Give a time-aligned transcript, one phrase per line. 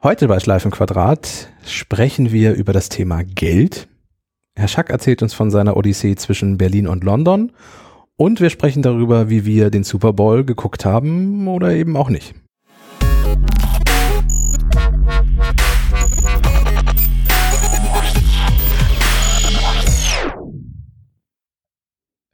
[0.00, 3.88] Heute bei Schleifen Quadrat sprechen wir über das Thema Geld.
[4.54, 7.50] Herr Schack erzählt uns von seiner Odyssee zwischen Berlin und London
[8.14, 12.32] und wir sprechen darüber, wie wir den Super Bowl geguckt haben oder eben auch nicht.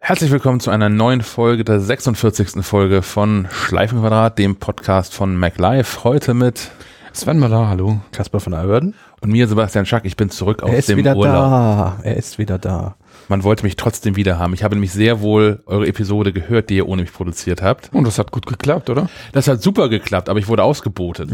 [0.01, 2.63] Herzlich willkommen zu einer neuen Folge, der 46.
[2.63, 6.05] Folge von Schleifenquadrat, dem Podcast von MacLife.
[6.05, 6.71] Heute mit
[7.15, 8.01] Sven Möller, hallo.
[8.11, 8.93] Kasper von Alverden.
[9.21, 10.05] Und mir, Sebastian Schack.
[10.05, 11.33] Ich bin zurück aus er ist dem wieder Urlaub.
[11.33, 11.99] Da.
[12.03, 12.97] Er ist wieder da.
[13.29, 14.53] Man wollte mich trotzdem wieder haben.
[14.53, 17.95] Ich habe nämlich sehr wohl eure Episode gehört, die ihr ohne mich produziert habt.
[17.95, 19.09] Und das hat gut geklappt, oder?
[19.31, 21.31] Das hat super geklappt, aber ich wurde ausgebotet.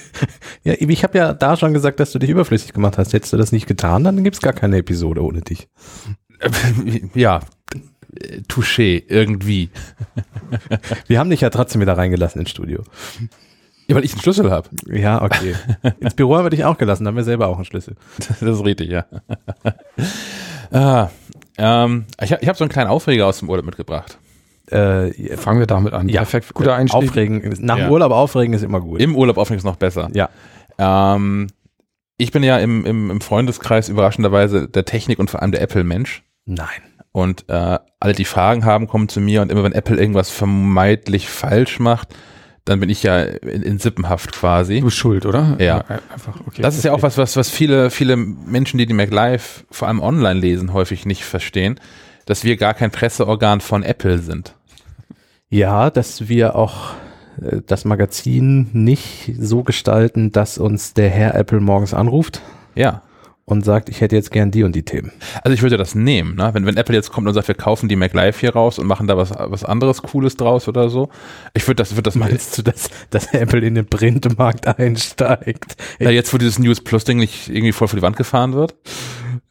[0.64, 3.12] ja, ich habe ja da schon gesagt, dass du dich überflüssig gemacht hast.
[3.12, 5.68] Hättest du das nicht getan, dann gibt's gar keine Episode ohne dich.
[7.14, 7.40] ja,
[8.48, 9.68] Touché, irgendwie.
[11.06, 12.82] Wir haben dich ja trotzdem wieder reingelassen ins Studio.
[13.90, 14.68] Ja, weil ich einen Schlüssel habe.
[14.86, 15.54] Ja, okay.
[16.00, 17.96] Ins Büro haben wir dich auch gelassen, da haben wir selber auch einen Schlüssel.
[18.40, 19.04] Das ist richtig, ja.
[20.70, 21.08] ah,
[21.58, 24.18] ähm, ich habe hab so einen kleinen Aufreger aus dem Urlaub mitgebracht.
[24.70, 26.08] Äh, Fangen wir damit an.
[26.08, 26.54] Ja, perfekt.
[26.54, 27.10] Guter Einstieg.
[27.10, 27.54] Aufregen.
[27.58, 27.90] Nach dem ja.
[27.90, 29.00] Urlaub aufregen ist immer gut.
[29.00, 30.08] Im Urlaub aufregen ist noch besser.
[30.14, 30.28] Ja.
[30.78, 31.48] Ähm,
[32.16, 36.22] ich bin ja im, im, im Freundeskreis überraschenderweise der Technik und vor allem der Apple-Mensch.
[36.46, 36.68] Nein.
[37.12, 41.28] Und äh, alle, die Fragen haben, kommen zu mir und immer wenn Apple irgendwas vermeintlich
[41.28, 42.14] falsch macht,
[42.64, 44.80] dann bin ich ja in, in Sippenhaft quasi.
[44.80, 45.56] Du bist schuld, oder?
[45.58, 45.84] Ja.
[46.12, 46.62] Einfach, okay.
[46.62, 50.00] Das ist ja auch was, was, was viele, viele Menschen, die die MacLive vor allem
[50.00, 51.80] online lesen, häufig nicht verstehen,
[52.26, 54.54] dass wir gar kein Presseorgan von Apple sind.
[55.48, 56.94] Ja, dass wir auch
[57.40, 62.40] äh, das Magazin nicht so gestalten, dass uns der Herr Apple morgens anruft.
[62.74, 63.02] Ja
[63.50, 65.12] und sagt, ich hätte jetzt gern die und die Themen.
[65.42, 66.50] Also ich würde das nehmen, ne?
[66.52, 68.86] wenn, wenn Apple jetzt kommt und sagt, wir kaufen die Mac Live hier raus und
[68.86, 71.08] machen da was, was anderes Cooles draus oder so.
[71.54, 75.76] Ich würde das, würde das Meinst du, dass, dass Apple in den Printmarkt einsteigt?
[75.98, 78.74] Ja, jetzt, wo dieses News Plus Ding nicht irgendwie voll vor die Wand gefahren wird?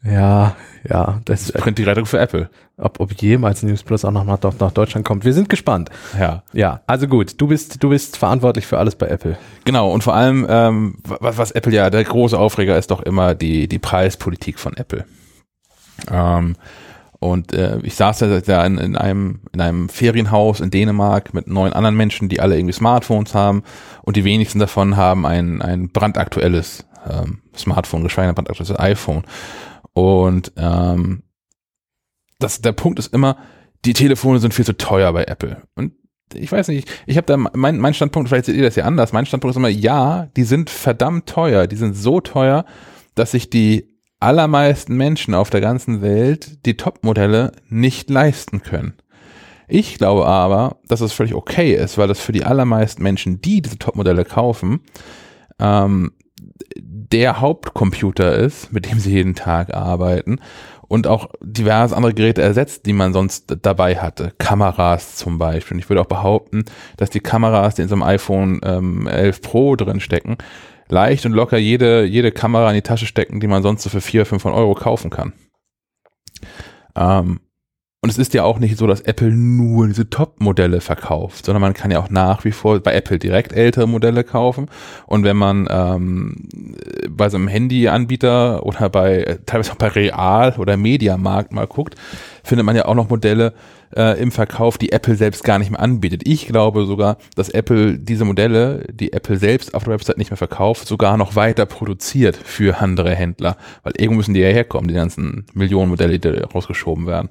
[0.02, 0.56] Ja,
[0.88, 2.50] ja, das ist Print die Rettung für Apple.
[2.76, 5.24] Ob, ob jemals News Plus auch noch nach, nach Deutschland kommt.
[5.24, 5.90] Wir sind gespannt.
[6.18, 6.42] Ja.
[6.52, 9.36] Ja, also gut, du bist, du bist verantwortlich für alles bei Apple.
[9.64, 13.34] Genau, und vor allem, ähm, was, was Apple ja, der große Aufreger ist doch immer
[13.34, 15.04] die, die Preispolitik von Apple.
[16.10, 16.56] Ähm,
[17.20, 21.74] und äh, ich saß da in, in, einem, in einem Ferienhaus in Dänemark mit neun
[21.74, 23.62] anderen Menschen, die alle irgendwie Smartphones haben
[24.02, 29.24] und die wenigsten davon haben ein, ein brandaktuelles ähm, Smartphone, geschweige denn ein brandaktuelles iPhone.
[30.00, 31.22] Und ähm,
[32.38, 33.36] das, der Punkt ist immer,
[33.84, 35.62] die Telefone sind viel zu teuer bei Apple.
[35.74, 35.92] Und
[36.32, 39.12] ich weiß nicht, ich habe da mein, mein Standpunkt, vielleicht seht ihr das ja anders,
[39.12, 42.64] mein Standpunkt ist immer, ja, die sind verdammt teuer, die sind so teuer,
[43.14, 48.94] dass sich die allermeisten Menschen auf der ganzen Welt die Top-Modelle nicht leisten können.
[49.68, 53.60] Ich glaube aber, dass es völlig okay ist, weil das für die allermeisten Menschen, die
[53.60, 54.80] diese Top-Modelle kaufen,
[55.58, 56.12] ähm,
[57.12, 60.38] der Hauptcomputer ist, mit dem sie jeden Tag arbeiten
[60.90, 64.32] und auch diverse andere Geräte ersetzt, die man sonst dabei hatte.
[64.38, 65.76] Kameras zum Beispiel.
[65.76, 66.64] Und ich würde auch behaupten,
[66.96, 70.36] dass die Kameras, die in so einem iPhone ähm, 11 Pro drin stecken,
[70.88, 74.00] leicht und locker jede, jede Kamera in die Tasche stecken, die man sonst so für
[74.00, 75.32] 400, 500 Euro kaufen kann.
[76.96, 77.40] Ähm,
[78.02, 81.74] und es ist ja auch nicht so, dass Apple nur diese Top-Modelle verkauft, sondern man
[81.74, 84.68] kann ja auch nach wie vor bei Apple direkt ältere Modelle kaufen.
[85.06, 86.48] Und wenn man ähm,
[87.10, 91.94] bei so einem Handyanbieter oder bei teilweise auch bei Real oder Mediamarkt mal guckt,
[92.42, 93.52] findet man ja auch noch Modelle
[93.94, 96.22] äh, im Verkauf, die Apple selbst gar nicht mehr anbietet.
[96.24, 100.38] Ich glaube sogar, dass Apple diese Modelle, die Apple selbst auf der Website nicht mehr
[100.38, 104.94] verkauft, sogar noch weiter produziert für andere Händler, weil irgendwo müssen die ja herkommen, die
[104.94, 107.28] ganzen Millionen Modelle, die da rausgeschoben werden.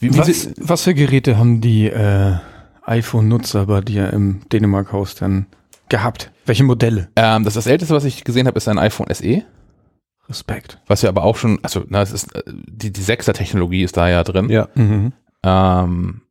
[0.00, 2.36] Wie, wie was, was, für Geräte haben die äh,
[2.84, 5.46] iPhone-Nutzer bei dir im Dänemark-Haus dann
[5.88, 6.30] gehabt?
[6.44, 7.08] Welche Modelle?
[7.16, 9.42] Ähm, das, das älteste, was ich gesehen habe, ist ein iPhone SE.
[10.28, 10.78] Respekt.
[10.86, 14.08] Was ja aber auch schon, also na, es ist, äh, die, die 6er-Technologie ist da
[14.08, 14.48] ja drin.
[14.48, 14.68] Ja.
[14.74, 15.12] Mhm.
[15.42, 16.22] Ähm,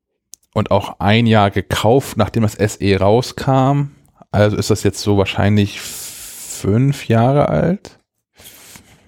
[0.54, 3.92] und auch ein Jahr gekauft, nachdem das SE rauskam.
[4.32, 8.00] Also ist das jetzt so wahrscheinlich fünf Jahre alt.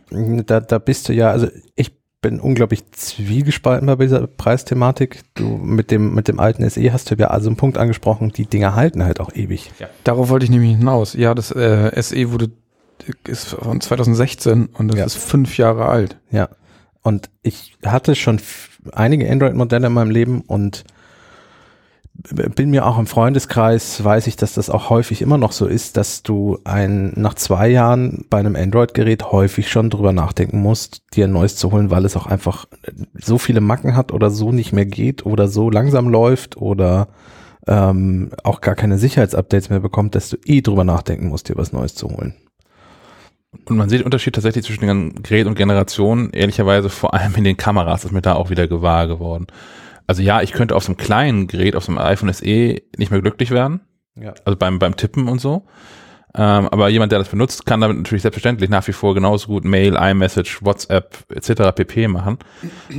[0.09, 1.91] Da, da bist du ja, also ich
[2.27, 5.21] bin unglaublich zwiegespalten bei dieser Preisthematik.
[5.35, 8.45] Du mit dem, mit dem alten SE hast du ja also einen Punkt angesprochen, die
[8.45, 9.71] Dinger halten halt auch ewig.
[9.79, 9.87] Ja.
[10.03, 11.13] Darauf wollte ich nämlich hinaus.
[11.13, 12.49] Ja, das äh, SE wurde
[13.25, 15.05] ist von 2016 und das ja.
[15.05, 16.17] ist fünf Jahre alt.
[16.31, 16.49] Ja.
[17.01, 18.41] Und ich hatte schon
[18.91, 20.83] einige Android-Modelle in meinem Leben und
[22.19, 25.97] bin mir auch im Freundeskreis, weiß ich, dass das auch häufig immer noch so ist,
[25.97, 31.25] dass du ein, nach zwei Jahren bei einem Android-Gerät häufig schon drüber nachdenken musst, dir
[31.25, 32.65] ein neues zu holen, weil es auch einfach
[33.13, 37.07] so viele Macken hat oder so nicht mehr geht oder so langsam läuft oder
[37.67, 41.73] ähm, auch gar keine Sicherheitsupdates mehr bekommt, dass du eh drüber nachdenken musst, dir was
[41.73, 42.33] Neues zu holen.
[43.65, 47.43] Und man sieht den Unterschied tatsächlich zwischen den Gerät und Generationen, ehrlicherweise vor allem in
[47.43, 49.47] den Kameras, ist mir da auch wieder gewahr geworden.
[50.07, 53.11] Also ja, ich könnte auf so einem kleinen Gerät, auf so einem iPhone SE nicht
[53.11, 53.81] mehr glücklich werden.
[54.15, 54.33] Ja.
[54.45, 55.67] Also beim, beim Tippen und so.
[56.33, 59.65] Ähm, aber jemand, der das benutzt, kann damit natürlich selbstverständlich nach wie vor genauso gut
[59.65, 61.73] Mail, iMessage, WhatsApp etc.
[61.75, 62.07] pp.
[62.07, 62.37] machen.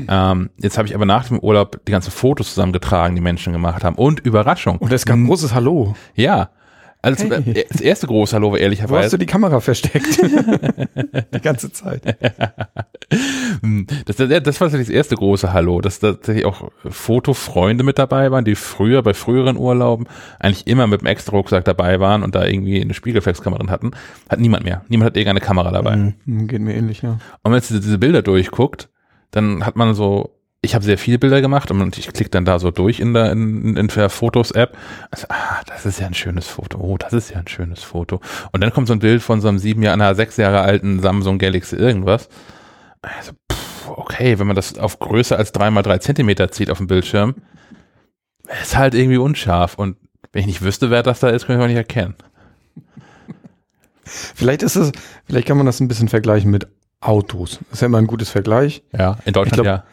[0.08, 3.84] Ähm, jetzt habe ich aber nach dem Urlaub die ganzen Fotos zusammengetragen, die Menschen gemacht
[3.84, 3.96] haben.
[3.96, 4.78] Und Überraschung.
[4.78, 5.94] Und es gab ein großes Hallo.
[6.14, 6.50] Ja,
[7.00, 7.66] also hey.
[7.70, 8.92] das erste große Hallo war ehrlicherweise.
[8.92, 10.18] Wo hast du die Kamera versteckt?
[11.34, 12.02] die ganze Zeit.
[14.06, 18.44] das, das, das war das erste große Hallo, dass tatsächlich auch Fotofreunde mit dabei waren,
[18.44, 20.08] die früher bei früheren Urlauben
[20.40, 23.90] eigentlich immer mit dem extra Rucksack dabei waren und da irgendwie eine Spiegelreflexkamera drin hatten.
[24.28, 24.84] Hat niemand mehr.
[24.88, 26.14] Niemand hat irgendeine Kamera dabei.
[26.24, 27.10] Mhm, geht mir ähnlich, ja.
[27.10, 28.88] Und wenn man jetzt diese Bilder durchguckt,
[29.30, 32.58] dann hat man so ich habe sehr viele Bilder gemacht und ich klicke dann da
[32.58, 34.76] so durch in der, in, in der Fotos-App.
[35.10, 36.78] Also, ah, das ist ja ein schönes Foto.
[36.80, 38.20] Oh, das ist ja ein schönes Foto.
[38.50, 41.00] Und dann kommt so ein Bild von so einem sieben Jahre, einer sechs Jahre alten
[41.00, 42.28] Samsung Galaxy irgendwas.
[43.02, 46.78] Also, pff, okay, wenn man das auf Größe als drei mal drei Zentimeter zieht auf
[46.78, 47.36] dem Bildschirm,
[48.60, 49.74] ist halt irgendwie unscharf.
[49.76, 49.96] Und
[50.32, 52.16] wenn ich nicht wüsste, wer das da ist, könnte ich auch nicht erkennen.
[54.04, 54.90] Vielleicht ist es,
[55.26, 56.66] vielleicht kann man das ein bisschen vergleichen mit
[57.00, 57.58] Autos.
[57.70, 58.82] Das ist ja immer ein gutes Vergleich.
[58.96, 59.84] Ja, in Deutschland glaub, ja.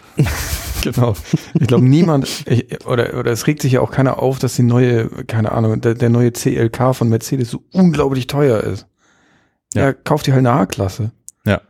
[0.82, 1.16] genau.
[1.54, 4.64] Ich glaube, niemand, ich, oder, oder es regt sich ja auch keiner auf, dass die
[4.64, 8.88] neue, keine Ahnung, der, der neue CLK von Mercedes so unglaublich teuer ist.
[9.74, 11.12] Ja, ja kauft die halt eine A-Klasse.
[11.46, 11.62] Ja.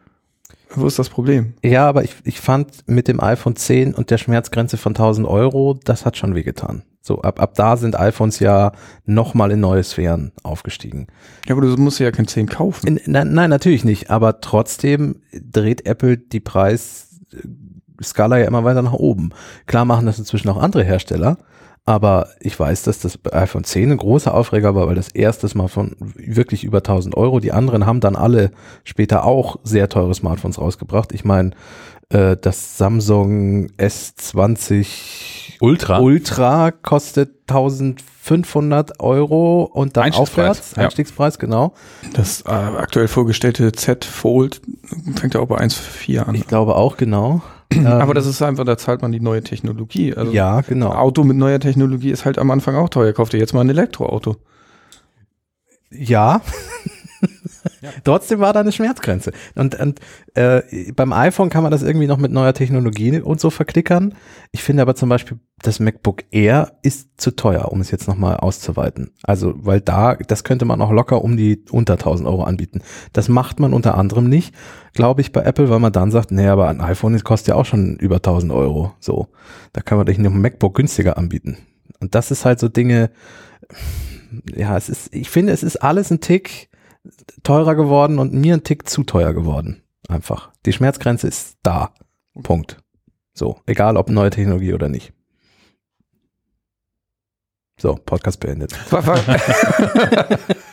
[0.70, 1.54] Wo ist das Problem?
[1.64, 5.78] Ja, aber ich, ich fand mit dem iPhone 10 und der Schmerzgrenze von 1000 Euro,
[5.84, 6.84] das hat schon wehgetan.
[7.06, 8.72] So, ab, ab da sind iPhones ja
[9.06, 11.06] nochmal in neue Sphären aufgestiegen.
[11.46, 12.88] Ja, aber du musst ja kein 10 kaufen.
[12.88, 18.94] In, nein, nein, natürlich nicht, aber trotzdem dreht Apple die Preisskala ja immer weiter nach
[18.94, 19.30] oben.
[19.68, 21.38] Klar machen das inzwischen auch andere Hersteller,
[21.86, 25.68] aber ich weiß, dass das iPhone 10 ein großer Aufreger war, weil das erstes Mal
[25.68, 27.40] von wirklich über 1000 Euro.
[27.40, 28.50] Die anderen haben dann alle
[28.84, 31.13] später auch sehr teure Smartphones rausgebracht.
[31.13, 31.52] Ich meine,
[32.10, 34.88] äh, das Samsung S20
[35.62, 40.74] Ultra, Ultra kostet 1500 Euro und dann aufwärts.
[40.75, 40.84] Ja.
[40.84, 41.74] Einstiegspreis, genau.
[42.13, 44.62] Das äh, aktuell vorgestellte Z Fold
[45.16, 46.36] fängt ja auch bei 1,4 an.
[46.36, 47.42] Ich glaube auch, genau.
[47.86, 50.13] Aber das ist einfach, da zahlt man die neue Technologie.
[50.13, 50.92] Also ja, genau.
[50.92, 53.13] Auto mit neuer Technologie ist halt am Anfang auch teuer.
[53.13, 54.38] Kauft ihr jetzt mal ein Elektroauto.
[55.92, 56.42] Ja.
[58.04, 59.32] Trotzdem war da eine Schmerzgrenze.
[59.56, 60.00] Und, und
[60.34, 64.16] äh, beim iPhone kann man das irgendwie noch mit neuer Technologie und so verklickern.
[64.52, 68.38] Ich finde aber zum Beispiel, das MacBook Air ist zu teuer, um es jetzt nochmal
[68.38, 69.12] auszuweiten.
[69.24, 72.82] Also, weil da, das könnte man auch locker um die unter 1000 Euro anbieten.
[73.14, 74.54] Das macht man unter anderem nicht,
[74.94, 77.66] glaube ich, bei Apple, weil man dann sagt, nee, aber ein iPhone kostet ja auch
[77.66, 78.94] schon über 1000 Euro.
[79.00, 79.28] So,
[79.74, 81.58] da kann man dich ein MacBook günstiger anbieten.
[82.00, 83.10] Und das ist halt so Dinge,
[84.56, 86.70] ja, es ist, ich finde, es ist alles ein Tick
[87.44, 89.81] teurer geworden und mir ein Tick zu teuer geworden.
[90.07, 90.52] Einfach.
[90.66, 91.94] Die Schmerzgrenze ist da.
[92.44, 92.78] Punkt.
[93.34, 95.13] So, egal ob neue Technologie oder nicht.
[97.78, 98.74] So, Podcast beendet.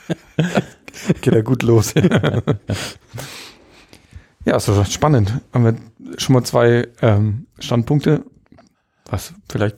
[1.21, 1.95] Geht ja gut los.
[4.45, 5.41] ja, ist doch spannend.
[5.53, 5.75] Haben wir
[6.19, 8.25] schon mal zwei ähm, Standpunkte.
[9.11, 9.77] Was vielleicht.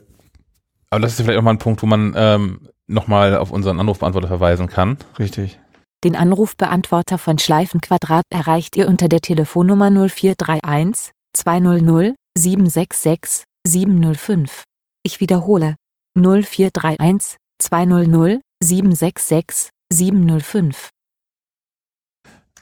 [0.89, 4.27] Aber das ist vielleicht auch mal ein Punkt, wo man ähm, nochmal auf unseren Anrufbeantworter
[4.27, 4.97] verweisen kann.
[5.17, 5.59] Richtig.
[6.03, 14.63] Den Anrufbeantworter von Schleifenquadrat erreicht ihr unter der Telefonnummer 0431 200 766 705.
[15.03, 15.75] Ich wiederhole
[16.17, 20.89] 0431 200 766 705.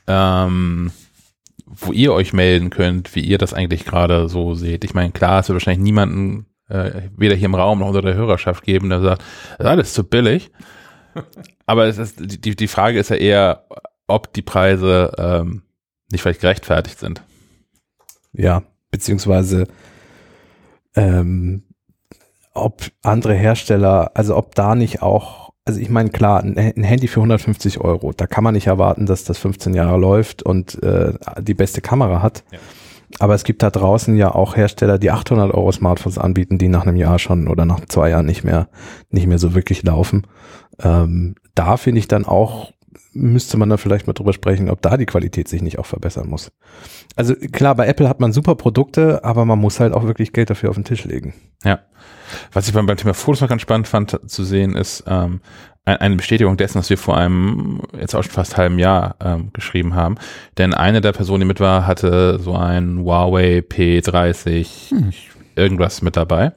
[0.08, 0.92] Ähm,
[1.66, 4.84] wo ihr euch melden könnt, wie ihr das eigentlich gerade so seht.
[4.84, 8.16] Ich meine, klar, es wird wahrscheinlich niemanden, äh, weder hier im Raum noch unter der
[8.16, 9.24] Hörerschaft geben, der sagt,
[9.58, 10.52] das ist alles zu billig.
[11.66, 13.66] Aber es ist, die, die Frage ist ja eher,
[14.08, 15.64] ob die Preise ähm,
[16.12, 17.24] nicht vielleicht gerechtfertigt sind.
[18.34, 19.68] Ja, beziehungsweise
[20.96, 21.64] ähm,
[22.54, 27.08] ob andere Hersteller, also ob da nicht auch, also ich meine, klar, ein, ein, Handy
[27.08, 31.14] für 150 Euro, da kann man nicht erwarten, dass das 15 Jahre läuft und äh,
[31.40, 32.44] die beste Kamera hat.
[32.52, 32.60] Ja.
[33.20, 36.86] Aber es gibt da draußen ja auch Hersteller, die 800 Euro Smartphones anbieten, die nach
[36.86, 38.70] einem Jahr schon oder nach zwei Jahren nicht mehr,
[39.12, 40.26] nicht mehr so wirklich laufen.
[40.80, 42.72] Ähm, da finde ich dann auch,
[43.14, 46.28] müsste man dann vielleicht mal drüber sprechen, ob da die Qualität sich nicht auch verbessern
[46.28, 46.52] muss.
[47.16, 50.50] Also klar, bei Apple hat man super Produkte, aber man muss halt auch wirklich Geld
[50.50, 51.34] dafür auf den Tisch legen.
[51.64, 51.80] Ja.
[52.52, 55.42] Was ich beim, beim Thema Fotos noch ganz spannend fand zu sehen, ist ähm,
[55.86, 59.96] eine Bestätigung dessen, was wir vor einem jetzt auch schon fast halben Jahr ähm, geschrieben
[59.96, 60.16] haben.
[60.58, 65.12] Denn eine der Personen, die mit war, hatte so ein Huawei P30 hm.
[65.56, 66.54] irgendwas mit dabei.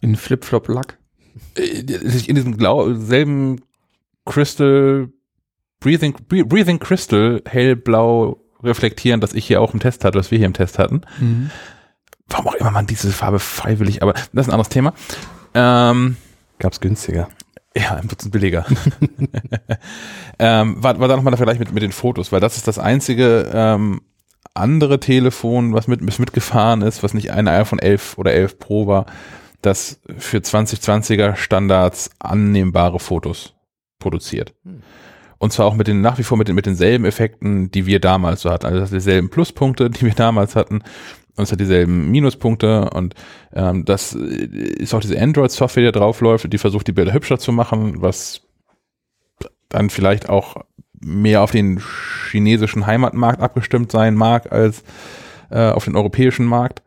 [0.00, 0.98] In Flip-Flop-Lack?
[1.56, 1.84] Äh,
[2.26, 2.56] in diesem
[3.00, 3.60] selben
[4.24, 5.08] Crystal,
[5.80, 10.46] Breathing, Breathing Crystal, hellblau, reflektieren, dass ich hier auch im Test hatte, was wir hier
[10.46, 11.02] im Test hatten.
[11.18, 11.50] Mhm.
[12.28, 14.94] Warum auch immer man diese Farbe freiwillig, aber das ist ein anderes Thema.
[15.54, 16.16] Ähm,
[16.58, 17.28] Gab's günstiger.
[17.76, 18.64] ja, ein Dutzend billiger.
[20.38, 22.78] ähm, war, war da nochmal der Vergleich mit, mit den Fotos, weil das ist das
[22.78, 24.02] einzige ähm,
[24.54, 29.06] andere Telefon, was mit, mitgefahren ist, was nicht ein iPhone 11 oder 11 Pro war,
[29.62, 33.54] das für 2020er Standards annehmbare Fotos
[33.98, 34.54] produziert.
[35.38, 38.00] Und zwar auch mit den, nach wie vor mit, den, mit denselben Effekten, die wir
[38.00, 38.66] damals so hatten.
[38.66, 40.82] Also das dieselben Pluspunkte, die wir damals hatten.
[41.34, 43.14] Und es hat dieselben Minuspunkte und
[43.54, 47.38] ähm, das ist auch diese Android-Software, die da drauf läuft, die versucht, die Bilder hübscher
[47.38, 48.42] zu machen, was
[49.70, 50.56] dann vielleicht auch
[51.00, 51.80] mehr auf den
[52.30, 54.84] chinesischen Heimatmarkt abgestimmt sein mag als
[55.50, 56.82] äh, auf den europäischen Markt.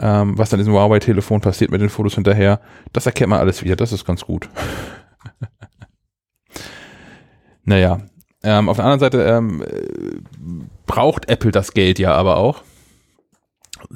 [0.00, 2.60] Ähm, was dann in diesem Huawei-Telefon passiert mit den Fotos hinterher,
[2.92, 4.48] das erkennt man alles wieder, das ist ganz gut.
[7.64, 8.00] naja,
[8.42, 12.62] ähm, auf der anderen Seite ähm, äh, braucht Apple das Geld ja aber auch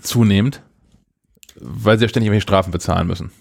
[0.00, 0.62] zunehmend,
[1.61, 3.30] weil sie ja ständig irgendwelche Strafen bezahlen müssen.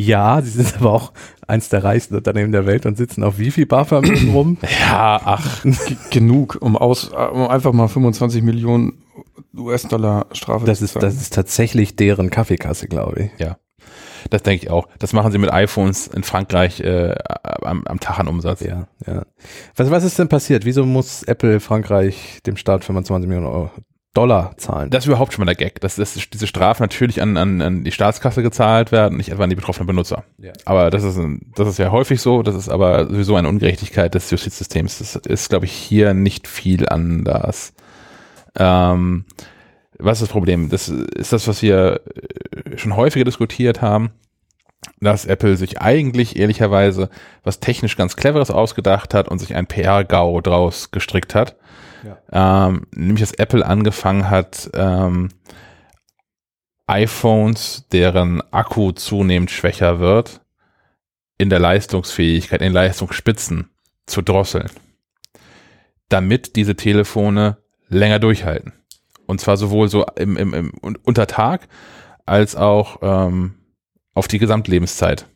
[0.00, 1.12] Ja, sie sind aber auch
[1.48, 4.56] eins der reichsten Unternehmen der Welt und sitzen auf wie viel BAFA-Mitteln rum?
[4.80, 9.02] Ja, ach, G genug, um aus, um einfach mal 25 Millionen
[9.56, 13.30] US-Dollar Strafe Das ist, das ist tatsächlich deren Kaffeekasse, glaube ich.
[14.30, 14.88] das denke ich auch.
[14.98, 17.14] Das machen sie mit iPhones in Frankreich äh,
[17.62, 18.60] am, am Tag an Umsatz.
[18.60, 19.22] Ja, ja.
[19.76, 20.64] Was, was ist denn passiert?
[20.64, 23.70] Wieso muss Apple Frankreich dem Staat 25 Millionen Euro
[24.14, 24.90] Dollar zahlen?
[24.90, 27.84] Das ist überhaupt schon mal der Gag, dass, dass diese Strafen natürlich an, an, an
[27.84, 30.24] die Staatskasse gezahlt werden, nicht etwa an die betroffenen Benutzer.
[30.38, 30.52] Ja.
[30.64, 34.14] Aber das ist, ein, das ist ja häufig so, das ist aber sowieso eine Ungerechtigkeit
[34.14, 34.98] des Justizsystems.
[34.98, 37.72] Das ist, glaube ich, hier nicht viel anders.
[38.58, 39.24] Ähm,
[39.98, 40.68] was ist das Problem?
[40.68, 42.00] Das ist das, was wir
[42.54, 44.10] äh, schon häufiger diskutiert haben,
[45.00, 47.10] dass Apple sich eigentlich ehrlicherweise
[47.42, 51.56] was technisch ganz Cleveres ausgedacht hat und sich ein PR-GAU draus gestrickt hat.
[52.30, 55.30] Ähm, nämlich, dass Apple angefangen hat, ähm,
[56.86, 60.40] iPhones, deren Akku zunehmend schwächer wird,
[61.36, 63.70] in der Leistungsfähigkeit, in den Leistungsspitzen
[64.06, 64.70] zu drosseln,
[66.08, 68.72] damit diese Telefone länger durchhalten.
[69.26, 71.68] Und zwar sowohl so im, im, im unter Tag
[72.24, 73.54] als auch ähm,
[74.14, 75.26] auf die Gesamtlebenszeit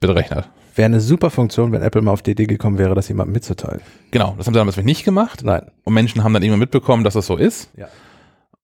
[0.00, 0.48] berechnet.
[0.74, 3.80] Wäre eine super Funktion, wenn Apple mal auf die Idee gekommen wäre, das jemandem mitzuteilen.
[4.12, 5.42] Genau, das haben sie damals nicht gemacht.
[5.42, 5.70] Nein.
[5.84, 7.70] Und Menschen haben dann irgendwann mitbekommen, dass das so ist.
[7.76, 7.88] Ja.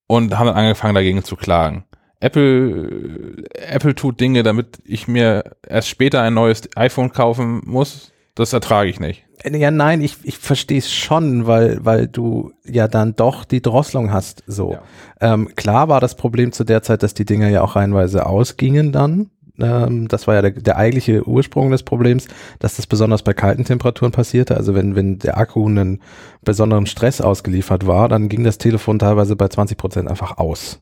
[0.07, 1.85] Und haben dann angefangen, dagegen zu klagen.
[2.21, 8.13] Apple, Apple tut Dinge, damit ich mir erst später ein neues iPhone kaufen muss.
[8.35, 9.25] Das ertrage ich nicht.
[9.45, 14.13] Ja, nein, ich, ich verstehe es schon, weil, weil du ja dann doch die Drosselung
[14.13, 14.43] hast.
[14.47, 14.73] So.
[14.73, 14.83] Ja.
[15.21, 18.91] Ähm, klar war das Problem zu der Zeit, dass die Dinger ja auch reihenweise ausgingen
[18.91, 19.31] dann.
[19.61, 22.27] Ähm, das war ja der, der eigentliche Ursprung des Problems,
[22.59, 24.57] dass das besonders bei kalten Temperaturen passierte.
[24.57, 26.01] Also wenn, wenn der Akku einen
[26.43, 30.81] besonderen Stress ausgeliefert war, dann ging das Telefon teilweise bei 20 Prozent einfach aus.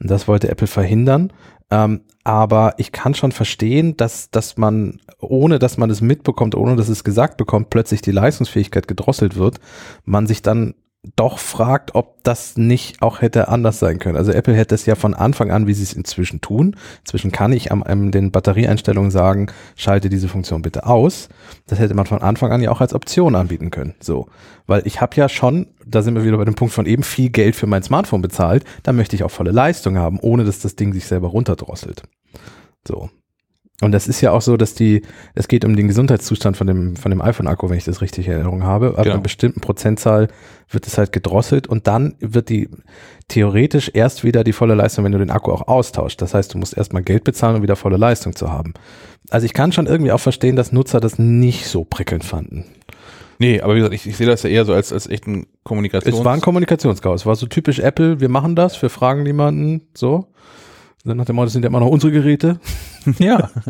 [0.00, 1.32] Und das wollte Apple verhindern.
[1.70, 6.76] Ähm, aber ich kann schon verstehen, dass, dass man, ohne dass man es mitbekommt, ohne
[6.76, 9.60] dass es gesagt bekommt, plötzlich die Leistungsfähigkeit gedrosselt wird,
[10.04, 10.74] man sich dann
[11.14, 14.16] doch fragt, ob das nicht auch hätte anders sein können.
[14.16, 16.76] Also Apple hätte es ja von Anfang an, wie sie es inzwischen tun.
[17.00, 19.46] Inzwischen kann ich am, am den Batterieeinstellungen sagen,
[19.76, 21.28] schalte diese Funktion bitte aus.
[21.66, 23.94] Das hätte man von Anfang an ja auch als Option anbieten können.
[24.00, 24.28] So,
[24.66, 27.30] weil ich habe ja schon, da sind wir wieder bei dem Punkt von eben viel
[27.30, 28.64] Geld für mein Smartphone bezahlt.
[28.82, 32.02] Da möchte ich auch volle Leistung haben, ohne dass das Ding sich selber runterdrosselt.
[32.86, 33.10] So.
[33.82, 35.02] Und das ist ja auch so, dass die,
[35.34, 38.32] es geht um den Gesundheitszustand von dem, von dem iPhone-Akku, wenn ich das richtig in
[38.32, 38.96] Erinnerung habe.
[38.96, 39.14] Ab Genau.
[39.16, 40.28] einer bestimmten Prozentzahl
[40.70, 42.70] wird es halt gedrosselt und dann wird die
[43.28, 46.22] theoretisch erst wieder die volle Leistung, wenn du den Akku auch austauscht.
[46.22, 48.72] Das heißt, du musst erstmal Geld bezahlen, um wieder volle Leistung zu haben.
[49.28, 52.64] Also ich kann schon irgendwie auch verstehen, dass Nutzer das nicht so prickelnd fanden.
[53.38, 56.18] Nee, aber wie gesagt, ich, ich sehe das ja eher so als, als echten Kommunikations...
[56.18, 57.22] Es war ein Kommunikationschaos.
[57.22, 60.28] Es war so typisch Apple, wir machen das, wir fragen niemanden, so.
[61.06, 62.60] Dann nach dem Motto, das sind ja immer noch unsere Geräte.
[63.18, 63.50] ja.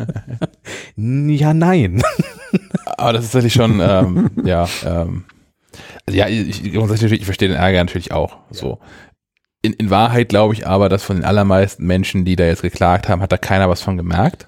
[0.99, 2.01] Ja, nein.
[2.97, 5.25] Aber das ist tatsächlich schon, ähm, ja, ähm,
[6.07, 8.37] also ja, ich, ich, verstehe den Ärger natürlich auch.
[8.49, 8.79] So.
[9.61, 13.07] In, in Wahrheit glaube ich aber, dass von den allermeisten Menschen, die da jetzt geklagt
[13.09, 14.47] haben, hat da keiner was von gemerkt.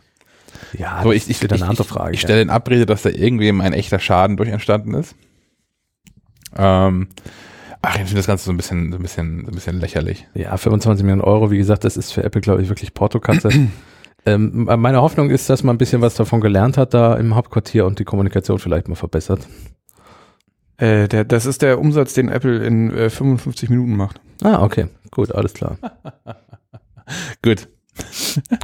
[0.73, 2.13] Ja, So, das ich, ich, ich, eine andere ich, Frage.
[2.15, 5.15] ich stelle in Abrede, dass da irgendwem ein echter Schaden durch entstanden ist.
[6.57, 7.09] Ähm,
[7.81, 10.27] ach, ich finde das Ganze so ein bisschen, so ein bisschen, so ein bisschen lächerlich.
[10.33, 13.49] Ja, 25 Millionen Euro, wie gesagt, das ist für Apple, glaube ich, wirklich Portokatze.
[14.25, 17.85] ähm, meine Hoffnung ist, dass man ein bisschen was davon gelernt hat da im Hauptquartier
[17.85, 19.47] und die Kommunikation vielleicht mal verbessert.
[20.77, 24.21] Äh, der, das ist der Umsatz, den Apple in äh, 55 Minuten macht.
[24.41, 25.77] Ah, okay, gut, alles klar.
[27.41, 27.67] Gut.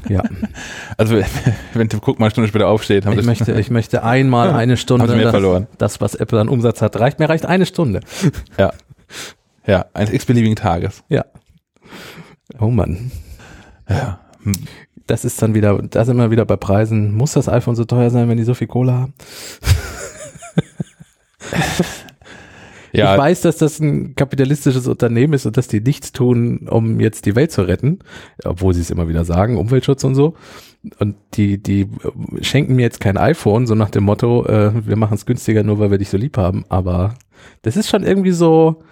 [0.07, 0.23] Ja,
[0.97, 1.19] Also,
[1.73, 4.77] wenn Tim Cook mal eine Stunde später aufsteht, haben ich möchte, ich möchte einmal eine
[4.77, 5.67] Stunde, das, verloren.
[5.77, 8.01] das, was Apple an Umsatz hat, reicht, mir reicht eine Stunde.
[8.57, 8.71] Ja.
[9.67, 11.03] Ja, eines x-beliebigen Tages.
[11.09, 11.25] Ja.
[12.59, 13.09] Oh Mann.
[13.89, 14.19] Ja.
[15.07, 17.15] Das ist dann wieder, da sind wir wieder bei Preisen.
[17.15, 19.13] Muss das iPhone so teuer sein, wenn die so viel Kohle haben?
[22.95, 26.99] Ja, Ich weiß, dass das ein kapitalistisches Unternehmen ist und dass die nichts tun, um
[26.99, 27.99] jetzt die Welt zu retten,
[28.45, 30.35] obwohl sie es immer wieder sagen, Umweltschutz und so.
[30.99, 31.89] Und die, die
[32.41, 35.79] schenken mir jetzt kein iPhone, so nach dem Motto, äh, wir machen es günstiger, nur
[35.79, 36.63] weil wir dich so lieb haben.
[36.69, 37.15] Aber
[37.63, 38.83] das ist schon irgendwie so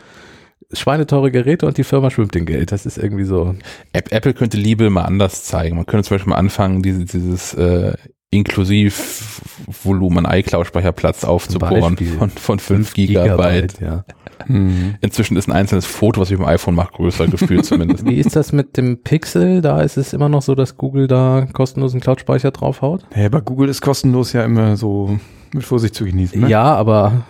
[0.71, 2.71] schweineteure Geräte und die Firma schwimmt in Geld.
[2.71, 3.55] Das ist irgendwie so.
[3.91, 5.75] App- Apple könnte Liebe mal anders zeigen.
[5.75, 7.93] Man könnte zum Beispiel mal anfangen, diese, dieses äh,
[8.31, 13.79] Inklusivvolumen an iCloud-Speicherplatz aufzubohren von, von 5 Gigabyte.
[13.81, 14.05] ja.
[14.47, 14.95] Mhm.
[15.01, 18.05] Inzwischen ist ein einzelnes Foto, was ich dem iPhone mache, größer gefühlt zumindest.
[18.09, 19.61] Wie ist das mit dem Pixel?
[19.61, 23.05] Da ist es immer noch so, dass Google da kostenlosen Cloud-Speicher draufhaut?
[23.15, 25.17] Ja, bei Google ist kostenlos ja immer so
[25.53, 26.41] mit Vorsicht zu genießen.
[26.41, 26.49] Ne?
[26.49, 27.25] Ja, aber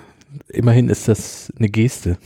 [0.48, 2.18] immerhin ist das eine Geste.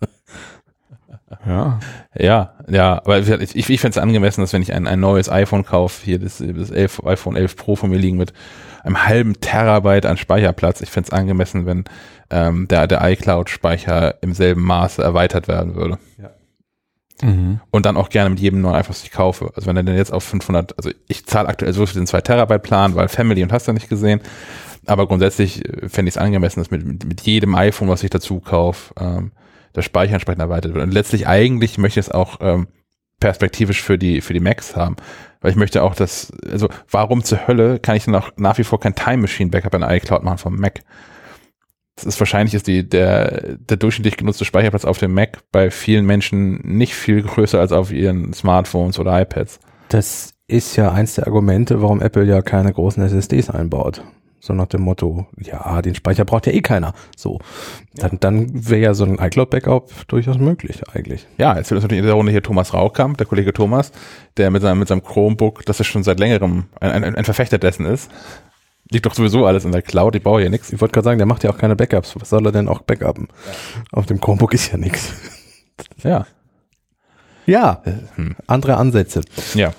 [1.46, 1.80] ja.
[2.16, 5.28] Ja, ja, aber ich, ich, ich fände es angemessen, dass wenn ich ein, ein neues
[5.28, 8.32] iPhone kaufe, hier das, das 11, iPhone 11 Pro von mir liegen mit
[8.82, 11.84] einem halben Terabyte an Speicherplatz, ich fände es angemessen, wenn
[12.30, 15.98] ähm, der, der iCloud-Speicher im selben Maße erweitert werden würde.
[17.22, 17.60] Mhm.
[17.70, 19.52] Und dann auch gerne mit jedem neuen iPhone, was ich kaufe.
[19.54, 22.20] Also wenn er denn jetzt auf 500, also ich zahle aktuell so für den 2
[22.20, 24.20] Terabyte Plan, weil Family und hast du nicht gesehen.
[24.86, 28.10] Aber grundsätzlich äh, fände ich es angemessen, dass mit, mit, mit jedem iPhone, was ich
[28.10, 29.32] dazu kaufe, ähm,
[29.74, 30.84] der Speicher entsprechend erweitert wird.
[30.84, 32.68] Und letztlich eigentlich möchte ich es auch ähm,
[33.20, 34.96] perspektivisch für die, für die Macs haben.
[35.40, 38.64] Weil ich möchte auch, dass, also warum zur Hölle kann ich dann auch nach wie
[38.64, 40.80] vor kein Time Machine Backup in iCloud machen vom Mac?
[41.96, 46.06] Das ist wahrscheinlich ist die, der, der durchschnittlich genutzte Speicherplatz auf dem Mac bei vielen
[46.06, 49.60] Menschen nicht viel größer als auf ihren Smartphones oder iPads.
[49.88, 54.02] Das ist ja eins der Argumente, warum Apple ja keine großen SSDs einbaut.
[54.44, 56.92] So nach dem Motto, ja, den Speicher braucht ja eh keiner.
[57.16, 57.38] So.
[57.94, 61.26] Dann, dann wäre ja so ein iCloud-Backup durchaus möglich eigentlich.
[61.38, 63.90] Ja, jetzt wird uns natürlich in der Runde hier Thomas Raukamp, der Kollege Thomas,
[64.36, 67.56] der mit seinem, mit seinem Chromebook, das ist schon seit längerem ein, ein, ein Verfechter
[67.56, 68.10] dessen ist.
[68.90, 70.70] Liegt doch sowieso alles in der Cloud, ich brauche hier nichts.
[70.70, 72.14] Ich wollte gerade sagen, der macht ja auch keine Backups.
[72.20, 73.28] Was soll er denn auch backuppen?
[73.92, 75.14] Auf dem Chromebook ist ja nichts.
[76.02, 76.26] Ja.
[77.46, 77.82] Ja,
[78.16, 78.36] Hm.
[78.46, 79.22] andere Ansätze.
[79.54, 79.72] Ja.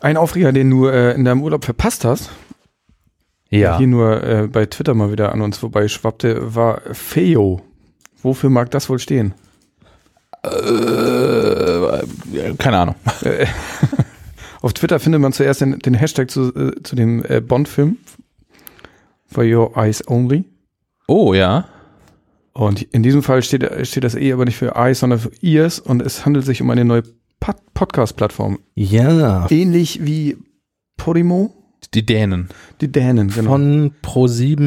[0.00, 2.30] Ein Aufreger, den du äh, in deinem Urlaub verpasst hast,
[3.50, 7.62] der hier nur äh, bei Twitter mal wieder an uns vorbei schwappte, war Feo.
[8.22, 9.34] Wofür mag das wohl stehen?
[10.42, 12.02] Äh,
[12.58, 12.94] keine Ahnung.
[13.22, 13.46] Äh,
[14.62, 17.96] Auf Twitter findet man zuerst den, den Hashtag zu, äh, zu dem äh, Bond-Film.
[19.26, 20.44] For Your Eyes Only.
[21.06, 21.66] Oh, ja.
[22.52, 25.78] Und in diesem Fall steht, steht das E aber nicht für Eyes, sondern für Ears
[25.78, 27.02] und es handelt sich um eine neue
[27.38, 28.58] Pod Podcast-Plattform.
[28.74, 30.36] Ja, Ähnlich wie
[30.98, 31.54] Podimo,
[31.94, 32.48] Die Dänen.
[32.80, 33.50] die Dänen, genau.
[33.50, 34.60] von Pro7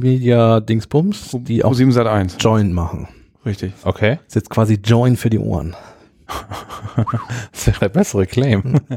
[0.00, 2.36] Media Dingsbums, die auch Pro7 Sat 1.
[2.40, 3.06] Join machen.
[3.44, 3.74] Richtig.
[3.84, 4.18] Okay.
[4.26, 5.76] Ist jetzt quasi Join für die Ohren.
[7.52, 8.80] Das wäre der bessere Claim.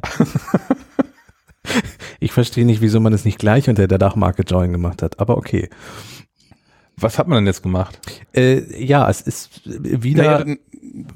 [2.19, 5.37] Ich verstehe nicht, wieso man es nicht gleich unter der Dachmarke Join gemacht hat, aber
[5.37, 5.69] okay.
[6.97, 7.99] Was hat man denn jetzt gemacht?
[8.33, 10.45] Äh, ja, es ist wieder.
[10.45, 10.55] Naja,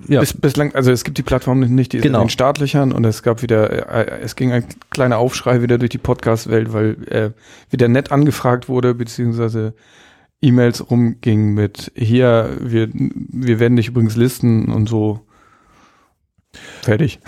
[0.07, 0.19] ja.
[0.21, 2.19] bis, bislang, also es gibt die Plattform nicht, die Genau.
[2.19, 5.91] in den Startlöchern und es gab wieder, äh, es ging ein kleiner Aufschrei wieder durch
[5.91, 7.31] die Podcast-Welt, weil äh,
[7.69, 9.75] wieder nett angefragt wurde, beziehungsweise
[10.41, 15.21] E-Mails rumging mit hier, wir, wir werden dich übrigens listen und so.
[16.81, 17.19] Fertig.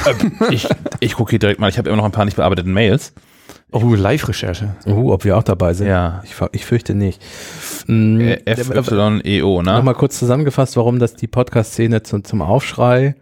[0.49, 0.67] ich
[0.99, 3.13] ich gucke hier direkt mal, ich habe immer noch ein paar nicht bearbeiteten Mails.
[3.71, 4.75] Oh, Live-Recherche.
[4.87, 5.87] Uh, ob wir auch dabei sind.
[5.87, 6.23] Ja.
[6.25, 7.21] Ich, ich fürchte nicht.
[7.87, 9.73] Äh, FYEO, ne?
[9.73, 13.15] Nochmal kurz zusammengefasst, warum das die Podcast-Szene zum, zum Aufschrei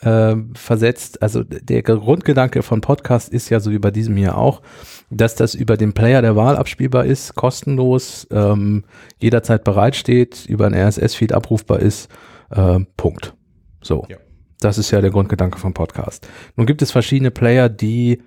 [0.00, 1.20] äh, versetzt.
[1.20, 4.62] Also der Grundgedanke von Podcast ist ja so wie bei diesem hier auch,
[5.10, 8.84] dass das über den Player der Wahl abspielbar ist, kostenlos, ähm,
[9.18, 12.08] jederzeit bereitsteht, über ein RSS-Feed abrufbar ist.
[12.50, 13.34] Äh, Punkt.
[13.82, 14.06] So.
[14.08, 14.18] Ja.
[14.60, 16.28] Das ist ja der Grundgedanke vom Podcast.
[16.56, 18.22] Nun gibt es verschiedene Player, die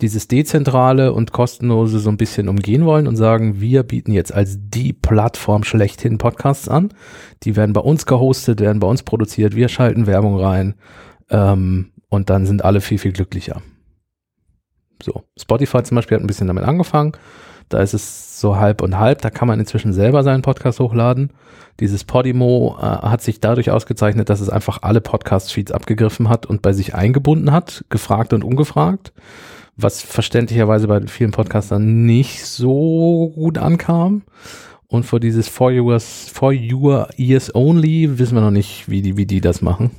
[0.00, 4.58] dieses Dezentrale und Kostenlose so ein bisschen umgehen wollen und sagen, wir bieten jetzt als
[4.58, 6.92] die Plattform schlechthin Podcasts an.
[7.44, 10.74] Die werden bei uns gehostet, werden bei uns produziert, wir schalten Werbung rein
[11.30, 13.62] ähm, und dann sind alle viel, viel glücklicher.
[15.02, 17.12] So, Spotify zum Beispiel hat ein bisschen damit angefangen.
[17.68, 19.22] Da ist es so halb und halb.
[19.22, 21.32] Da kann man inzwischen selber seinen Podcast hochladen.
[21.80, 26.62] Dieses Podimo äh, hat sich dadurch ausgezeichnet, dass es einfach alle Podcast-Feeds abgegriffen hat und
[26.62, 29.12] bei sich eingebunden hat, gefragt und ungefragt
[29.76, 34.22] was verständlicherweise bei vielen Podcastern nicht so gut ankam.
[34.86, 39.16] Und für dieses For Yours, For Your Ears Only wissen wir noch nicht, wie die,
[39.16, 39.90] wie die das machen.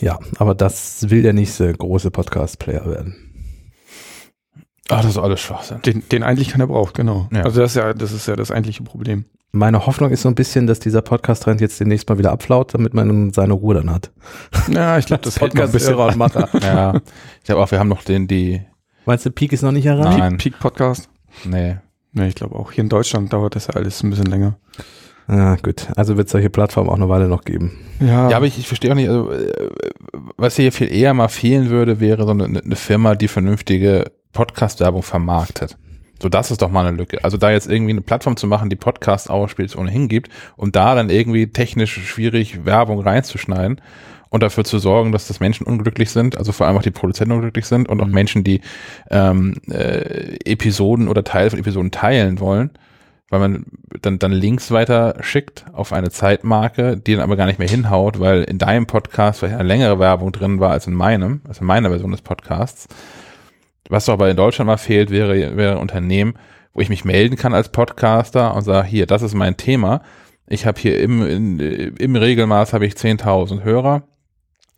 [0.00, 3.26] Ja, aber das will der nächste große Podcast-Player werden.
[4.88, 5.82] Ach, das ist alles Schwachsinn.
[5.82, 7.28] Den, den eigentlich keiner braucht, genau.
[7.32, 7.42] Ja.
[7.42, 9.24] Also das ist ja, das ist ja das eigentliche Problem.
[9.56, 12.94] Meine Hoffnung ist so ein bisschen, dass dieser Podcast-Trend jetzt demnächst mal wieder abflaut, damit
[12.94, 14.10] man seine Ruhe dann hat.
[14.68, 16.48] Ja, ich glaube, das Podcast-Hörer und Macher.
[16.62, 16.94] Ja,
[17.38, 18.62] ich glaube auch, wir haben noch den, die,
[19.04, 20.18] Meinst du, Peak ist noch nicht erreicht?
[20.18, 20.36] Nein.
[20.36, 21.08] Peak Podcast.
[21.44, 21.76] nee,
[22.12, 22.72] Nee, ich glaube auch.
[22.72, 24.56] Hier in Deutschland dauert das ja alles ein bisschen länger.
[25.28, 25.88] Ah, gut.
[25.96, 27.72] Also wird es solche Plattformen auch eine Weile noch geben.
[28.00, 29.70] Ja, Ja, aber ich, ich verstehe auch nicht, also, äh,
[30.36, 35.02] was hier viel eher mal fehlen würde, wäre so eine, eine Firma, die vernünftige Podcast-Werbung
[35.02, 35.76] vermarktet.
[36.20, 37.22] So, das ist doch mal eine Lücke.
[37.24, 40.94] Also da jetzt irgendwie eine Plattform zu machen, die Podcast ausspielt, ohnehin gibt, und da
[40.94, 43.80] dann irgendwie technisch schwierig Werbung reinzuschneiden
[44.30, 47.32] und dafür zu sorgen, dass das Menschen unglücklich sind, also vor allem auch die Produzenten
[47.32, 48.60] unglücklich sind und auch Menschen, die
[49.10, 52.70] ähm, äh, Episoden oder Teile von Episoden teilen wollen,
[53.28, 53.66] weil man
[54.02, 58.20] dann, dann Links weiter schickt auf eine Zeitmarke, die dann aber gar nicht mehr hinhaut,
[58.20, 61.66] weil in deinem Podcast vielleicht eine längere Werbung drin war als in meinem, also in
[61.66, 62.88] meiner Version des Podcasts.
[63.88, 66.34] Was doch aber in Deutschland mal fehlt, wäre, wäre ein Unternehmen,
[66.72, 70.02] wo ich mich melden kann als Podcaster und sage, hier, das ist mein Thema.
[70.46, 74.02] Ich habe hier im, in, im Regelmaß habe ich 10.000 Hörer.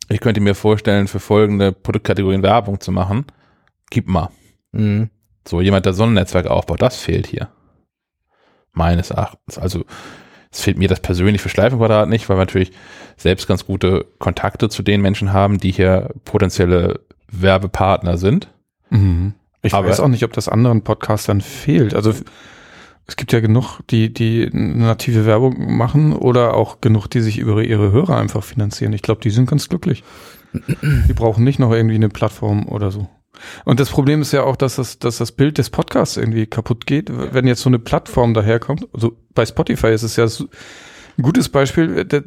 [0.09, 3.25] Ich könnte mir vorstellen, für folgende Produktkategorien Werbung zu machen.
[3.91, 4.29] Gib mal.
[4.71, 5.09] Mhm.
[5.47, 7.49] So jemand, der so ein Netzwerk aufbaut, das fehlt hier.
[8.71, 9.57] Meines Erachtens.
[9.57, 9.85] Also
[10.51, 12.71] es fehlt mir das persönlich für Schleifenquadrat nicht, weil wir natürlich
[13.17, 18.49] selbst ganz gute Kontakte zu den Menschen haben, die hier potenzielle Werbepartner sind.
[18.89, 19.33] Mhm.
[19.61, 21.93] Ich Aber- weiß auch nicht, ob das anderen Podcastern fehlt.
[21.93, 22.13] Also
[23.07, 27.61] es gibt ja genug, die, die native Werbung machen oder auch genug, die sich über
[27.63, 28.93] ihre Hörer einfach finanzieren.
[28.93, 30.03] Ich glaube, die sind ganz glücklich.
[30.53, 33.07] Die brauchen nicht noch irgendwie eine Plattform oder so.
[33.65, 36.85] Und das Problem ist ja auch, dass das, dass das Bild des Podcasts irgendwie kaputt
[36.85, 38.87] geht, wenn jetzt so eine Plattform daherkommt.
[38.93, 40.45] Also bei Spotify ist es ja so,
[41.17, 42.05] ein gutes Beispiel.
[42.05, 42.21] D-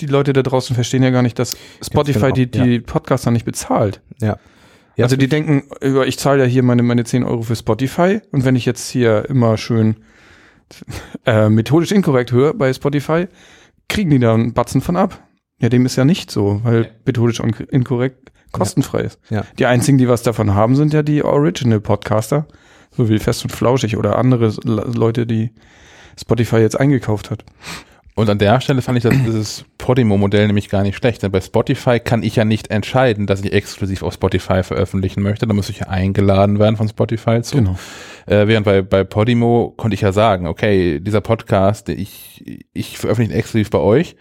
[0.00, 3.44] Die Leute da draußen verstehen ja gar nicht, dass Spotify genau, die, die Podcaster nicht
[3.44, 4.00] bezahlt.
[4.20, 4.38] Ja.
[4.96, 5.64] Ja, also die denken,
[6.06, 9.28] ich zahle ja hier meine, meine 10 Euro für Spotify und wenn ich jetzt hier
[9.28, 9.96] immer schön
[11.26, 13.26] äh, methodisch inkorrekt höre bei Spotify,
[13.88, 15.22] kriegen die da einen Batzen von ab.
[15.58, 19.18] Ja, dem ist ja nicht so, weil methodisch inkorrekt kostenfrei ist.
[19.30, 19.44] Ja.
[19.58, 22.46] Die einzigen, die was davon haben, sind ja die Original-Podcaster,
[22.90, 25.52] so wie Fest und Flauschig oder andere Leute, die
[26.18, 27.44] Spotify jetzt eingekauft hat.
[28.16, 31.22] Und an der Stelle fand ich das, dieses Podimo-Modell nämlich gar nicht schlecht.
[31.22, 35.46] Denn bei Spotify kann ich ja nicht entscheiden, dass ich exklusiv auf Spotify veröffentlichen möchte.
[35.46, 37.58] Da muss ich ja eingeladen werden von Spotify zu.
[37.58, 37.76] Genau.
[38.24, 43.34] Äh, während bei, bei Podimo konnte ich ja sagen, okay, dieser Podcast, ich, ich veröffentliche
[43.34, 44.16] ihn exklusiv bei euch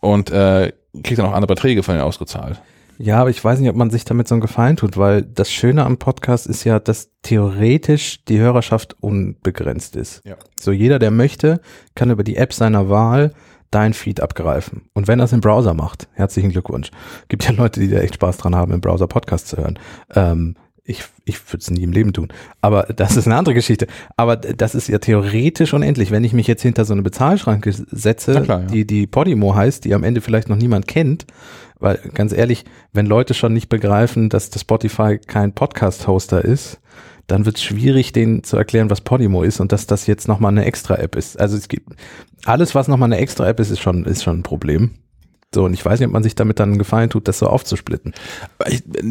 [0.00, 0.72] und äh,
[1.04, 2.60] kriege dann auch andere Beträge von denen ausgezahlt.
[3.02, 5.50] Ja, aber ich weiß nicht, ob man sich damit so einen Gefallen tut, weil das
[5.50, 10.20] Schöne am Podcast ist ja, dass theoretisch die Hörerschaft unbegrenzt ist.
[10.26, 10.36] Ja.
[10.58, 11.62] So jeder, der möchte,
[11.94, 13.32] kann über die App seiner Wahl
[13.70, 14.82] dein Feed abgreifen.
[14.92, 16.90] Und wenn er es im Browser macht, herzlichen Glückwunsch.
[17.28, 19.78] Gibt ja Leute, die da echt Spaß dran haben, im Browser Podcasts zu hören.
[20.14, 22.28] Ähm, ich ich würde es nie im Leben tun.
[22.60, 23.86] Aber das ist eine andere Geschichte.
[24.16, 26.10] Aber das ist ja theoretisch unendlich.
[26.10, 28.66] Wenn ich mich jetzt hinter so eine Bezahlschranke setze, klar, ja.
[28.66, 31.26] die, die Podimo heißt, die am Ende vielleicht noch niemand kennt,
[31.80, 36.80] weil ganz ehrlich, wenn Leute schon nicht begreifen, dass das Spotify kein Podcast-Hoster ist,
[37.26, 40.52] dann wird es schwierig, denen zu erklären, was Podimo ist und dass das jetzt nochmal
[40.52, 41.38] eine Extra-App ist.
[41.38, 41.90] Also es gibt
[42.44, 44.92] alles, was nochmal eine Extra-App ist, ist schon, ist schon ein Problem.
[45.52, 47.48] So, und ich weiß nicht, ob man sich damit dann einen Gefallen tut, das so
[47.48, 48.14] aufzusplitten.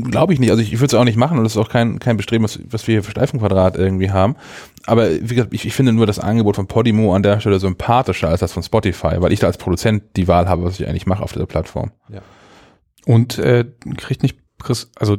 [0.10, 0.51] Glaube ich nicht.
[0.51, 2.45] Also ich, ich würde es auch nicht machen und das ist auch kein, kein Bestreben,
[2.45, 4.38] was, was wir hier für Streifenquadrat irgendwie haben.
[4.86, 8.29] Aber wie gesagt, ich, ich finde nur das Angebot von Podimo an der Stelle sympathischer
[8.29, 11.08] als das von Spotify, weil ich da als Produzent die Wahl habe, was ich eigentlich
[11.08, 11.91] mache auf dieser Plattform.
[13.05, 13.65] Und äh,
[13.97, 15.17] kriegt nicht, Chris, also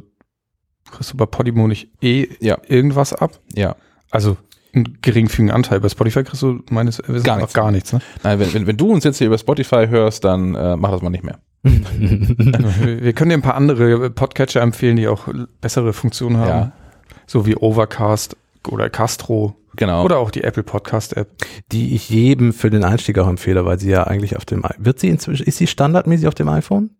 [0.90, 2.58] kriegst du bei Podimo nicht eh Ja.
[2.66, 3.38] irgendwas ab?
[3.54, 3.76] Ja.
[4.10, 4.36] Also
[4.72, 5.80] einen geringfügigen Anteil.
[5.80, 7.54] Bei Spotify kriegst du meines Wissens Gar nichts.
[7.54, 7.92] gar nichts.
[7.92, 8.00] Ne?
[8.22, 11.02] Nein, wenn, wenn, wenn du uns jetzt hier über Spotify hörst, dann äh, mach das
[11.02, 11.38] mal nicht mehr.
[11.62, 15.28] wir wir können dir ein paar andere Podcatcher empfehlen, die auch
[15.60, 16.48] bessere Funktionen haben.
[16.48, 16.72] Ja.
[17.26, 18.36] So wie Overcast
[18.68, 20.04] oder Castro Genau.
[20.04, 21.30] oder auch die Apple Podcast App.
[21.70, 24.98] die ich jedem für den Einstieg auch empfehle, weil sie ja eigentlich auf dem, wird
[24.98, 26.90] sie inzwischen, ist sie standardmäßig auf dem iPhone?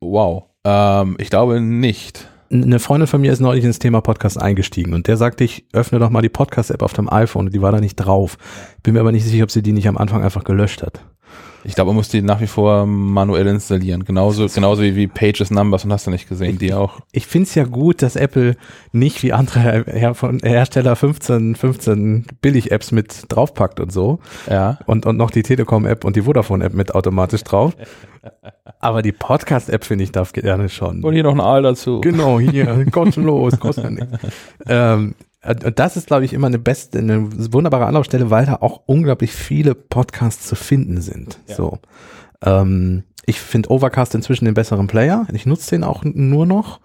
[0.00, 0.44] Wow.
[0.64, 2.28] Ähm, ich glaube nicht.
[2.50, 5.98] Eine Freundin von mir ist neulich ins Thema Podcast eingestiegen und der sagte, ich öffne
[5.98, 8.38] doch mal die Podcast-App auf dem iPhone und die war da nicht drauf.
[8.82, 11.04] Bin mir aber nicht sicher, ob sie die nicht am Anfang einfach gelöscht hat.
[11.64, 14.04] Ich glaube, man muss die nach wie vor manuell installieren.
[14.04, 17.00] Genauso, genauso wie, wie Pages Numbers und hast du nicht gesehen, die auch.
[17.12, 18.56] Ich finde es ja gut, dass Apple
[18.92, 24.20] nicht wie andere Her von Hersteller 15, 15 Billig-Apps mit draufpackt und so.
[24.48, 24.78] Ja.
[24.86, 27.76] Und, und noch die Telekom-App und die Vodafone-App mit automatisch drauf.
[28.80, 31.02] Aber die Podcast-App finde ich darf gerne schon.
[31.02, 32.00] Und hier noch ein Aal dazu.
[32.00, 34.18] Genau, hier, kostenlos, kostet ja nichts.
[34.68, 35.14] Ähm,
[35.44, 39.32] und das ist, glaube ich, immer eine beste, eine wunderbare Anlaufstelle, weil da auch unglaublich
[39.32, 41.38] viele Podcasts zu finden sind.
[41.46, 41.54] Ja.
[41.54, 41.78] So.
[42.42, 45.26] Ähm, ich finde Overcast inzwischen den besseren Player.
[45.32, 46.80] Ich nutze den auch nur noch.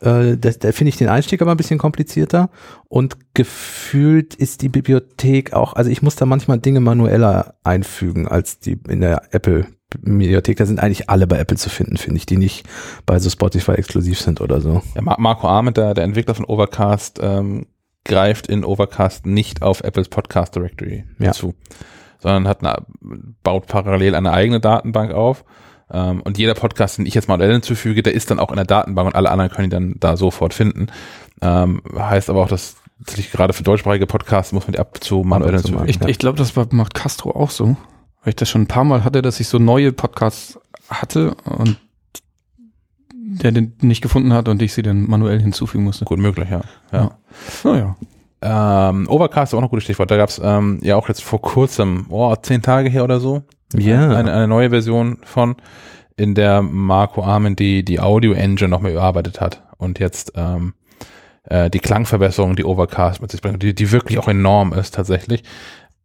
[0.00, 2.48] Äh, da finde ich den Einstieg aber ein bisschen komplizierter
[2.88, 8.60] und gefühlt ist die Bibliothek auch, also ich muss da manchmal Dinge manueller einfügen als
[8.60, 10.56] die in der Apple Bibliothek.
[10.56, 12.66] Da sind eigentlich alle bei Apple zu finden, finde ich, die nicht
[13.04, 14.80] bei so Spotify exklusiv sind oder so.
[14.94, 17.66] Ja, Mar- Marco Arment, der, der Entwickler von Overcast, ähm,
[18.10, 21.32] greift in Overcast nicht auf Apples Podcast Directory Ja.
[21.32, 21.54] zu,
[22.18, 22.84] sondern hat eine,
[23.42, 25.44] baut parallel eine eigene Datenbank auf.
[25.92, 28.64] Ähm, und jeder Podcast, den ich jetzt manuell hinzufüge, der ist dann auch in der
[28.66, 30.88] Datenbank und alle anderen können ihn dann da sofort finden.
[31.40, 35.22] Ähm, heißt aber auch, dass tatsächlich gerade für deutschsprachige Podcasts muss man die ab zu
[35.24, 35.88] manuell hinzufügen.
[35.88, 36.08] Ich, Ja.
[36.08, 37.76] ich glaube, das war, macht Castro auch so.
[38.22, 41.78] Weil ich das schon ein paar Mal hatte, dass ich so neue Podcasts hatte und
[43.38, 46.04] der den nicht gefunden hat und ich sie dann manuell hinzufügen musste.
[46.04, 46.60] Gut möglich, ja.
[46.92, 47.10] ja.
[47.64, 47.96] Naja.
[48.42, 50.10] Ähm, Overcast ist auch noch ein gutes Stichwort.
[50.10, 53.42] Da gab es ähm, ja auch jetzt vor kurzem, oh, zehn Tage her oder so,
[53.74, 54.10] Ja.
[54.16, 55.56] eine, eine neue Version von,
[56.16, 60.74] in der Marco Armen die, die Audio-Engine nochmal überarbeitet hat und jetzt ähm,
[61.44, 65.44] äh, die Klangverbesserung, die Overcast mit sich bringt, die, die wirklich auch enorm ist tatsächlich,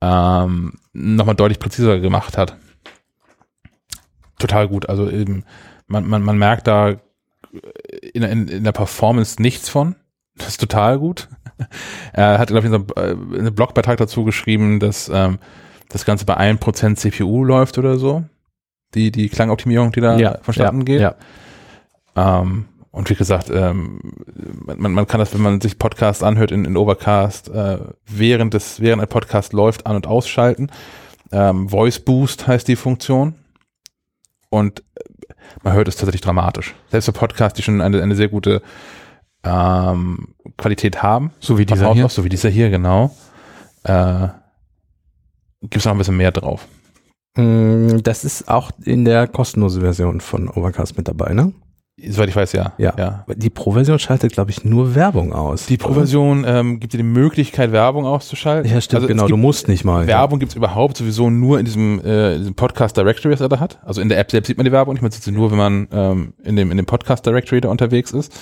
[0.02, 2.58] ähm, nochmal deutlich präziser gemacht hat.
[4.40, 4.90] Total gut.
[4.90, 5.44] Also eben,
[5.88, 6.96] man, man, man merkt da
[8.14, 9.96] in, in, in der Performance nichts von.
[10.38, 11.30] Das ist total gut.
[12.12, 15.40] Er hat, glaube ich, in so einem, äh, Blogbeitrag dazu geschrieben, dass ähm,
[15.88, 18.26] das Ganze bei 1% CPU läuft oder so.
[18.94, 21.00] Die, die Klangoptimierung, die da vonstatten geht.
[21.00, 21.16] Ja.
[22.16, 24.00] Ähm, und wie gesagt, ähm,
[24.78, 28.80] man, man kann das, wenn man sich Podcast anhört in, in Overcast, äh, während des,
[28.80, 30.70] während ein Podcast läuft, an- und ausschalten.
[31.32, 33.36] Ähm, Voice Boost heißt die Funktion.
[34.50, 34.95] Und äh,
[35.64, 36.76] man hört es tatsächlich dramatisch.
[36.92, 38.62] Selbst für Podcasts, die schon eine, eine sehr gute
[39.44, 41.32] ähm, Qualität haben.
[41.40, 42.06] So wie dieser hier.
[42.06, 43.16] aus, so wie dieser hier, genau.
[43.84, 44.28] Äh,
[45.62, 46.68] Gibt es noch ein bisschen mehr drauf.
[47.38, 51.54] Mm, Das ist auch in der kostenlosen Version von Overcast mit dabei, ne?
[51.98, 52.74] Soweit ich weiß, ja.
[52.78, 53.24] Ja.
[53.36, 55.66] Die Pro-Version schaltet, glaube ich, nur Werbung aus.
[55.66, 58.70] Die Pro-Version ähm, gibt dir die Möglichkeit, Werbung auszuschalten.
[58.70, 59.28] Ja, stimmt, Also genau.
[59.30, 60.06] Du musst nicht mal.
[60.06, 63.62] Werbung gibt es überhaupt sowieso nur in diesem, äh, diesem Podcast Directory, was er da
[63.62, 63.80] hat.
[63.86, 65.58] Also in der App selbst sieht man die Werbung nicht, man sieht sie nur, wenn
[65.58, 68.34] man ähm, in, dem, in dem Podcast Directory da unterwegs ist.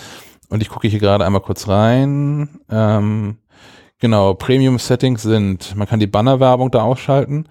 [0.50, 2.60] Und ich gucke hier gerade einmal kurz rein.
[2.72, 3.38] Ähm,
[4.00, 7.46] genau, Premium Settings sind, man kann die Bannerwerbung da ausschalten.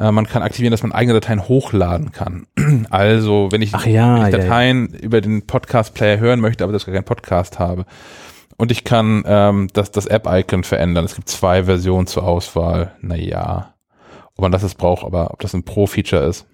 [0.00, 2.46] Äh, man kann aktivieren, dass man eigene Dateien hochladen kann.
[2.90, 6.86] Also, wenn ich, ja, wenn ich ja, Dateien über den Podcast-Player hören möchte, aber das
[6.86, 7.84] gar keinen Podcast habe.
[8.56, 11.04] Und ich kann ähm, das, das App-Icon verändern.
[11.04, 12.92] Es gibt zwei Versionen zur Auswahl.
[13.00, 13.74] Naja,
[14.34, 16.46] ob man das jetzt braucht, aber ob das ein Pro-Feature ist.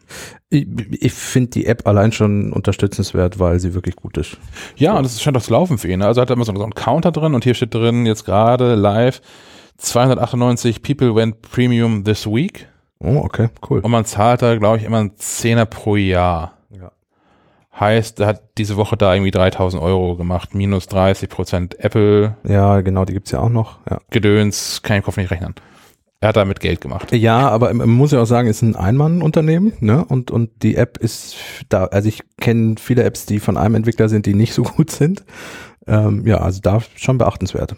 [0.51, 4.37] Ich, ich finde die App allein schon unterstützenswert, weil sie wirklich gut ist.
[4.77, 6.01] Ja, und es scheint auch zu laufen für ihn.
[6.01, 6.07] ne?
[6.07, 8.75] Also hat er immer so, so einen Counter drin und hier steht drin jetzt gerade
[8.75, 9.21] live
[9.79, 12.69] 298 People went Premium this week.
[12.99, 13.81] Oh, okay, cool.
[13.81, 16.55] Und man zahlt da, glaube ich, immer einen Zehner pro Jahr.
[16.71, 16.93] Ja.
[17.79, 22.81] Heißt, er hat diese Woche da irgendwie 3000 Euro gemacht, minus 30 Prozent Apple Ja,
[22.81, 23.79] genau, die gibt's ja auch noch.
[23.91, 23.99] Ja.
[24.11, 25.55] Gedöns, kann ich im Kopf nicht rechnen.
[26.21, 27.13] Er hat damit Geld gemacht.
[27.13, 30.03] Ja, aber man muss ja auch sagen, ist ein Einmannunternehmen, ne?
[30.03, 31.37] Und und die App ist
[31.69, 34.91] da, also ich kenne viele Apps, die von einem Entwickler sind, die nicht so gut
[34.91, 35.25] sind.
[35.87, 37.77] Ähm, ja, also da schon beachtenswert.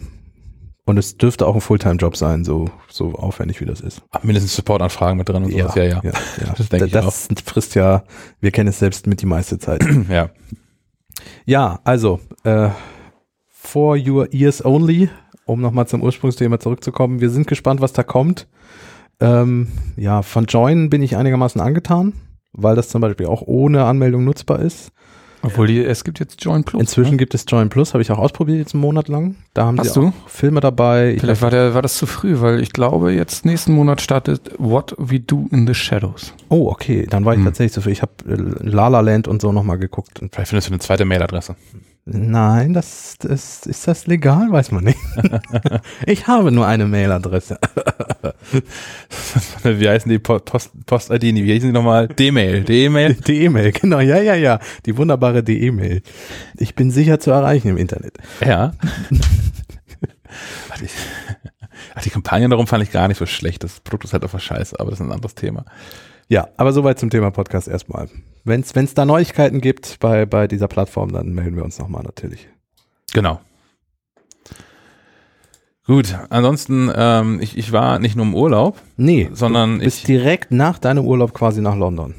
[0.89, 4.01] Und es dürfte auch ein Fulltime-Job sein, so so aufwendig wie das ist.
[4.11, 5.75] Hab mindestens Supportanfragen mit drin und sowas.
[5.75, 6.01] Ja, ja.
[6.03, 6.53] ja, ja.
[6.57, 8.03] Das denke ich das frisst ja,
[8.41, 9.85] wir kennen es selbst mit die meiste Zeit.
[10.09, 10.31] ja.
[11.45, 12.69] Ja, also äh,
[13.47, 15.11] for your ears only,
[15.45, 17.21] um nochmal zum Ursprungsthema zurückzukommen.
[17.21, 18.47] Wir sind gespannt, was da kommt.
[19.19, 22.13] Ähm, ja, von Join bin ich einigermaßen angetan,
[22.51, 24.91] weil das zum Beispiel auch ohne Anmeldung nutzbar ist.
[25.41, 26.81] Obwohl die, es gibt jetzt Join Plus.
[26.81, 27.17] Inzwischen ne?
[27.17, 29.35] gibt es Join Plus, habe ich auch ausprobiert jetzt einen Monat lang.
[29.53, 30.07] Da haben Hast sie du?
[30.07, 31.13] auch Filme dabei.
[31.13, 34.51] Ich Vielleicht war, der, war das zu früh, weil ich glaube, jetzt nächsten Monat startet
[34.57, 36.33] What We Do in the Shadows.
[36.49, 37.45] oh, okay, dann war ich Hm.
[37.45, 37.91] tatsächlich so viel.
[37.93, 38.35] Ich habe äh,
[38.67, 40.21] La La Land und so nochmal geguckt.
[40.21, 41.55] Und Vielleicht findest du eine zweite Mailadresse.
[42.05, 44.97] Nein, das, das ist das legal, weiß man nicht.
[46.07, 47.59] ich habe nur eine Mailadresse.
[49.63, 51.21] Wie heißen die Po- Post- Post-ID?
[51.35, 52.07] Wie heißen die nochmal?
[52.07, 52.63] D-Mail.
[52.63, 53.13] D-Mail.
[53.27, 54.59] Die E-Mail, genau, ja, ja, ja.
[54.87, 56.01] Die wunderbare D-E-Mail.
[56.57, 58.17] Ich bin sicher zu erreichen im Internet.
[58.43, 58.71] Ja.
[60.81, 60.87] Die,
[61.95, 63.63] ach, die Kampagne darum fand ich gar nicht so schlecht.
[63.63, 65.65] Das Produkt ist halt einfach scheiße, aber das ist ein anderes Thema.
[66.29, 68.07] Ja, aber soweit zum Thema Podcast erstmal.
[68.43, 72.47] Wenn es da Neuigkeiten gibt bei, bei dieser Plattform, dann melden wir uns nochmal natürlich.
[73.13, 73.39] Genau.
[75.85, 80.03] Gut, ansonsten, ähm, ich, ich war nicht nur im Urlaub, Nee, sondern du bist ich,
[80.03, 82.13] direkt nach deinem Urlaub quasi nach London.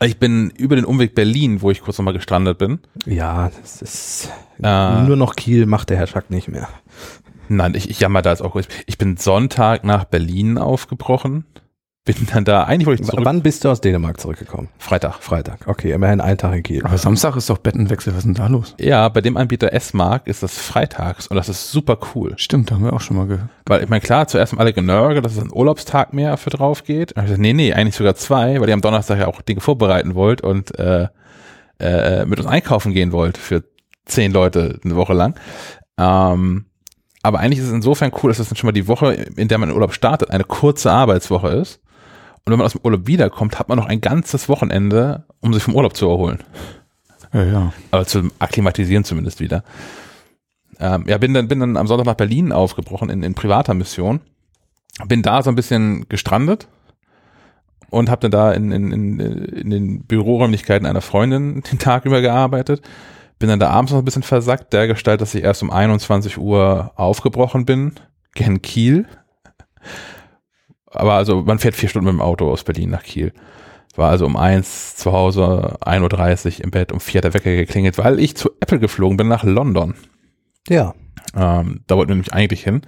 [0.00, 2.80] ich bin über den Umweg Berlin, wo ich kurz nochmal gestrandet bin.
[3.06, 6.68] Ja, das ist Äh, nur noch Kiel macht der Herr Schack nicht mehr.
[7.48, 8.52] Nein, ich, ich jammer da jetzt auch.
[8.52, 8.66] kurz.
[8.86, 11.44] Ich bin Sonntag nach Berlin aufgebrochen.
[12.04, 13.24] Bin dann da, eigentlich wollte ich W zurück.
[13.24, 14.68] wann bist du aus Dänemark zurückgekommen?
[14.78, 15.22] Freitag.
[15.22, 15.66] Freitag.
[15.66, 16.84] Okay, immerhin ein Tag in Kiel.
[16.84, 18.74] Aber Samstag ist doch Bettenwechsel, was ist denn da los?
[18.78, 22.34] Ja, bei dem Anbieter S-Mark ist das freitags und das ist super cool.
[22.36, 23.48] Stimmt, da haben wir auch schon mal gehört.
[23.64, 26.84] Weil ich meine, klar, zuerst haben alle genörgelt, dass es ein Urlaubstag mehr für drauf
[26.84, 27.12] geht.
[27.12, 29.62] Und ich gesagt, nee, nee, eigentlich sogar zwei, weil ihr am Donnerstag ja auch Dinge
[29.62, 31.08] vorbereiten wollt und äh,
[31.78, 33.64] äh, mit uns einkaufen gehen wollt für
[34.04, 35.40] zehn Leute eine Woche lang.
[35.96, 36.66] Ähm,
[37.22, 39.56] aber eigentlich ist es insofern cool, dass es dann schon mal die Woche, in der
[39.56, 41.80] man in Urlaub startet, eine kurze Arbeitswoche ist.
[42.44, 45.62] Und wenn man aus dem Urlaub wiederkommt, hat man noch ein ganzes Wochenende, um sich
[45.62, 46.40] vom Urlaub zu erholen.
[47.32, 47.72] Ja, ja.
[47.90, 49.64] Aber zum Akklimatisieren zumindest wieder.
[50.78, 54.20] Ähm, ja, bin dann, bin dann am Sonntag nach Berlin aufgebrochen in, in privater Mission.
[55.06, 56.68] Bin da so ein bisschen gestrandet
[57.90, 62.20] und habe dann da in, in, in, in den Büroräumlichkeiten einer Freundin den Tag über
[62.20, 62.82] gearbeitet.
[63.38, 66.38] Bin dann da abends noch ein bisschen versackt, der Gestalt, dass ich erst um 21
[66.38, 67.94] Uhr aufgebrochen bin,
[68.34, 69.06] gen Kiel.
[70.94, 73.32] Aber also man fährt vier Stunden mit dem Auto aus Berlin nach Kiel.
[73.96, 77.54] War also um eins zu Hause, 1.30 Uhr im Bett, um vier hat der Wecker
[77.54, 79.94] geklingelt, weil ich zu Apple geflogen bin nach London.
[80.68, 80.94] Ja.
[81.36, 82.82] Ähm, da wollten wir nämlich eigentlich hin.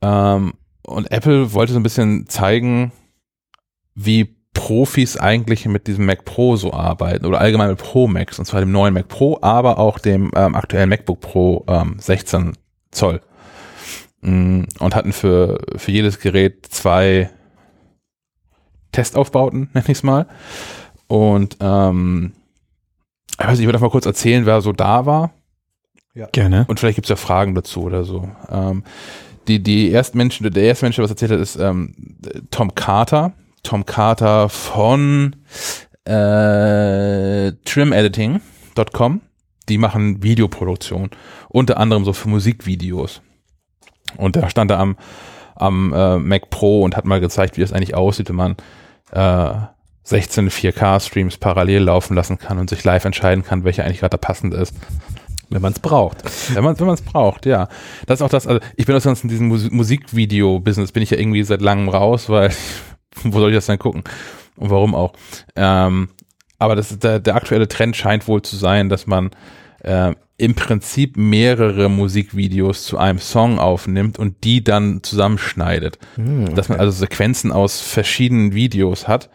[0.00, 2.92] Ähm, und Apple wollte so ein bisschen zeigen,
[3.94, 8.44] wie Profis eigentlich mit diesem Mac Pro so arbeiten oder allgemein mit Pro Macs und
[8.44, 12.54] zwar dem neuen Mac Pro, aber auch dem ähm, aktuellen MacBook Pro ähm, 16
[12.90, 13.20] Zoll.
[14.20, 17.30] Mm, Und hatten für, für jedes Gerät zwei
[18.92, 20.26] Testaufbauten, nenne ich es mal.
[21.06, 22.32] Und ähm,
[23.32, 25.32] ich weiß nicht, ich würde einfach mal kurz erzählen, wer so da war.
[26.32, 26.64] Gerne.
[26.68, 28.28] Und vielleicht gibt es ja Fragen dazu oder so.
[28.50, 28.82] Ähm,
[29.46, 31.94] die, die ersten Menschen, der erste Mensch, der was erzählt hat, ist ähm,
[32.50, 33.32] Tom Carter.
[33.62, 35.36] Tom Carter von
[36.04, 39.20] äh, trimediting.com.
[39.68, 41.10] Die machen Videoproduktion.
[41.48, 43.22] Unter anderem so für Musikvideos.
[44.16, 44.96] Und da stand er am,
[45.54, 48.56] am äh, Mac Pro und hat mal gezeigt, wie das eigentlich aussieht, wenn man
[49.12, 49.66] äh,
[50.04, 54.26] 16 4K-Streams parallel laufen lassen kann und sich live entscheiden kann, welcher eigentlich gerade der
[54.26, 54.74] passende ist.
[55.50, 56.22] Wenn man es braucht.
[56.54, 57.68] Wenn man wenn es braucht, ja.
[58.06, 61.10] Das ist auch das, also ich bin aus sonst in diesem Mus Musikvideo-Business, bin ich
[61.10, 62.50] ja irgendwie seit langem raus, weil
[63.22, 64.04] wo soll ich das denn gucken?
[64.56, 65.12] Und warum auch?
[65.56, 66.10] Ähm,
[66.58, 69.30] aber das ist der, der aktuelle Trend scheint wohl zu sein, dass man
[69.80, 75.98] äh, im Prinzip mehrere Musikvideos zu einem Song aufnimmt und die dann zusammenschneidet.
[76.14, 79.30] Hm, Dass man also Sequenzen aus verschiedenen Videos hat,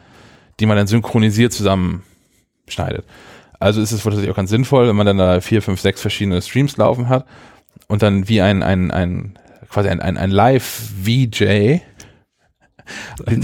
[0.60, 3.06] die man dann synchronisiert zusammenschneidet.
[3.60, 6.42] Also ist es tatsächlich auch ganz sinnvoll, wenn man dann da vier, fünf, sechs verschiedene
[6.42, 7.26] Streams laufen hat
[7.88, 9.38] und dann wie ein, ein, ein
[9.70, 11.80] quasi ein, ein, ein Live-VJ.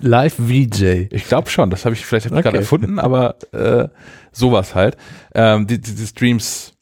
[0.00, 1.08] Live-VJ.
[1.10, 2.42] Ich glaube schon, das habe ich vielleicht Okay.
[2.42, 3.88] gerade erfunden, aber äh,
[4.32, 4.96] sowas halt.
[5.34, 6.74] Ähm, die, die, die Streams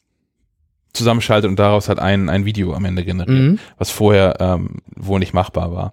[0.93, 3.59] zusammenschaltet und daraus halt ein, ein Video am Ende generiert, Mhm.
[3.79, 5.93] was vorher ähm, wohl nicht machbar war.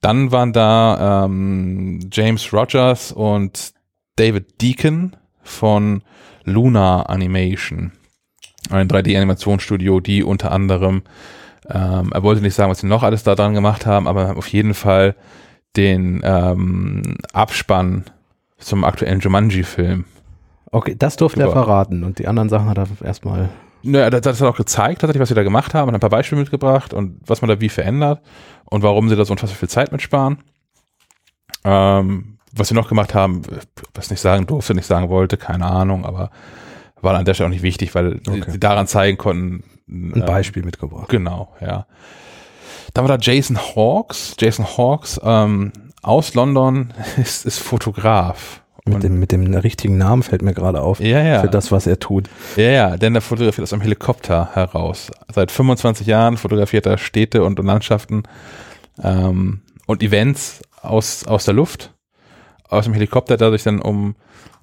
[0.00, 3.72] Dann waren da ähm, James Rogers und
[4.16, 6.02] David Deacon von
[6.44, 7.92] Luna Animation,
[8.70, 11.02] ein 3D-Animationsstudio, die unter anderem,
[11.68, 14.48] ähm, er wollte nicht sagen, was sie noch alles da dran gemacht haben, aber auf
[14.48, 15.16] jeden Fall
[15.76, 18.04] den ähm, Abspann
[18.58, 20.04] zum aktuellen Jumanji-Film.
[20.70, 23.48] Okay, das durfte er verraten und die anderen Sachen hat er erstmal.
[23.86, 26.10] Naja, das, das hat auch gezeigt, tatsächlich, was sie da gemacht haben und ein paar
[26.10, 28.20] Beispiele mitgebracht und was man da wie verändert
[28.64, 30.38] und warum sie da so unfassbar viel Zeit mitsparen.
[31.64, 33.42] Ähm, was sie noch gemacht haben,
[33.94, 36.30] was nicht sagen durfte, nicht sagen wollte, keine Ahnung, aber
[37.02, 38.44] war an der Stelle auch nicht wichtig, weil Okay.
[38.50, 39.62] sie daran zeigen konnten.
[39.88, 41.08] Ein Beispiel mitgebracht.
[41.08, 41.86] Genau, ja.
[42.94, 44.34] Dann war da Jason Hawks.
[44.40, 45.72] Jason Hawks ähm,
[46.02, 48.62] aus London ist, ist Fotograf.
[48.88, 51.00] Mit dem, mit dem richtigen Namen fällt mir gerade auf.
[51.00, 51.40] Ja, ja.
[51.40, 52.30] Für das, was er tut.
[52.56, 55.10] Ja, ja, denn er fotografiert aus einem Helikopter heraus.
[55.34, 58.22] Seit 25 Jahren fotografiert er Städte und Landschaften
[59.02, 61.94] ähm, und Events aus, aus der Luft,
[62.68, 64.14] aus dem Helikopter, sich dann um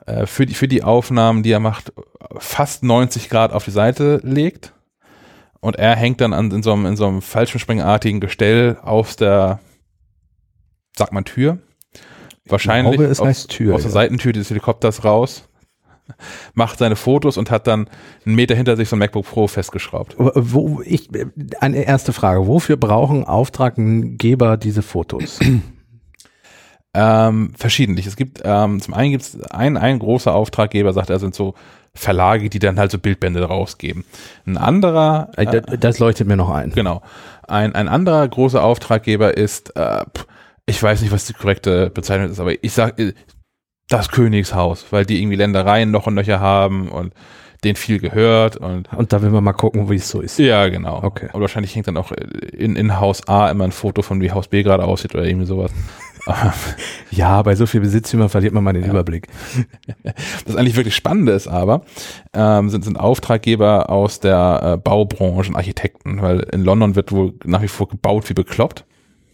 [0.06, 1.94] äh, für, die, für die Aufnahmen, die er macht,
[2.38, 4.74] fast 90 Grad auf die Seite legt.
[5.60, 9.60] Und er hängt dann an, in, so einem, in so einem fallschirmspringartigen Gestell aus der,
[10.98, 11.60] sagt man Tür,
[12.48, 13.94] wahrscheinlich glaube, aus, Tür, aus der ja.
[13.94, 15.48] Seitentür des Helikopters raus
[16.54, 17.88] macht seine Fotos und hat dann
[18.26, 20.16] einen Meter hinter sich so ein MacBook Pro festgeschraubt.
[20.18, 21.10] Wo- ich,
[21.62, 22.46] eine erste Frage.
[22.48, 25.40] Wofür brauchen Auftraggeber diese Fotos?
[26.96, 28.06] Ähm, verschiedentlich.
[28.06, 31.56] Es gibt, ähm, zum einen gibt es ein, ein großer Auftraggeber, sagt er, sind so
[31.96, 34.04] Verlage, die dann halt so Bildbände rausgeben.
[34.46, 36.70] Ein anderer, Äh, äh, das, das leuchtet mir noch ein.
[36.72, 37.02] genau,
[37.48, 40.28] ein, ein anderer großer Auftraggeber ist, äh, pff,
[40.66, 43.14] ich weiß nicht, was die korrekte Bezeichnung ist, aber ich sag äh,
[43.90, 47.14] das Königshaus, weil die irgendwie Ländereien noch und nöcher haben und
[47.64, 50.38] denen viel gehört und Und da will man mal gucken, wie es so ist.
[50.38, 51.02] Ja, genau.
[51.02, 51.30] Okay.
[51.32, 54.48] Und wahrscheinlich hängt dann auch in, in Haus A immer ein Foto von wie Haus
[54.48, 55.72] B gerade aussieht oder irgendwie sowas.
[57.12, 58.90] ja, bei so viel Besitztümer verliert man mal den ja.
[58.90, 59.28] Überblick.
[60.46, 61.84] Das eigentlich wirklich Spannende ist aber,
[62.34, 67.34] ähm, sind, sind Auftraggeber aus der äh, Baubranche und Architekten, weil in London wird wohl
[67.46, 68.86] nach wie vor gebaut wie bekloppt.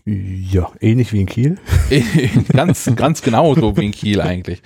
[0.05, 1.57] Ja, ähnlich wie in Kiel.
[2.51, 4.61] ganz, ganz genau so wie in Kiel eigentlich.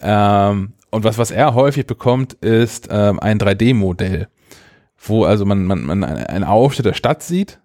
[0.00, 4.28] Ähm, und was, was er häufig bekommt, ist ähm, ein 3D-Modell,
[4.98, 7.60] wo also man, man, man eine Aufschnitt der Stadt sieht,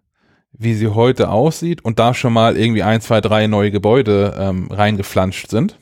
[0.53, 4.68] wie sie heute aussieht und da schon mal irgendwie ein, zwei, drei neue Gebäude ähm,
[4.72, 5.78] reingeflanscht sind.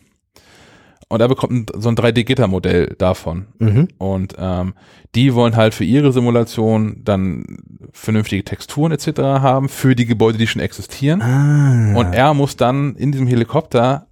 [1.09, 3.47] Und er bekommt so ein 3D-Gitter-Modell davon.
[3.57, 3.87] Mhm.
[3.97, 4.75] Und ähm,
[5.15, 7.43] die wollen halt für ihre Simulation dann
[7.91, 9.19] vernünftige Texturen etc.
[9.19, 11.21] haben für die Gebäude, die schon existieren.
[11.23, 11.97] Ah.
[11.97, 14.05] Und er muss dann in diesem Helikopter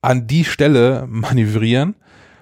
[0.00, 1.94] an die Stelle manövrieren,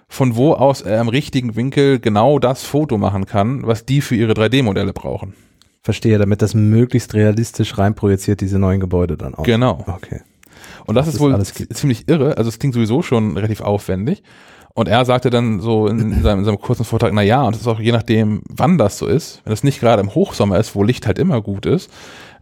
[0.08, 4.14] von wo aus er im richtigen Winkel genau das Foto machen kann, was die für
[4.14, 5.34] ihre 3D-Modelle brauchen.
[5.82, 9.42] Verstehe, damit das möglichst realistisch reinprojiziert, diese neuen Gebäude dann auch.
[9.42, 9.84] Genau.
[9.86, 10.20] Okay.
[10.88, 12.38] Und das, das ist wohl ziemlich irre.
[12.38, 14.22] Also es klingt sowieso schon relativ aufwendig.
[14.72, 17.60] Und er sagte dann so in seinem, in seinem kurzen Vortrag, na ja, und es
[17.60, 20.74] ist auch je nachdem, wann das so ist, wenn es nicht gerade im Hochsommer ist,
[20.74, 21.90] wo Licht halt immer gut ist,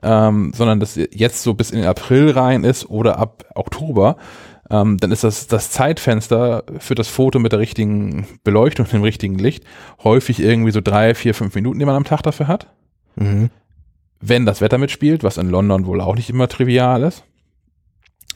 [0.04, 4.16] ähm, sondern das jetzt so bis in den April rein ist oder ab Oktober,
[4.70, 9.38] ähm, dann ist das, das Zeitfenster für das Foto mit der richtigen Beleuchtung, dem richtigen
[9.38, 9.64] Licht
[10.04, 12.68] häufig irgendwie so drei, vier, fünf Minuten, die man am Tag dafür hat.
[13.16, 13.50] Mhm.
[14.20, 17.24] Wenn das Wetter mitspielt, was in London wohl auch nicht immer trivial ist.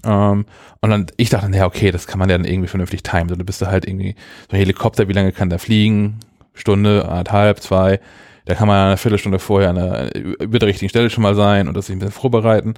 [0.05, 0.46] Ähm,
[0.80, 3.28] und dann, ich dachte, naja, okay, das kann man ja dann irgendwie vernünftig timen.
[3.28, 4.14] So, du bist da halt irgendwie,
[4.48, 6.20] so ein Helikopter, wie lange kann der fliegen?
[6.55, 8.01] Stunde, anderthalb, zwei.
[8.44, 11.76] Da kann man eine Viertelstunde vorher eine, über der richtigen Stelle schon mal sein und
[11.76, 12.74] das sich ein bisschen vorbereiten.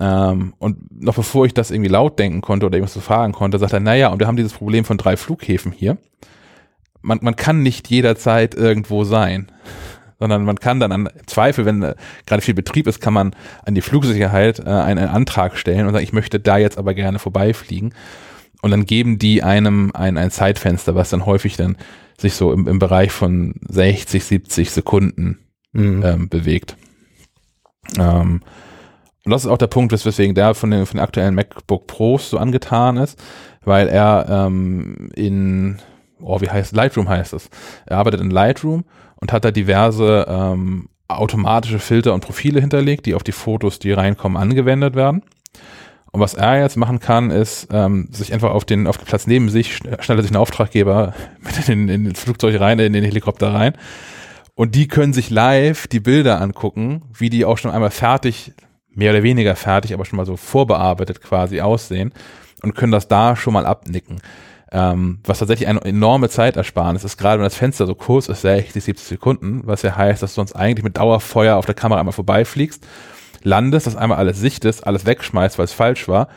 [0.00, 3.58] Ähm, und noch bevor ich das irgendwie laut denken konnte oder irgendwas zu fragen konnte,
[3.58, 5.98] sagt er, naja, und wir haben dieses Problem von drei Flughäfen hier.
[7.02, 9.50] Man, man kann nicht jederzeit irgendwo sein
[10.18, 11.94] sondern man kann dann an Zweifel, wenn äh,
[12.26, 15.92] gerade viel Betrieb ist, kann man an die Flugsicherheit äh, einen, einen Antrag stellen und
[15.92, 17.94] sagen, ich möchte da jetzt aber gerne vorbeifliegen.
[18.60, 21.76] Und dann geben die einem ein, ein Zeitfenster, was dann häufig dann
[22.18, 25.38] sich so im, im Bereich von 60, 70 Sekunden
[25.72, 26.02] mhm.
[26.04, 26.76] ähm, bewegt.
[27.96, 28.42] Ähm,
[29.24, 32.30] und das ist auch der Punkt, weswegen der von den, von den aktuellen MacBook Pros
[32.30, 33.22] so angetan ist,
[33.64, 35.78] weil er ähm, in,
[36.20, 37.50] oh, wie heißt Lightroom heißt es.
[37.86, 38.84] Er arbeitet in Lightroom
[39.20, 43.92] und hat da diverse ähm, automatische Filter und Profile hinterlegt, die auf die Fotos, die
[43.92, 45.22] reinkommen, angewendet werden.
[46.10, 49.26] Und was er jetzt machen kann, ist ähm, sich einfach auf den, auf den Platz
[49.26, 53.52] neben sich, schneidet sich einen Auftraggeber mit in, in, in Flugzeug rein, in den Helikopter
[53.52, 53.74] rein.
[54.54, 58.52] Und die können sich live die Bilder angucken, wie die auch schon einmal fertig,
[58.90, 62.12] mehr oder weniger fertig, aber schon mal so vorbearbeitet quasi aussehen
[62.62, 64.20] und können das da schon mal abnicken.
[64.70, 68.84] Ähm, was tatsächlich eine enorme Zeitersparnis ist, gerade wenn das Fenster so kurz ist, 60,
[68.84, 72.12] 70 Sekunden, was ja heißt, dass du sonst eigentlich mit Dauerfeuer auf der Kamera einmal
[72.12, 72.86] vorbeifliegst,
[73.42, 76.28] landest, das einmal alles sichtest, alles wegschmeißt, weil es falsch war,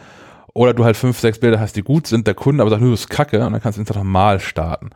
[0.53, 2.91] oder du halt fünf, sechs Bilder hast, die gut sind, der Kunde aber sagt, nur
[2.91, 4.91] das ist kacke, und dann kannst du einfach nochmal starten.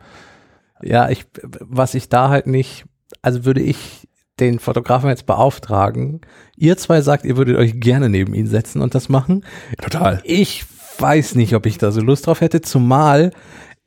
[0.82, 1.26] Ja, ich,
[1.60, 2.84] was ich da halt nicht,
[3.20, 4.08] also würde ich
[4.40, 6.20] den Fotografen jetzt beauftragen.
[6.56, 9.44] Ihr zwei sagt, ihr würdet euch gerne neben ihn setzen und das machen.
[9.80, 10.20] Total.
[10.24, 10.66] Ich
[10.98, 13.30] weiß nicht, ob ich da so Lust drauf hätte, zumal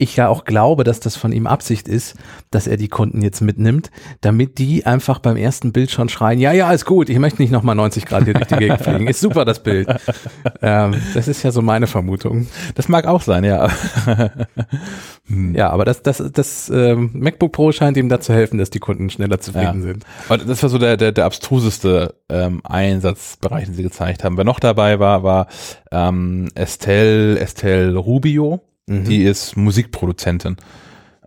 [0.01, 2.15] ich ja auch glaube, dass das von ihm Absicht ist,
[2.51, 3.91] dass er die Kunden jetzt mitnimmt,
[4.21, 7.51] damit die einfach beim ersten Bild schon schreien, ja, ja, ist gut, ich möchte nicht
[7.51, 9.87] nochmal 90 Grad hier durch die Gegend fliegen, ist super das Bild.
[10.61, 12.47] Ähm, das ist ja so meine Vermutung.
[12.75, 13.69] Das mag auch sein, ja.
[15.27, 15.55] hm.
[15.55, 19.09] Ja, aber das, das, das ähm, MacBook Pro scheint ihm dazu helfen, dass die Kunden
[19.09, 19.87] schneller zufrieden ja.
[19.87, 20.05] sind.
[20.27, 24.37] Aber das war so der, der, der abstruseste ähm, Einsatzbereich, den sie gezeigt haben.
[24.37, 25.47] Wer noch dabei war, war
[25.91, 29.05] ähm, Estelle, Estelle Rubio Mhm.
[29.05, 30.57] Die ist Musikproduzentin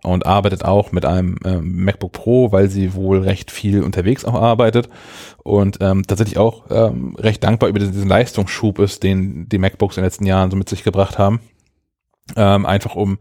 [0.03, 4.33] und arbeitet auch mit einem äh, MacBook Pro, weil sie wohl recht viel unterwegs auch
[4.33, 4.89] arbeitet
[5.43, 10.01] und ähm, tatsächlich auch ähm, recht dankbar über diesen Leistungsschub ist, den die MacBooks in
[10.01, 11.39] den letzten Jahren so mit sich gebracht haben.
[12.35, 13.17] Ähm, einfach um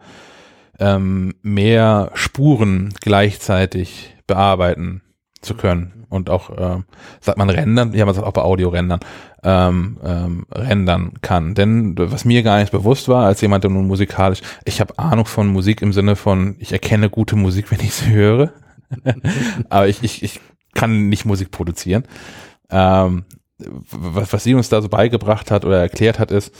[0.79, 5.03] ähm, mehr Spuren gleichzeitig bearbeiten
[5.43, 6.83] zu können und auch, äh,
[7.21, 9.01] sagt man rendern, ja, man sagt auch bei Audio rendern,
[9.43, 11.55] ähm, ähm, rendern kann.
[11.55, 15.27] Denn was mir gar nicht bewusst war, als jemand, der nun musikalisch, ich habe Ahnung
[15.27, 18.53] von Musik im Sinne von, ich erkenne gute Musik, wenn ich sie höre,
[19.69, 20.41] aber ich, ich, ich
[20.75, 22.05] kann nicht Musik produzieren.
[22.71, 23.25] Ähm,
[23.59, 26.55] was, was sie uns da so beigebracht hat oder erklärt hat, ist,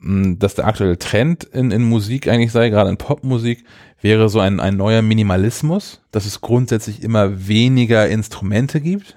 [0.00, 3.64] dass der aktuelle Trend in, in Musik eigentlich sei, gerade in Popmusik,
[4.00, 9.16] wäre so ein, ein neuer Minimalismus, dass es grundsätzlich immer weniger Instrumente gibt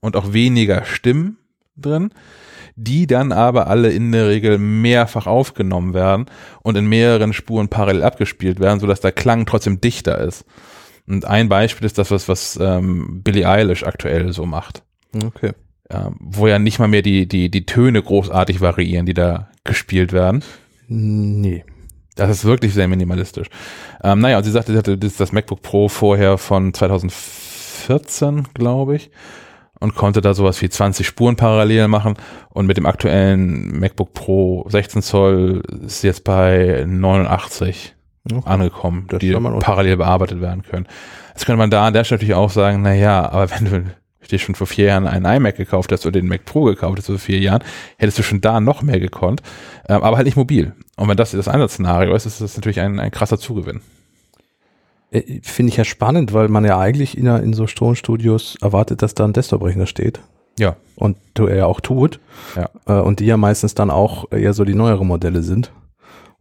[0.00, 1.38] und auch weniger Stimmen
[1.76, 2.10] drin,
[2.76, 6.26] die dann aber alle in der Regel mehrfach aufgenommen werden
[6.62, 10.44] und in mehreren Spuren parallel abgespielt werden, sodass der Klang trotzdem dichter ist.
[11.08, 14.84] Und ein Beispiel ist das, was, was ähm, Billie Eilish aktuell so macht.
[15.12, 15.52] Okay.
[15.90, 20.12] Ähm, wo ja nicht mal mehr die, die, die Töne großartig variieren, die da abgespielt
[20.12, 20.42] werden.
[20.88, 21.64] Nee.
[22.16, 23.46] Das ist wirklich sehr minimalistisch.
[24.02, 29.10] Ähm, naja, und sie sagte, sie hatte das, MacBook Pro vorher von 2014, glaube ich,
[29.78, 32.14] und konnte da sowas wie 20 Spuren parallel machen.
[32.50, 37.94] Und mit dem aktuellen MacBook Pro 16 Zoll ist sie jetzt bei 89
[38.30, 38.42] Okay.
[38.44, 40.86] angekommen, Das die parallel bearbeitet werden können.
[41.30, 43.84] Jetzt könnte man da an der Stelle natürlich auch sagen, na ja, aber wenn du
[44.30, 47.06] dir schon vor vier Jahren einen iMac gekauft hast oder den Mac Pro gekauft hast
[47.06, 47.62] vor vier Jahren,
[47.98, 49.42] hättest du schon da noch mehr gekonnt,
[49.88, 50.72] ähm, aber halt nicht mobil.
[50.96, 53.80] Und wenn das das Einsatzszenario ist, ist das natürlich ein, ein krasser Zugewinn.
[55.10, 59.14] Äh, Finde ich ja spannend, weil man ja eigentlich in, in so Tonstudios erwartet, dass
[59.14, 60.20] da ein Desktop-Rechner steht.
[60.58, 60.76] Ja.
[60.96, 62.20] Und du er ja auch tut.
[62.56, 62.70] Ja.
[62.86, 65.72] Äh, und die ja meistens dann auch eher so die neuere Modelle sind.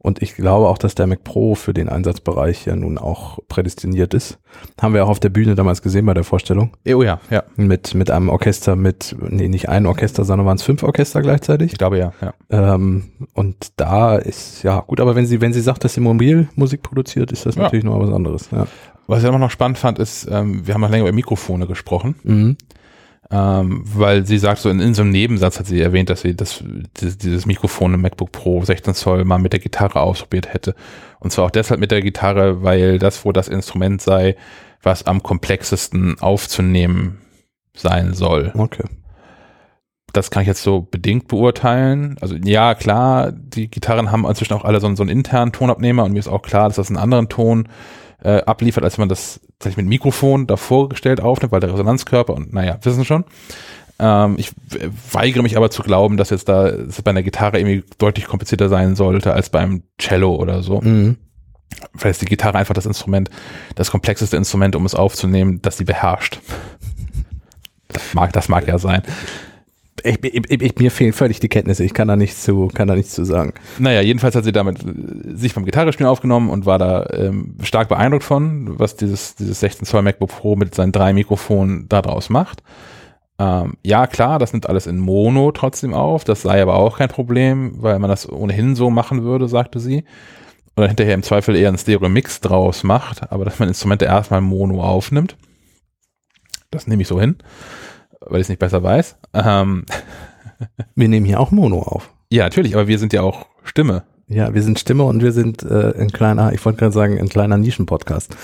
[0.02, 4.14] Und ich glaube auch, dass der Mac Pro für den Einsatzbereich ja nun auch prädestiniert
[4.14, 4.40] ist.
[4.82, 6.72] Haben wir auch auf der Bühne damals gesehen bei der Vorstellung.
[6.88, 7.44] Oh ja, ja.
[7.58, 11.74] Mit, mit einem Orchester mit, nee, nicht ein Orchester, sondern waren es fünf Orchester gleichzeitig.
[11.74, 12.34] Ich glaube ja, ja.
[12.50, 16.48] Ähm, und da ist, ja, gut, aber wenn sie, wenn sie sagt, dass sie mobil
[16.56, 17.64] Musik produziert, ist das Ja.
[17.64, 18.50] natürlich noch was anderes.
[18.52, 18.68] Ja.
[19.08, 22.16] Was ich auch noch spannend fand, ist, ähm, wir haben noch länger über Mikrofone gesprochen,
[22.24, 22.56] Mhm.
[23.32, 26.36] Ähm, weil sie sagt, so in, in so einem Nebensatz hat sie erwähnt, dass sie
[26.36, 26.64] das,
[27.00, 30.74] dieses, Mikrofon im MacBook Pro 16 Zoll mal mit der Gitarre ausprobiert hätte.
[31.20, 34.36] Und zwar auch deshalb mit der Gitarre, weil das wohl das Instrument sei,
[34.82, 37.20] was am komplexesten aufzunehmen
[37.76, 38.52] sein soll.
[38.56, 38.86] Okay.
[40.12, 42.16] Das kann ich jetzt so bedingt beurteilen.
[42.22, 46.04] Also ja, klar, die Gitarren haben inzwischen auch alle so, einen- so einen internen Tonabnehmer
[46.04, 47.70] und mir ist auch klar, dass das einen anderen Ton äh,
[48.28, 52.54] abliefert, als wenn man das tatsächlich mit Mikrofon davor gestellt aufnimmt, weil der Resonanzkörper und
[52.54, 53.24] naja, wissen schon.
[54.00, 54.52] Ähm, ich
[55.12, 58.70] weigere mich aber zu glauben, dass jetzt da es bei einer Gitarre irgendwie deutlich komplizierter
[58.70, 60.82] sein sollte als beim Cello oder so.
[60.82, 61.18] Mhm.
[61.96, 63.30] Vielleicht ist die Gitarre einfach das Instrument,
[63.76, 66.40] das komplexeste Instrument, um es aufzunehmen, das sie beherrscht.
[67.90, 69.04] Das mag, das mag ja sein.
[70.04, 71.84] Ich, ich, ich, mir fehlen völlig die Kenntnisse.
[71.84, 73.54] Ich kann da nichts zu, kann da nichts zu sagen.
[73.78, 77.90] Naja, jedenfalls hat sie damit äh, sich beim Gitarrespielen aufgenommen und war da ähm, stark
[77.90, 82.64] beeindruckt von, was dieses, dieses 16 Zoll MacBook Pro mit seinen drei Mikrofonen daraus macht.
[83.40, 86.26] Ähm, ja, klar, das nimmt alles in Mono trotzdem auf.
[86.26, 90.04] Das sei aber auch kein Problem, weil man das ohnehin so machen würde, sagte sie.
[90.76, 94.84] Oder hinterher im Zweifel eher einen Stereo-Mix draus macht, aber dass man Instrumente erstmal Mono
[94.84, 95.36] aufnimmt.
[96.72, 97.38] Das nehme ich so hin,
[98.22, 99.18] weil ich es nicht besser weiß.
[99.34, 99.86] Ähm,
[100.96, 102.12] Wir nehmen hier auch Mono auf.
[102.30, 104.04] ja, natürlich, aber wir sind ja auch Stimme.
[104.28, 107.30] Ja, wir sind Stimme und wir sind äh, ein kleiner, ich wollte gerade sagen, ein
[107.30, 108.36] kleiner Nischen-Podcast.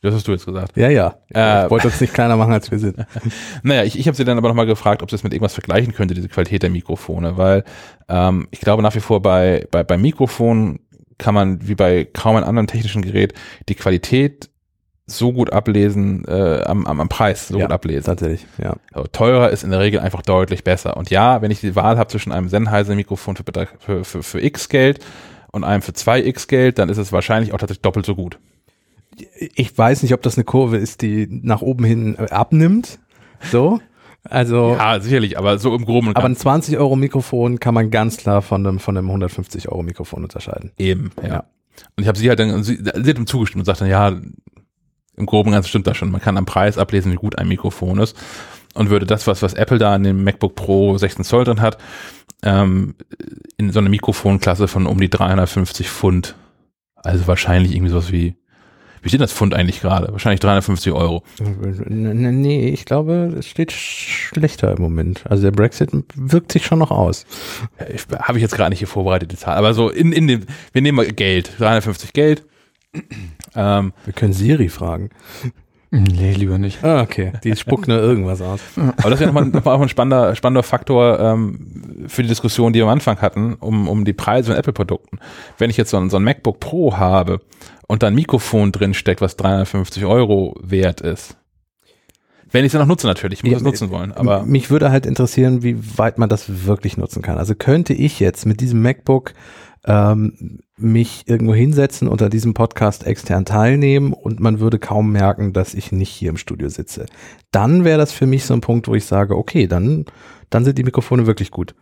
[0.00, 0.76] Das hast du jetzt gesagt.
[0.76, 1.16] Ja, ja.
[1.34, 2.98] Äh, ich wollte uns nicht kleiner machen, als wir sind.
[3.64, 5.92] Naja, ich, ich habe sie dann aber nochmal gefragt, ob sie es mit irgendwas vergleichen
[5.92, 7.64] könnte, diese Qualität der Mikrofone, weil
[8.08, 10.80] ähm, ich glaube nach wie vor bei, bei, bei Mikrofonen
[11.18, 13.34] kann man wie bei kaum einem anderen technischen Gerät
[13.68, 14.47] die Qualität
[15.10, 18.04] so gut ablesen, äh, am, am, am Preis so Ja, gut ablesen.
[18.04, 18.76] Tatsächlich, ja.
[18.92, 20.96] Also, teurer ist in der Regel einfach deutlich besser.
[20.96, 23.44] Und ja, wenn ich die Wahl habe zwischen einem Sennheiser-Mikrofon für,
[23.78, 25.04] für, für, für X Geld
[25.50, 28.38] und einem für 2X Geld, dann ist es wahrscheinlich auch tatsächlich doppelt so gut.
[29.56, 32.98] Ich weiß nicht, ob das eine Kurve ist, die nach oben hin äh, abnimmt.
[33.50, 33.80] So.
[34.24, 37.90] Also, Ja, sicherlich, aber so im Groben aber ein Ganzen 20 Euro Mikrofon kann man
[37.90, 40.72] ganz klar von einem, von einem 150 Euro Mikrofon unterscheiden.
[40.78, 41.28] eben, ja.
[41.28, 41.44] Ja.
[41.96, 44.16] Und ich habe sie halt dann, sie, sie hat ihm zugestimmt und sagte, ja,
[45.18, 46.10] im Groben und Ganzen stimmt das schon.
[46.10, 48.16] Man kann am Preis ablesen, wie gut ein Mikrofon ist.
[48.74, 51.78] Und würde das, was, was Apple da in dem MacBook Pro 16 Zoll drin hat,
[52.42, 52.94] ähm,
[53.56, 56.36] in so eine Mikrofonklasse von um die 350 Pfund.
[56.94, 58.36] Also wahrscheinlich irgendwie sowas wie,
[59.02, 60.12] wie steht das Pfund eigentlich gerade?
[60.12, 61.22] Wahrscheinlich 350 Euro.
[61.38, 65.24] Nee, ich glaube, es steht schlechter im Moment.
[65.28, 67.24] Also der Brexit wirkt sich schon noch aus.
[67.92, 69.56] Ich, Habe ich jetzt gerade nicht hier vorbereitet, die Zahl.
[69.56, 70.42] Aber so in, in dem,
[70.72, 72.44] wir nehmen mal Geld, 350 Geld.
[73.54, 75.10] Ähm, Wir können Siri fragen.
[75.90, 76.84] Nee, lieber nicht.
[76.84, 77.32] Ah, okay.
[77.44, 78.60] Die spuckt nur irgendwas aus.
[78.76, 82.74] Aber das wäre nochmal noch mal auch ein spannender, spannender Faktor ähm, für die Diskussion,
[82.74, 85.18] die wir am Anfang hatten, um, um die Preise von Apple-Produkten.
[85.56, 87.40] Wenn ich jetzt so ein, so ein MacBook Pro habe
[87.86, 91.38] und da ein Mikrofon drin steckt, was 350 Euro wert ist.
[92.50, 94.70] Wenn ich es dann noch nutze natürlich, ich muss Ja, es nutzen wollen, aber mich
[94.70, 97.36] würde halt interessieren, wie weit man das wirklich nutzen kann.
[97.36, 99.34] Also könnte ich jetzt mit diesem MacBook
[99.86, 105.74] ähm, mich irgendwo hinsetzen, unter diesem Podcast extern teilnehmen und man würde kaum merken, dass
[105.74, 107.06] ich nicht hier im Studio sitze.
[107.50, 110.04] Dann wäre das für mich so ein Punkt, wo ich sage, okay, dann,
[110.50, 111.74] dann sind die Mikrofone wirklich gut.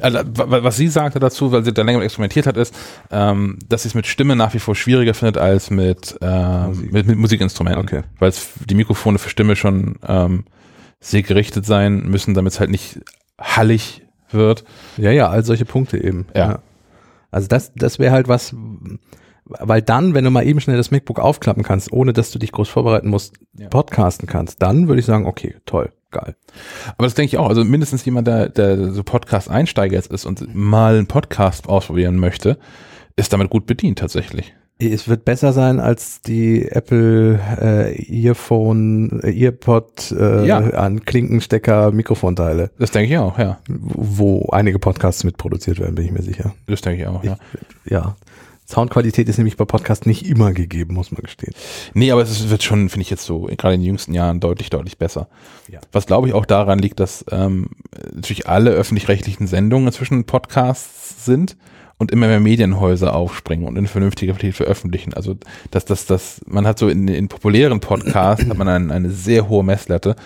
[0.00, 2.74] Also, wa- was sie sagte dazu, weil sie da länger experimentiert hat, ist,
[3.10, 6.92] ähm, dass sie es mit Stimme nach wie vor schwieriger findet als mit, äh, Musik.
[6.92, 7.82] mit, mit Musikinstrumenten.
[7.82, 8.02] Okay.
[8.18, 8.32] Weil
[8.68, 10.44] die Mikrofone für Stimme schon ähm,
[11.00, 13.00] sehr gerichtet sein müssen, damit es halt nicht
[13.40, 14.64] hallig wird.
[14.96, 16.26] Ja, ja, all solche Punkte eben.
[16.34, 16.58] Ja.
[17.32, 18.54] Also das, das wäre halt was,
[19.44, 22.52] weil dann, wenn du mal eben schnell das MacBook aufklappen kannst, ohne dass du dich
[22.52, 23.68] groß vorbereiten musst, Ja.
[23.68, 25.92] podcasten kannst, dann würde ich sagen, okay, toll.
[26.12, 26.36] geil.
[26.96, 27.48] Aber das denke ich auch.
[27.48, 32.58] Also mindestens jemand, der, der so Podcast-Einsteiger jetzt ist und mal einen Podcast ausprobieren möchte,
[33.16, 34.54] ist damit gut bedient tatsächlich.
[34.90, 40.58] Es wird besser sein als die Apple äh, Earphone, äh, Earpod äh, Ja.
[40.58, 43.58] an Klinkenstecker Mikrofonteile, Das denke ich auch, ja.
[43.68, 46.54] wo einige Podcasts mitproduziert werden, bin ich mir sicher.
[46.66, 47.36] Das denke ich auch, ja.
[47.88, 48.16] Ja.
[48.66, 51.52] Soundqualität ist nämlich bei Podcasts nicht immer gegeben, muss man gestehen.
[51.92, 54.70] Nee, aber es wird schon, finde ich jetzt so, gerade in den jüngsten Jahren deutlich,
[54.70, 55.28] deutlich besser.
[55.68, 55.80] Ja.
[55.90, 57.68] Was glaube ich auch daran liegt, dass ähm,
[58.14, 61.56] natürlich alle öffentlich-rechtlichen Sendungen inzwischen Podcasts sind
[62.02, 65.14] und immer mehr Medienhäuser aufspringen und in vernünftiger Qualität veröffentlichen.
[65.14, 65.36] Also
[65.70, 69.48] dass das, das, man hat so in, in populären Podcasts hat man ein, eine sehr
[69.48, 70.16] hohe Messlatte,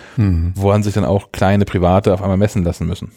[0.55, 3.11] woran sich dann auch kleine Private auf einmal messen lassen müssen.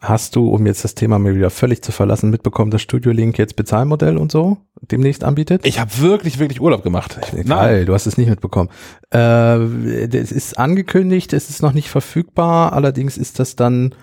[0.00, 3.38] Hast du, um jetzt das Thema mal wieder völlig zu verlassen, mitbekommen, dass Studio Link
[3.38, 5.66] jetzt Bezahlmodell und so demnächst anbietet?
[5.66, 7.18] Ich habe wirklich, wirklich Urlaub gemacht.
[7.46, 8.68] Geil, du hast es nicht mitbekommen.
[9.12, 13.94] Äh, es ist angekündigt, es ist noch nicht verfügbar, allerdings ist das dann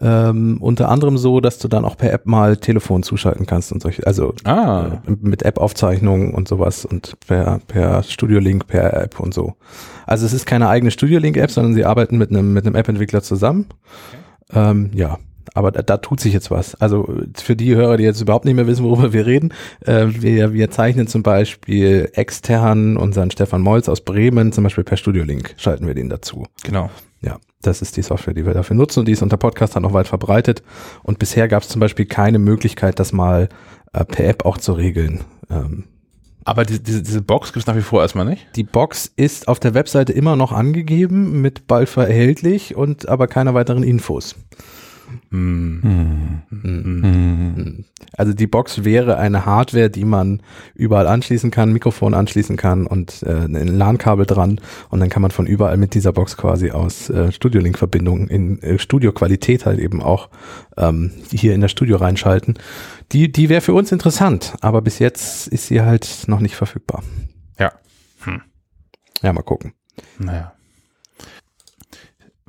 [0.00, 3.82] ähm, unter anderem so, dass du dann auch per App mal Telefon zuschalten kannst und
[3.82, 9.18] solche, also Ah, äh, mit App-Aufzeichnungen und sowas und per, per Studio Link, per App
[9.18, 9.54] und so.
[10.06, 13.22] Also es ist keine eigene Studio Link-App, sondern sie arbeiten mit einem mit einem App-Entwickler
[13.22, 13.66] zusammen.
[14.52, 15.18] Ähm, ja.
[15.54, 16.74] Aber da, da tut sich jetzt was.
[16.76, 19.52] Also für die Hörer, die jetzt überhaupt nicht mehr wissen, worüber wir reden,
[19.84, 24.98] äh, wir, wir zeichnen zum Beispiel extern unseren Stefan Molz aus Bremen, zum Beispiel per
[24.98, 26.44] Studio Link, schalten wir den dazu.
[26.62, 26.90] genau.
[27.20, 29.92] Ja, das ist die Software, die wir dafür nutzen und die ist unter Podcastern auch
[29.92, 30.62] weit verbreitet.
[31.02, 33.48] Und bisher gab es zum Beispiel keine Möglichkeit, das mal
[33.92, 35.24] äh, per App auch zu regeln.
[35.50, 35.84] Ähm,
[36.44, 38.46] Aber diese, diese, diese Box gibt es nach wie vor erstmal nicht.
[38.54, 43.54] die Box ist auf der Webseite immer noch angegeben, mit Balfa erhältlich und aber keine
[43.54, 44.36] weiteren Infos.
[45.30, 46.42] Hm.
[46.50, 47.84] Mhm.
[48.16, 50.42] Also die Box wäre eine Hardware, die man
[50.74, 55.30] überall anschließen kann, Mikrofon anschließen kann und äh, ein LAN-Kabel dran und dann kann man
[55.30, 60.28] von überall mit dieser Box quasi aus äh, Studio-Link-Verbindungen in äh, Studio-Qualität halt eben auch
[60.76, 62.58] ähm, hier in das Studio reinschalten.
[63.12, 67.02] Die, die wäre für uns interessant, aber bis jetzt ist sie halt noch nicht verfügbar.
[67.58, 67.72] Ja.
[69.22, 69.72] Ja, mal gucken.
[70.18, 70.52] Naja.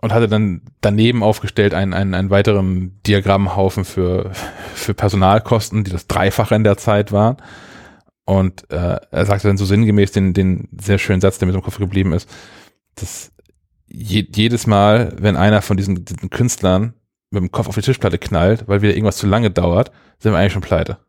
[0.00, 4.30] und hatte dann daneben aufgestellt einen, einen, einen weiteren Diagrammhaufen für,
[4.74, 7.36] für Personalkosten, die das Dreifache in der Zeit waren.
[8.28, 11.60] Und äh, er sagte dann so sinngemäß den, den sehr schönen Satz, der mir so
[11.60, 12.28] im Kopf geblieben ist,
[12.94, 13.32] dass
[13.86, 16.92] je, jedes Mal, wenn einer von diesen, diesen Künstlern
[17.30, 20.38] mit dem Kopf auf die Tischplatte knallt, weil wieder irgendwas zu lange dauert, sind wir
[20.38, 20.98] eigentlich schon pleite.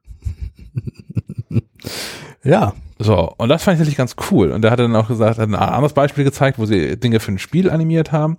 [2.42, 4.52] Ja, So, und das fand ich tatsächlich ganz cool.
[4.52, 7.34] Und er hat dann auch gesagt, hat ein anderes Beispiel gezeigt, wo sie Dinge für
[7.34, 8.38] ein Spiel animiert haben.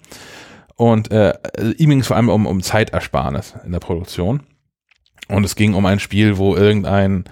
[0.77, 1.35] Und äh,
[1.77, 4.41] ihm ging es vor allem um, um Zeitersparnis in der Produktion.
[5.29, 7.25] Und es ging um ein Spiel, wo irgendein,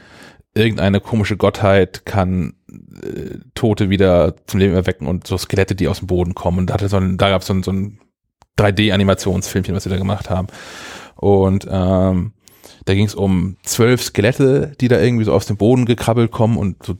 [0.59, 5.99] irgendeine komische Gottheit kann äh, Tote wieder zum Leben erwecken und so Skelette, die aus
[5.99, 6.59] dem Boden kommen.
[6.59, 7.99] Und da, hatte so ein, da gab es so ein, so ein
[8.59, 10.49] 3D-Animationsfilmchen, was sie da gemacht haben.
[11.17, 12.33] Und ähm,
[12.85, 16.57] da ging es um zwölf Skelette, die da irgendwie so aus dem Boden gekrabbelt kommen
[16.57, 16.97] und so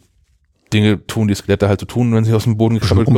[0.73, 3.17] Dinge tun, die Skelette halt so tun, wenn sie aus dem Boden gekrabbelt kommen.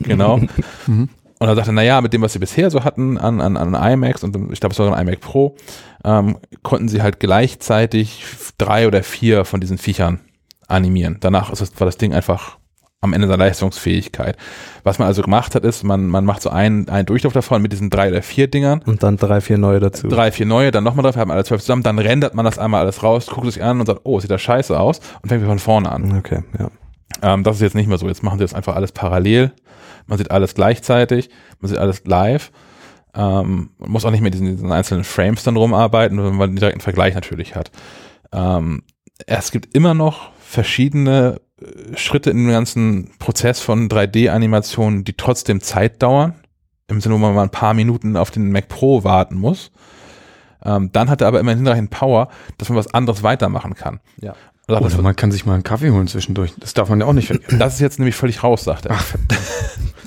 [0.00, 0.40] Genau.
[0.86, 1.08] Mhm.
[1.44, 4.24] Und er sagte, naja, mit dem, was sie bisher so hatten an, an, an iMacs
[4.24, 5.56] und ich glaube, es war ein iMac Pro,
[6.02, 8.24] ähm, konnten sie halt gleichzeitig
[8.56, 10.20] drei oder vier von diesen Viechern
[10.68, 11.18] animieren.
[11.20, 12.56] Danach ist das, war das Ding einfach
[13.02, 14.38] am Ende der Leistungsfähigkeit.
[14.84, 17.72] Was man also gemacht hat, ist, man, man macht so einen, einen Durchlauf davon mit
[17.72, 20.08] diesen drei oder vier Dingern, und dann drei, vier neue dazu.
[20.08, 22.80] drei, vier neue, dann nochmal drauf, haben alle zwölf zusammen, dann rendert man das einmal
[22.80, 25.50] alles raus, guckt sich an und sagt, oh, sieht das scheiße aus und fängt wieder
[25.50, 26.16] von vorne an.
[26.16, 26.70] Okay, ja.
[27.20, 28.08] Ähm, das ist jetzt nicht mehr so.
[28.08, 29.52] Jetzt machen sie das einfach alles parallel.
[30.06, 31.30] Man sieht alles gleichzeitig,
[31.60, 32.52] man sieht alles live.
[33.14, 36.80] Ähm, man muss auch nicht mehr diesen, diesen einzelnen Frames dann rumarbeiten, wenn man einen
[36.80, 37.70] Vergleich natürlich hat.
[38.32, 38.82] Ähm,
[39.26, 45.60] es gibt immer noch verschiedene äh, Schritte in dem ganzen Prozess von 3D-Animationen, die trotzdem
[45.60, 46.34] Zeit dauern.
[46.88, 49.70] Im Sinne, wo man mal ein paar Minuten auf den Mac Pro warten muss.
[50.64, 52.28] Ähm, dann hat er aber immerhin hinreichend Power,
[52.58, 54.00] dass man was anderes weitermachen kann.
[54.20, 54.34] Ja.
[54.66, 56.54] Oder Oder man kann sich mal einen Kaffee holen zwischendurch.
[56.58, 57.58] Das darf man ja auch nicht vergessen.
[57.58, 58.98] das ist jetzt nämlich völlig raus, sagt er.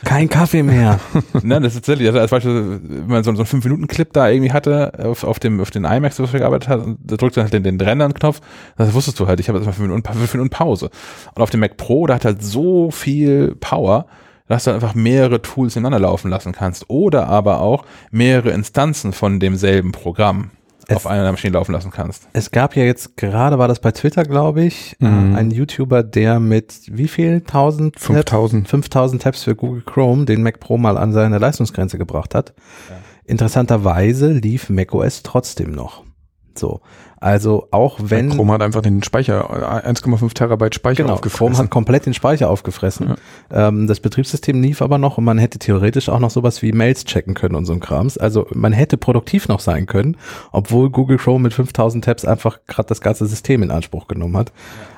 [0.04, 1.00] Kein Kaffee mehr.
[1.44, 4.52] Nein, das ist tatsächlich, also als Beispiel, wenn man so, so einen 5-Minuten-Clip da irgendwie
[4.52, 7.54] hatte, auf, auf dem, auf den iMacs, wo wir gearbeitet hat, da drückt dann halt
[7.54, 8.40] den, den Rendern-Knopf,
[8.78, 10.90] das wusstest du halt, ich habe jetzt mal 5 Minuten, 5 Minuten Pause.
[11.36, 14.06] Und auf dem Mac Pro, da hat halt so viel Power,
[14.48, 16.90] dass du einfach mehrere Tools ineinander laufen lassen kannst.
[16.90, 20.52] Oder aber auch mehrere Instanzen von demselben Programm
[20.90, 22.28] Es- auf einer Maschine laufen lassen kannst.
[22.34, 25.34] Es gab ja jetzt gerade, war das bei Twitter, glaube ich, Mhm.
[25.36, 27.42] äh, einen YouTuber, der mit wie viel?
[27.42, 27.96] 1000?
[27.96, 28.06] Tabs?
[28.06, 28.68] 5000.
[28.70, 32.54] 5000 Tabs für Google Chrome den Mac Pro mal an seine Leistungsgrenze gebracht hat.
[33.26, 36.04] Interessanterweise lief macOS trotzdem noch.
[36.58, 36.82] So.
[37.20, 38.30] Also auch wenn.
[38.30, 41.58] Chrome hat einfach den Speicher, äh, 1,5 Terabyte Speicher Genau, Chrome aufgefressen.
[41.64, 43.16] hat komplett den Speicher aufgefressen.
[43.52, 47.06] Ähm, das Betriebssystem lief aber noch und man hätte theoretisch auch noch sowas wie Mails
[47.06, 48.18] checken können und so ein Krams.
[48.20, 50.16] Also man hätte produktiv noch sein können,
[50.52, 54.52] obwohl Google Chrome mit 5000 Tabs einfach gerade das ganze System in Anspruch genommen hat.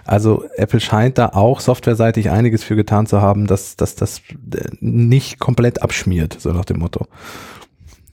[0.05, 4.65] Also Apple scheint da auch softwareseitig einiges für getan zu haben, dass, dass das äh,
[4.81, 7.05] nicht komplett abschmiert, so nach dem Motto.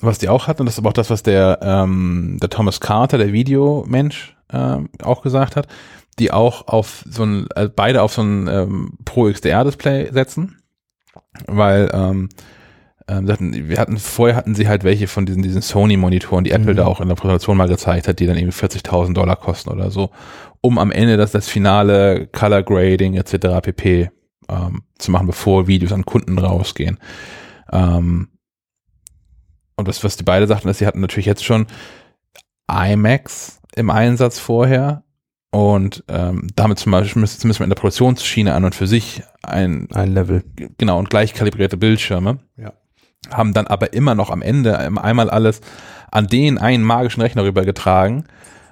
[0.01, 2.81] Was die auch hatten, und das ist aber auch das, was der, ähm, der Thomas
[2.81, 5.67] Carter, der Videomensch, ähm, auch gesagt hat,
[6.19, 10.59] die auch auf so ein, äh, beide auf so ein ähm, Pro XDR-Display setzen,
[11.47, 12.29] weil ähm,
[13.09, 16.73] ähm, hatten, wir hatten, vorher hatten sie halt welche von diesen, diesen Sony-Monitoren, die Apple
[16.73, 16.77] Mhm.
[16.77, 19.91] da auch in der Präsentation mal gezeigt hat, die dann irgendwie 40.000 Dollar kosten oder
[19.91, 20.11] so,
[20.61, 23.61] um am Ende das, das finale Color Grading etc.
[23.63, 24.11] pp.
[24.49, 26.99] Ähm, zu machen, bevor Videos an Kunden rausgehen.
[27.73, 28.29] Ähm,
[29.77, 31.67] und das, was die beide sagten, ist, sie hatten natürlich jetzt schon
[32.71, 35.05] iMacs im Einsatz vorher
[35.51, 39.23] und ähm, damit zum Beispiel müssen zumindest mal in der Produktionsschiene an und für sich
[39.43, 40.45] ein, Ein Level.
[40.79, 42.39] genau, und gleich kalibrierte Bildschirme.
[42.57, 42.73] Ja.
[43.31, 45.61] Haben dann aber immer noch am Ende einmal alles
[46.11, 48.25] an den einen magischen Rechner rübergetragen,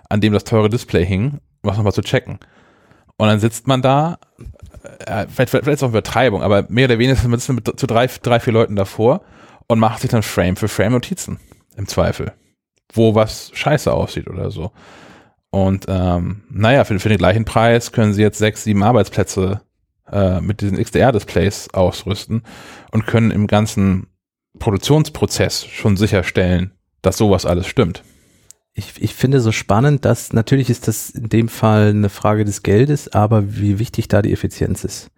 [0.09, 2.39] an dem das teure Display hing, um was nochmal zu checken.
[3.17, 4.19] Und dann sitzt man da,
[5.07, 7.87] äh, vielleicht, vielleicht ist es auch Übertreibung, aber mehr oder weniger man sitzt mit zu
[7.87, 9.23] drei, drei, vier Leuten davor
[9.69, 11.41] und macht sich dann Frame für Frame Notizen
[11.77, 12.33] im Zweifel,
[12.93, 14.73] wo was scheiße aussieht oder so.
[15.51, 19.61] Und ähm, naja, für, für den gleichen Preis können sie jetzt sechs, sieben Arbeitsplätze
[20.11, 22.43] äh, mit diesen XDR-Displays ausrüsten
[22.91, 24.09] und können im ganzen
[24.59, 28.03] Produktionsprozess schon sicherstellen, dass sowas alles stimmt.
[28.73, 32.65] Ich, ich finde so spannend, dass natürlich ist das in dem Fall eine Frage des
[32.65, 35.11] Geldes, aber wie wichtig da die Effizienz ist.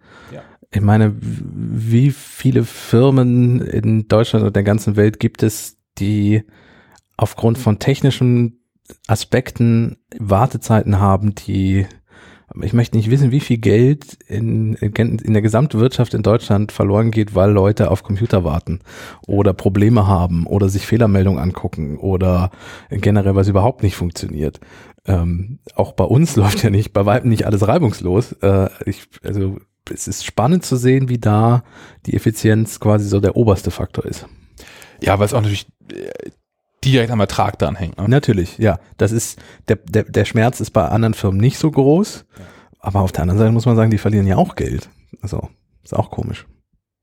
[0.71, 6.43] Ich meine, wie viele Firmen in Deutschland und der ganzen Welt gibt es, die
[7.15, 8.59] aufgrund von technischen
[9.07, 11.87] Aspekten Wartezeiten haben, die
[12.61, 17.11] ich möchte nicht wissen, wie viel Geld in, in, in der Gesamtwirtschaft in Deutschland verloren
[17.11, 18.79] geht, weil Leute auf Computer warten
[19.27, 22.51] oder Probleme haben oder sich Fehlermeldungen angucken oder
[22.89, 24.59] generell was überhaupt nicht funktioniert.
[25.05, 28.31] Ähm, auch bei uns läuft ja nicht, bei weitem nicht alles reibungslos.
[28.41, 29.57] Äh, ich, also
[29.91, 31.63] es ist spannend zu sehen, wie da
[32.05, 34.25] die Effizienz quasi so der oberste Faktor ist.
[35.01, 36.29] Ja, weil es auch natürlich äh,
[36.83, 37.97] direkt am Ertrag dran hängt.
[37.97, 38.07] Ne?
[38.07, 38.79] Natürlich, ja.
[38.97, 42.25] Das ist, der, der, der Schmerz ist bei anderen Firmen nicht so groß.
[42.79, 44.89] Aber auf der anderen Seite muss man sagen, die verlieren ja auch Geld.
[45.21, 45.49] Also,
[45.83, 46.45] ist auch komisch.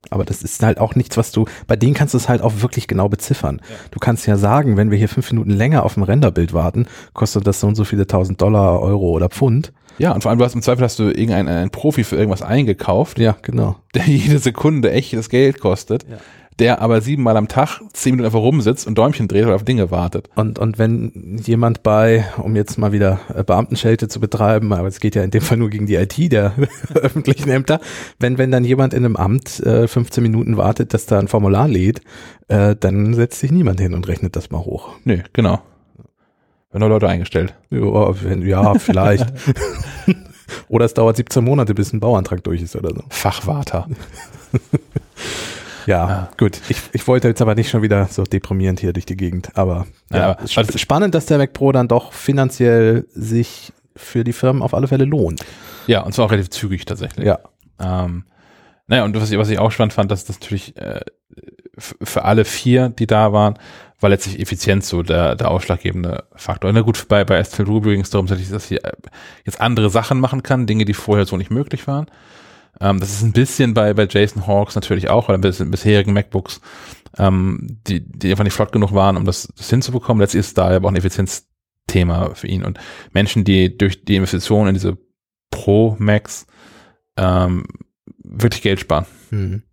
[0.09, 2.61] Aber das ist halt auch nichts, was du, bei denen kannst du es halt auch
[2.61, 3.61] wirklich genau beziffern.
[3.91, 7.47] Du kannst ja sagen, wenn wir hier fünf Minuten länger auf dem Renderbild warten, kostet
[7.47, 9.73] das so und so viele tausend Dollar, Euro oder Pfund.
[9.97, 12.41] Ja, und vor allem du hast im Zweifel hast du irgendeinen einen Profi für irgendwas
[12.41, 13.75] eingekauft, Ja, genau.
[13.93, 16.17] der jede Sekunde echtes Geld kostet, Ja.
[16.59, 19.91] der aber siebenmal am Tag zehn Minuten einfach rumsitzt und Däumchen dreht oder auf Dinge
[19.91, 20.29] wartet.
[20.35, 24.99] Und, und wenn jemand bei, um jetzt mal wieder äh, Beamtenschelte zu betreiben, aber es
[24.99, 26.53] geht ja in dem Fall nur gegen die IT der
[26.93, 27.79] öffentlichen Ämter,
[28.19, 31.67] wenn, wenn dann jemand in einem Amt äh, 15 Minuten wartet, dass da ein Formular
[31.67, 32.01] lädt,
[32.47, 34.89] äh, dann setzt sich niemand hin und rechnet das mal hoch.
[35.03, 35.59] Nö, genau.
[36.75, 37.53] Werden nur Leute eingestellt.
[37.69, 38.11] Ja,
[38.43, 39.31] ja vielleicht.
[40.67, 43.01] oder es dauert 17 Monate, bis ein Bauantrag durch ist oder so.
[43.07, 43.87] Fachwarter.
[45.85, 46.59] Ja, gut.
[46.67, 49.51] Ich, ich wollte jetzt aber nicht schon wieder so deprimierend hier durch die Gegend.
[49.57, 53.71] Aber ja, Ja, aber- es ist spannend, dass der Mac Pro dann doch finanziell sich
[53.95, 55.45] für die Firmen auf alle Fälle lohnt.
[55.87, 57.25] Ja, und zwar auch relativ zügig tatsächlich.
[57.25, 57.39] Ja.
[57.79, 58.25] Ähm,
[58.87, 60.99] naja, und was ich, was ich auch spannend fand, dass das natürlich äh,
[61.77, 63.57] für alle vier, die da waren,
[63.99, 66.71] war letztlich Effizienz so der, der ausschlaggebende Faktor.
[66.73, 68.91] Na gut, bei, bei Estel Ruby ging es darum, dass ich äh,
[69.45, 72.07] jetzt andere Sachen machen kann, Dinge, die vorher so nicht möglich waren.
[72.81, 76.61] Ähm, das ist ein bisschen bei, bei Jason Hawks natürlich auch, oder bei bisherigen MacBooks,
[77.17, 80.19] ähm, die, die einfach nicht flott genug waren, um das, das hinzubekommen.
[80.19, 82.63] Letztlich ist da aber auch ein Effizienzthema für ihn.
[82.63, 82.79] Und
[83.13, 84.97] Menschen, die durch die Investition in diese
[85.51, 86.47] Pro Macs
[87.15, 87.65] ähm,
[88.23, 89.05] wirklich Geld sparen.
[89.31, 89.63] Mhm.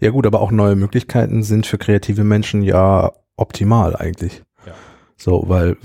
[0.00, 4.42] Ja gut, aber auch neue Möglichkeiten sind für kreative Menschen ja optimal eigentlich.
[4.66, 4.72] Ja.
[5.16, 5.76] So, weil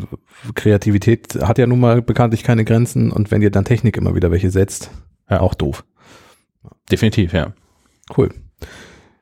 [0.55, 4.31] Kreativität hat ja nun mal bekanntlich keine Grenzen und wenn ihr dann Technik immer wieder
[4.31, 4.89] welche setzt,
[5.29, 5.41] Ja.
[5.41, 5.83] auch doof.
[6.91, 7.53] Definitiv, ja.
[8.15, 8.29] Cool.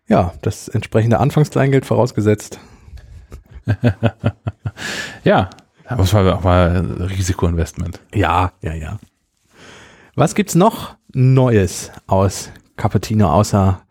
[0.07, 2.59] Ja, das entsprechende Anfangskleingeld vorausgesetzt.
[5.23, 5.49] Ja,
[5.87, 7.99] da muss man auch mal Risikoinvestment.
[8.13, 8.99] Ja, ja, ja.
[10.15, 13.81] Was gibt's noch Neues aus Cupertino, außer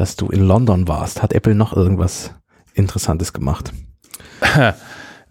[0.00, 1.22] dass du in London warst?
[1.22, 2.34] Hat Apple noch irgendwas
[2.74, 3.72] Interessantes gemacht?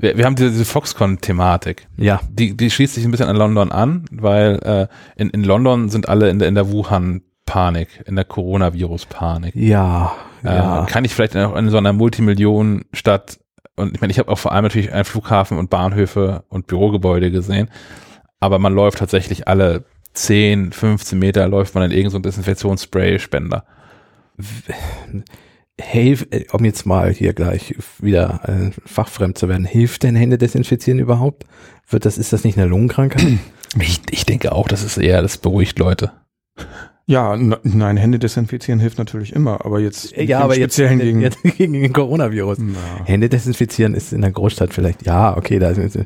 [0.01, 1.89] Wir, wir haben diese, diese Foxconn-Thematik.
[1.97, 4.87] Ja, Die, die schließt sich ein bisschen an London an, weil äh,
[5.21, 9.53] in, in London sind alle in der, in der Wuhan-Panik, in der Coronavirus-Panik.
[9.55, 10.83] ja, ja.
[10.83, 13.39] Äh, kann ich vielleicht auch in so einer Multimillionen-Stadt,
[13.75, 17.29] und ich meine, ich habe auch vor allem natürlich einen Flughafen und Bahnhöfe und Bürogebäude
[17.29, 17.69] gesehen,
[18.39, 23.65] aber man läuft tatsächlich alle 10, 15 Meter läuft man in irgendein so Desinfektionsspray-Spender.
[25.79, 30.37] Hilf, äh, um jetzt mal hier gleich wieder äh, fachfremd zu werden, hilft denn Hände
[30.37, 31.45] desinfizieren überhaupt?
[31.89, 33.23] Wird das, ist das nicht eine Lungenkrankheit?
[33.79, 36.11] Ich, ich denke auch, das ist eher, das beruhigt Leute.
[37.05, 41.21] Ja, nein, Hände desinfizieren hilft natürlich immer, aber jetzt Äh, ja, aber jetzt, Speziellen gegen,
[41.21, 42.59] jetzt gegen den Coronavirus.
[42.61, 43.05] Na.
[43.05, 45.97] Hände desinfizieren ist in der Großstadt vielleicht, ja, okay, da ist,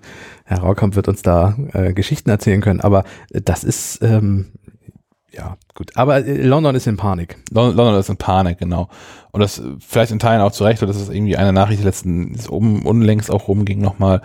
[0.45, 4.47] Herr Raukamp wird uns da äh, Geschichten erzählen können, aber das ist, ähm,
[5.33, 5.97] ja, gut.
[5.97, 7.37] Aber äh, London ist in Panik.
[7.51, 8.87] London, London ist in Panik, genau.
[9.31, 11.79] Und das äh, vielleicht in Teilen auch zu Recht, oder das ist irgendwie eine Nachricht,
[11.79, 14.21] die letzten, die es um, unlängst auch rumging nochmal,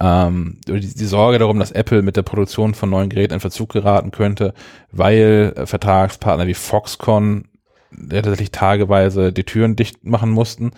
[0.00, 3.70] ähm, die, die Sorge darum, dass Apple mit der Produktion von neuen Geräten in Verzug
[3.70, 4.52] geraten könnte,
[4.92, 7.46] weil äh, Vertragspartner wie Foxconn
[7.92, 10.70] der tatsächlich tageweise die Türen dicht machen mussten.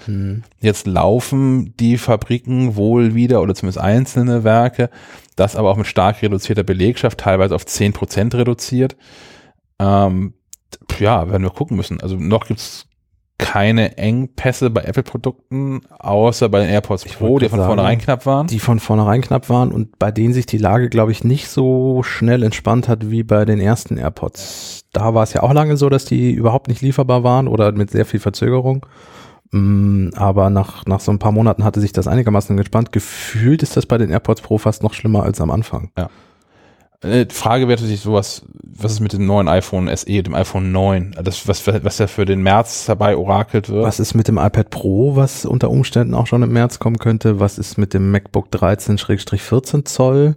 [0.60, 4.88] Jetzt laufen die Fabriken wohl wieder oder zumindest einzelne Werke,
[5.36, 8.96] das aber auch mit stark reduzierter Belegschaft, teilweise auf 10 Prozent reduziert.
[9.82, 10.34] Ähm,
[10.98, 12.00] ja, werden wir gucken müssen.
[12.00, 12.86] Also noch gibt's
[13.38, 18.46] keine Engpässe bei Apple-Produkten, außer bei den AirPods Pro, die von sagen, vornherein knapp waren.
[18.46, 22.04] Die von vornherein knapp waren und bei denen sich die Lage, glaube ich, nicht so
[22.04, 24.84] schnell entspannt hat wie bei den ersten AirPods.
[24.92, 27.90] Da war es ja auch lange so, dass die überhaupt nicht lieferbar waren oder mit
[27.90, 28.86] sehr viel Verzögerung.
[29.50, 32.92] Mm, Aber nach, nach so ein paar Monaten hatte sich das einigermaßen entspannt.
[32.92, 35.90] Gefühlt ist das bei den AirPods Pro fast noch schlimmer als am Anfang.
[37.02, 41.16] Äh, Frage wäre natürlich sowas, was ist mit dem neuen iPhone SE, dem iPhone 9,
[41.22, 43.84] das, was, was ja für den März dabei orakelt wird.
[43.84, 47.40] Was ist mit dem iPad Pro, was unter Umständen auch schon im März kommen könnte?
[47.40, 50.36] Was ist mit dem MacBook 13-14 Zoll,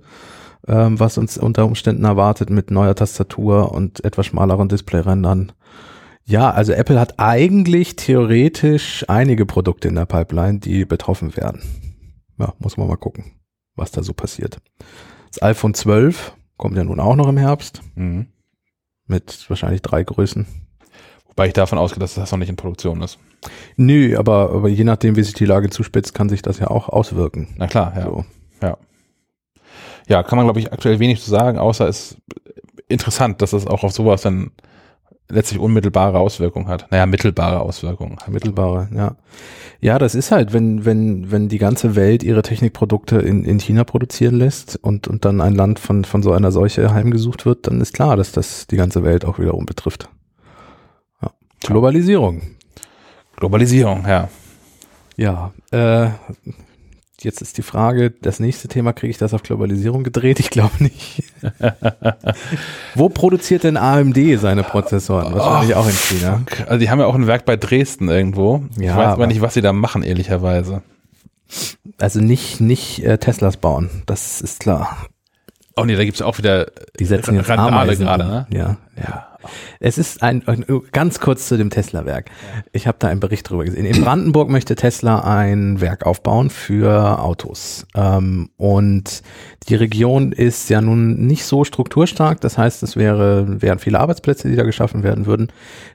[0.68, 5.52] ähm, was uns unter Umständen erwartet mit neuer Tastatur und etwas schmaleren Displayrändern?
[6.28, 11.62] Ja, also Apple hat eigentlich theoretisch einige Produkte in der Pipeline, die betroffen werden.
[12.40, 13.34] Ja, muss man mal gucken,
[13.76, 14.58] was da so passiert.
[15.32, 18.28] Das iPhone 12 kommt ja nun auch noch im Herbst Mhm.
[19.08, 20.46] mit wahrscheinlich drei Größen.
[21.28, 23.20] Wobei ich davon ausgehe, dass das noch nicht in Produktion ist.
[23.76, 26.88] Nö, aber, aber je nachdem, wie sich die Lage zuspitzt, kann sich das ja auch
[26.90, 27.50] auswirken.
[27.58, 28.04] Na klar, ja.
[28.04, 28.26] So.
[30.08, 32.22] Ja, kann man, glaube ich, aktuell wenig zu sagen, außer es ist
[32.88, 34.52] interessant, dass das auch auf sowas dann
[35.30, 36.88] letztlich unmittelbare Auswirkungen hat.
[36.92, 38.18] Naja, mittelbare Auswirkungen.
[38.28, 39.16] Mittelbare, ja.
[39.82, 43.84] Ja, das ist halt, wenn, wenn, wenn die ganze Welt ihre Technikprodukte in, in China
[43.84, 47.82] produzieren lässt und, und dann ein Land von, von so einer Seuche heimgesucht wird, dann
[47.82, 50.10] ist klar, dass das die ganze Welt auch wiederum betrifft.
[51.22, 51.32] Ja.
[51.62, 52.42] Globalisierung.
[53.36, 54.30] Globalisierung, ja.
[55.18, 56.10] Ja, äh,
[57.26, 60.40] jetzt ist die Frage, das nächste Thema, kriege ich das auf Globalisierung gedreht?
[60.40, 61.24] Ich glaube nicht.
[62.96, 65.34] Wo produziert denn AMD seine Prozessoren?
[65.34, 66.42] Wahrscheinlich auch in China.
[66.68, 68.64] Also die haben ja auch ein Werk bei Dresden irgendwo.
[68.78, 70.82] ich Ja, weiß aber- nicht, was sie da machen, ehrlicherweise.
[72.00, 74.98] Also nicht, nicht äh, Teslas bauen, das ist klar.
[75.76, 76.68] Oh nee, da gibt's auch wieder
[77.00, 78.48] Die setzen jetzt Randale gerade, ne?
[78.50, 79.28] Ja, ja.
[79.80, 82.30] Es ist ein, ein ganz kurz zu dem Tesla-Werk.
[82.72, 83.86] Ich habe da einen Bericht drüber gesehen.
[83.86, 87.86] In Brandenburg möchte Tesla ein Werk aufbauen für Autos.
[87.96, 89.22] Ähm, und
[89.68, 92.42] die Region ist ja nun nicht so strukturstark.
[92.42, 95.52] Das heißt, es wäre, wären viele Arbeitsplätze, die da geschaffen werden würden.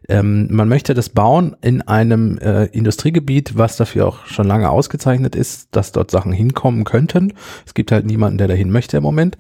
[0.09, 5.37] Ähm, man möchte das bauen in einem äh, Industriegebiet, was dafür auch schon lange ausgezeichnet
[5.37, 7.33] ist, dass dort Sachen hinkommen könnten.
[7.67, 9.37] Es gibt halt niemanden, der dahin möchte im Moment.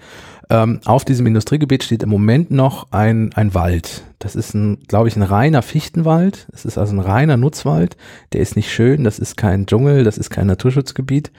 [0.50, 4.02] Ähm, auf diesem Industriegebiet steht im Moment noch ein, ein Wald.
[4.18, 6.48] Das ist ein, glaube ich, ein reiner Fichtenwald.
[6.52, 7.96] Es ist also ein reiner Nutzwald.
[8.32, 9.04] Der ist nicht schön.
[9.04, 10.02] Das ist kein Dschungel.
[10.02, 11.30] Das ist kein Naturschutzgebiet.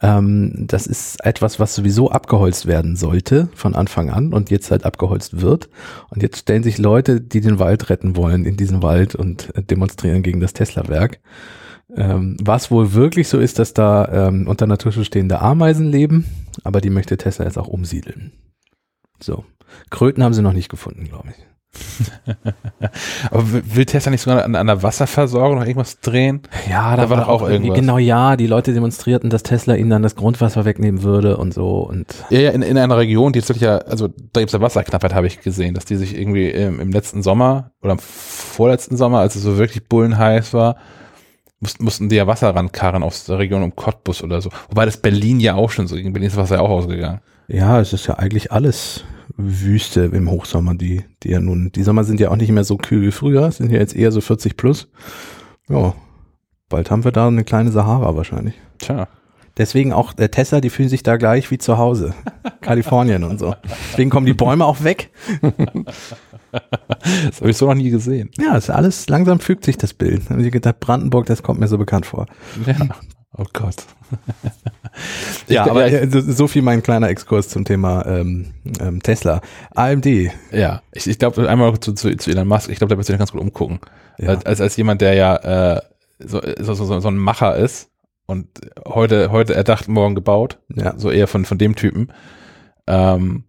[0.00, 4.84] Ähm, das ist etwas, was sowieso abgeholzt werden sollte von Anfang an und jetzt halt
[4.84, 5.68] abgeholzt wird.
[6.10, 10.22] Und jetzt stellen sich Leute, die den Wald retten wollen, in diesen Wald und demonstrieren
[10.22, 11.18] gegen das Tesla-Werk.
[11.96, 16.26] Ähm, was wohl wirklich so ist, dass da ähm, unter Naturschutz stehende Ameisen leben,
[16.64, 18.32] aber die möchte Tesla jetzt auch umsiedeln.
[19.20, 19.44] So.
[19.90, 21.46] Kröten haben sie noch nicht gefunden, glaube ich.
[23.30, 26.42] Aber will Tesla nicht sogar an, an der Wasserversorgung noch irgendwas drehen?
[26.68, 27.78] Ja, da, da war doch auch irgendwas.
[27.78, 31.78] Genau, ja, die Leute demonstrierten, dass Tesla ihnen dann das Grundwasser wegnehmen würde und so.
[31.78, 34.60] Und ja, ja in, in einer Region, die jetzt ja, also da gibt es ja
[34.60, 38.96] Wasserknappheit, habe ich gesehen, dass die sich irgendwie im, im letzten Sommer oder im vorletzten
[38.96, 40.76] Sommer, als es so wirklich bullenheiß war,
[41.62, 44.50] mussten, mussten die ja Wasser rankarren aus der Region um Cottbus oder so.
[44.68, 47.20] Wobei das Berlin ja auch schon so, in Berlin ist das Wasser ja auch ausgegangen.
[47.48, 49.04] Ja, es ist ja eigentlich alles
[49.36, 52.76] Wüste im Hochsommer, die, die ja nun, die Sommer sind ja auch nicht mehr so
[52.76, 54.88] kühl wie früher, sind ja jetzt eher so 40 plus.
[55.68, 55.94] Ja,
[56.68, 58.54] bald haben wir da eine kleine Sahara wahrscheinlich.
[58.78, 59.08] Tja.
[59.58, 62.14] Deswegen auch der Tesla, die fühlen sich da gleich wie zu Hause.
[62.62, 63.54] Kalifornien und so.
[63.90, 65.10] Deswegen kommen die Bäume auch weg.
[67.26, 68.30] das habe ich so noch nie gesehen.
[68.38, 70.28] Ja, ist alles, langsam fügt sich das Bild.
[70.30, 72.26] Habe ich gedacht, Brandenburg, das kommt mir so bekannt vor.
[72.66, 72.76] Ja.
[73.38, 73.76] Oh Gott.
[75.48, 79.40] ja, aber ja, so viel mein kleiner Exkurs zum Thema ähm, ähm, Tesla.
[79.74, 80.06] AMD.
[80.50, 83.14] Ja, ich, ich glaube einmal zu, zu, zu Elon Musk, ich glaube, da wirst du
[83.14, 83.80] dich ganz gut umgucken.
[84.18, 84.36] Ja.
[84.44, 85.80] Als, als jemand, der ja äh,
[86.18, 87.90] so, so, so, so ein Macher ist
[88.26, 88.48] und
[88.86, 90.94] heute, heute erdacht, morgen gebaut, ja.
[90.98, 92.12] so eher von, von dem Typen.
[92.86, 93.44] Ähm,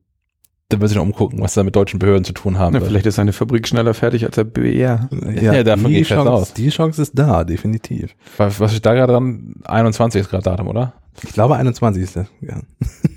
[0.70, 2.74] dann wird sich noch umgucken, was da mit deutschen Behörden zu tun haben.
[2.74, 5.10] Ja, vielleicht ist seine Fabrik schneller fertig als der BR.
[5.36, 6.54] Ja, ja davon die, Chance, aus.
[6.54, 8.16] die Chance ist da, definitiv.
[8.38, 9.56] Was, was ist da gerade dran?
[9.66, 10.94] 21 ist gerade Datum, oder?
[11.22, 12.60] Ich glaube 21 ist das, ja.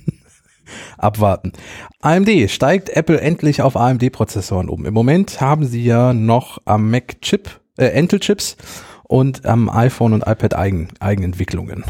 [0.99, 1.53] Abwarten.
[2.01, 4.85] AMD steigt Apple endlich auf AMD-Prozessoren um.
[4.85, 8.57] Im Moment haben sie ja noch am Mac Chip, äh, Intel Chips
[9.05, 11.85] und am iPhone und iPad Eigen, Eigenentwicklungen.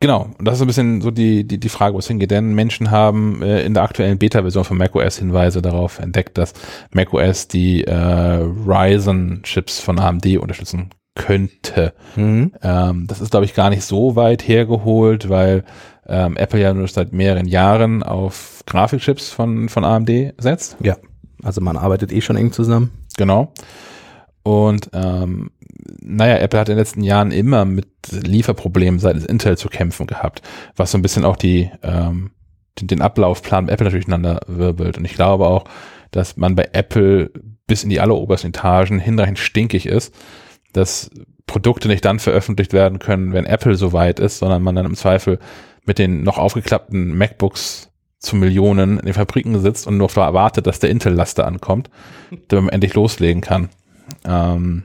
[0.00, 2.30] Genau, und das ist ein bisschen so die, die, die Frage, wo es hingeht.
[2.30, 6.52] Denn Menschen haben äh, in der aktuellen Beta-Version von macOS Hinweise darauf entdeckt, dass
[6.92, 11.94] macOS die äh, Ryzen-Chips von AMD unterstützen könnte.
[12.14, 12.52] Mhm.
[12.62, 15.64] Ähm, das ist, glaube ich, gar nicht so weit hergeholt, weil
[16.06, 20.76] ähm, Apple ja nur seit mehreren Jahren auf Grafikchips von, von AMD setzt.
[20.82, 20.96] Ja,
[21.42, 22.92] also man arbeitet eh schon eng zusammen.
[23.16, 23.52] Genau.
[24.42, 25.50] Und ähm,
[26.00, 30.42] naja, Apple hat in den letzten Jahren immer mit Lieferproblemen seitens Intel zu kämpfen gehabt,
[30.76, 32.30] was so ein bisschen auch die, ähm,
[32.80, 34.98] den, den Ablaufplan bei Apple durcheinander wirbelt.
[34.98, 35.64] Und ich glaube auch,
[36.10, 37.30] dass man bei Apple
[37.66, 40.14] bis in die allerobersten Etagen hinreichend stinkig ist,
[40.72, 41.10] dass
[41.46, 44.94] Produkte nicht dann veröffentlicht werden können, wenn Apple so weit ist, sondern man dann im
[44.94, 45.38] Zweifel
[45.84, 50.80] mit den noch aufgeklappten MacBooks zu Millionen in den Fabriken sitzt und nur erwartet, dass
[50.80, 51.90] der Intel-Laster ankommt,
[52.48, 53.68] damit man endlich loslegen kann.
[54.24, 54.84] Ähm,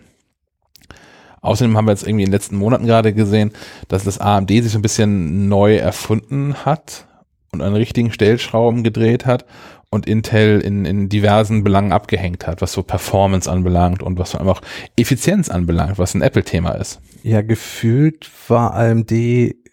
[1.42, 3.52] Außerdem haben wir jetzt irgendwie in den letzten Monaten gerade gesehen,
[3.88, 7.08] dass das AMD sich so ein bisschen neu erfunden hat
[7.52, 9.46] und an richtigen Stellschrauben gedreht hat
[9.90, 14.38] und Intel in, in diversen Belangen abgehängt hat, was so Performance anbelangt und was so
[14.38, 14.62] einfach
[14.96, 17.02] Effizienz anbelangt, was ein Apple-Thema ist.
[17.24, 19.12] Ja, gefühlt war AMD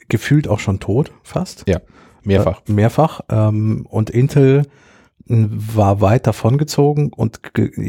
[0.09, 1.65] gefühlt auch schon tot, fast.
[1.69, 1.81] Ja,
[2.25, 2.63] mehrfach.
[2.67, 3.21] Äh, mehrfach.
[3.31, 4.65] Ähm, und Intel
[5.29, 7.41] war weit davongezogen und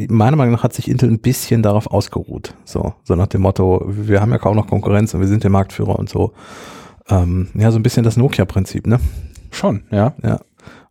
[0.09, 2.53] meiner Meinung nach hat sich Intel ein bisschen darauf ausgeruht.
[2.65, 5.49] So, so nach dem Motto, wir haben ja kaum noch Konkurrenz und wir sind der
[5.49, 6.33] Marktführer und so.
[7.09, 8.99] Ähm, ja, so ein bisschen das Nokia-Prinzip, ne?
[9.51, 10.13] Schon, ja.
[10.21, 10.39] Ja.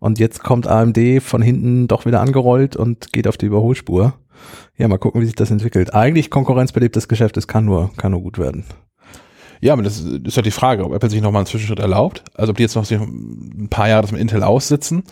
[0.01, 4.14] Und jetzt kommt AMD von hinten doch wieder angerollt und geht auf die Überholspur.
[4.76, 5.94] Ja, mal gucken, wie sich das entwickelt.
[5.94, 8.64] Eigentlich konkurrenzbelebtes Geschäft, es kann nur, kann nur gut werden.
[9.61, 12.22] Ja, aber das ist ja die Frage, ob Apple sich nochmal einen Zwischenschritt erlaubt.
[12.34, 15.03] Also ob die jetzt noch ein paar Jahre das mit Intel aussitzen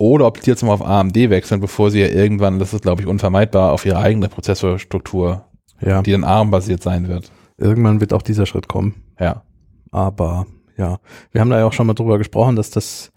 [0.00, 3.02] oder ob die jetzt mal auf AMD wechseln, bevor sie ja irgendwann, das ist glaube
[3.02, 5.44] ich unvermeidbar, auf ihre eigene Prozessorstruktur,
[5.82, 6.00] ja.
[6.00, 7.30] die dann ARM-basiert sein wird.
[7.58, 9.02] Irgendwann wird auch dieser Schritt kommen.
[9.20, 9.42] Ja.
[9.90, 10.46] Aber
[10.78, 11.00] ja,
[11.32, 13.12] wir haben da ja auch schon mal drüber gesprochen, dass das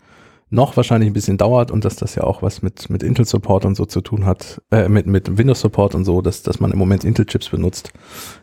[0.49, 3.75] noch wahrscheinlich ein bisschen dauert und dass das ja auch was mit, mit Intel-Support und
[3.75, 7.05] so zu tun hat, äh, mit, mit Windows-Support und so, dass, dass man im Moment
[7.05, 7.93] Intel-Chips benutzt.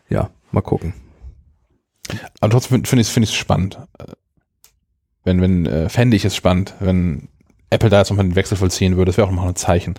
[0.09, 0.95] Ja, mal gucken.
[2.39, 3.77] Aber trotzdem finde ich es find spannend.
[5.23, 7.29] Wenn, wenn, äh, fände ich es spannend, wenn
[7.71, 9.95] Apple da jetzt nochmal den Wechsel vollziehen würde, das wäre auch nochmal ein Zeichen.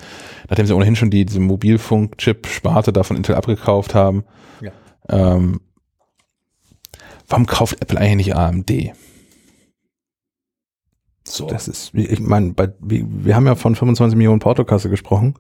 [0.49, 4.25] Nachdem sie ohnehin schon die, diese Mobilfunk-Chip-Sparte da von Intel abgekauft haben.
[4.61, 4.73] Ja.
[5.09, 5.61] Ähm,
[7.29, 8.71] warum kauft Apple eigentlich nicht AMD?
[11.25, 11.47] So.
[11.47, 15.35] Das ist, ich meine, wir, wir haben ja von 25 Millionen Portokasse gesprochen.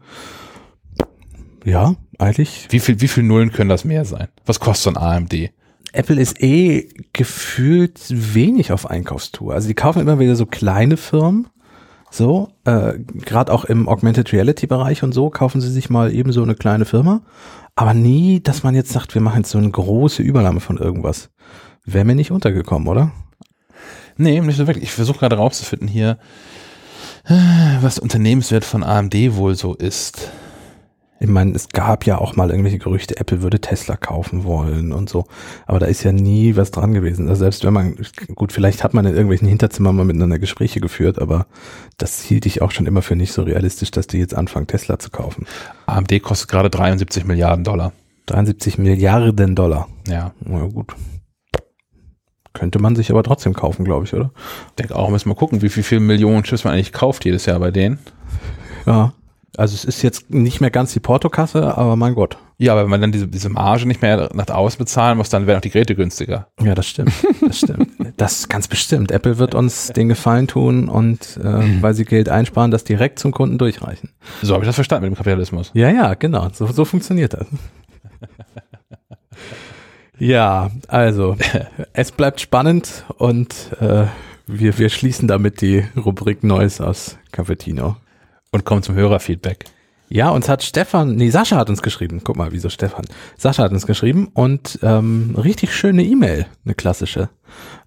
[1.64, 2.66] Ja, eigentlich.
[2.70, 4.28] Wie viel, wie viel Nullen können das mehr sein?
[4.46, 5.50] Was kostet so ein AMD?
[5.92, 9.52] Apple ist eh gefühlt wenig auf Einkaufstour.
[9.52, 11.48] Also die kaufen immer wieder so kleine Firmen
[12.14, 16.30] So, äh, gerade auch im Augmented Reality Bereich und so kaufen sie sich mal eben
[16.30, 17.22] so eine kleine Firma,
[17.74, 21.30] aber nie, dass man jetzt sagt, wir machen jetzt so eine große Übernahme von irgendwas.
[21.86, 23.12] Wäre mir nicht untergekommen, oder?
[24.18, 24.84] Nee, nicht so wirklich.
[24.84, 26.18] Ich versuche gerade rauszufinden hier,
[27.24, 27.32] äh,
[27.80, 30.30] was Unternehmenswert von AMD wohl so ist.
[31.22, 35.08] Ich meine, es gab ja auch mal irgendwelche Gerüchte, Apple würde Tesla kaufen wollen und
[35.08, 35.26] so.
[35.66, 37.28] Aber da ist ja nie was dran gewesen.
[37.28, 37.96] Also selbst wenn man,
[38.34, 41.46] gut, vielleicht hat man in irgendwelchen Hinterzimmern mal miteinander Gespräche geführt, aber
[41.96, 44.98] das hielt ich auch schon immer für nicht so realistisch, dass die jetzt anfangen, Tesla
[44.98, 45.46] zu kaufen.
[45.86, 47.92] AMD kostet gerade 73 Milliarden Dollar.
[48.26, 49.86] 73 Milliarden Dollar.
[50.08, 50.32] Ja.
[50.44, 50.92] Na gut.
[52.52, 54.32] Könnte man sich aber trotzdem kaufen, glaube ich, oder?
[54.70, 57.46] Ich denke auch, müssen wir gucken, wie viel, viel Millionen Chips man eigentlich kauft jedes
[57.46, 58.00] Jahr bei denen.
[58.86, 59.12] Ja.
[59.56, 62.38] Also es ist jetzt nicht mehr ganz die Portokasse, aber mein Gott.
[62.56, 65.46] Ja, aber wenn man dann diese, diese Marge nicht mehr nach außen bezahlen muss, dann
[65.46, 66.46] wären auch die Geräte günstiger.
[66.62, 67.12] Ja, das stimmt.
[67.40, 67.88] Das stimmt.
[68.16, 69.10] Das ganz bestimmt.
[69.10, 73.32] Apple wird uns den Gefallen tun und äh, weil sie Geld einsparen, das direkt zum
[73.32, 74.10] Kunden durchreichen.
[74.42, 75.70] So habe ich das verstanden mit dem Kapitalismus.
[75.74, 76.48] Ja, ja, genau.
[76.52, 77.46] So, so funktioniert das.
[80.18, 81.36] Ja, also
[81.94, 84.04] es bleibt spannend und äh,
[84.46, 87.96] wir, wir schließen damit die Rubrik Neues aus Cafetino.
[88.52, 89.64] Und kommen zum Hörerfeedback.
[90.08, 92.20] Ja, uns hat Stefan, nee, Sascha hat uns geschrieben.
[92.22, 93.06] Guck mal, wieso Stefan?
[93.38, 97.30] Sascha hat uns geschrieben und ähm, richtig schöne E-Mail, eine klassische.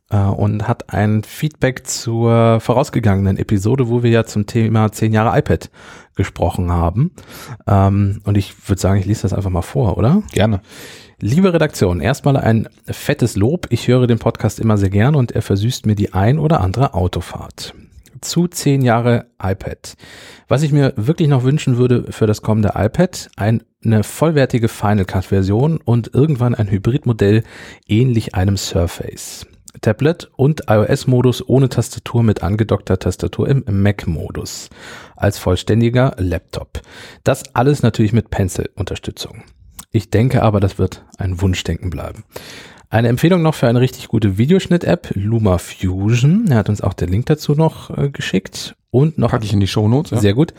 [0.09, 5.38] Äh, und hat ein Feedback zur vorausgegangenen Episode, wo wir ja zum Thema 10 Jahre
[5.38, 5.70] iPad
[6.16, 7.11] gesprochen haben.
[7.68, 10.24] Ähm, und ich würde sagen, ich lese das einfach mal vor, oder?
[10.32, 10.61] Gerne.
[11.22, 13.68] Liebe Redaktion, erstmal ein fettes Lob.
[13.70, 16.95] Ich höre den Podcast immer sehr gern und er versüßt mir die ein oder andere
[16.95, 17.76] Autofahrt
[18.30, 19.95] zu zehn Jahre iPad.
[20.47, 25.26] Was ich mir wirklich noch wünschen würde für das kommende iPad, eine vollwertige Final Cut
[25.26, 27.43] Version und irgendwann ein Hybridmodell
[27.88, 29.47] ähnlich einem Surface.
[29.82, 34.69] Tablet und iOS-Modus ohne Tastatur mit angedockter Tastatur im Mac-Modus
[35.15, 36.82] als vollständiger Laptop.
[37.23, 39.43] Das alles natürlich mit Pencil-Unterstützung.
[39.91, 42.23] Ich denke aber, das wird ein Wunschdenken bleiben.
[42.89, 46.45] Eine Empfehlung noch für eine richtig gute Videoschnitt-App, Luma Fusion.
[46.49, 48.75] Er hat uns auch den Link dazu noch äh, geschickt.
[48.91, 49.31] Und noch.
[49.31, 50.11] Packe ich in die Show Notes.
[50.11, 50.19] Ja.
[50.19, 50.53] Sehr gut.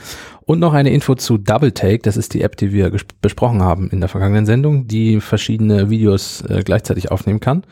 [0.44, 2.00] Und noch eine Info zu Double Take.
[2.00, 6.42] Das ist die App, die wir besprochen haben in der vergangenen Sendung, die verschiedene Videos
[6.42, 7.64] äh, gleichzeitig aufnehmen kann.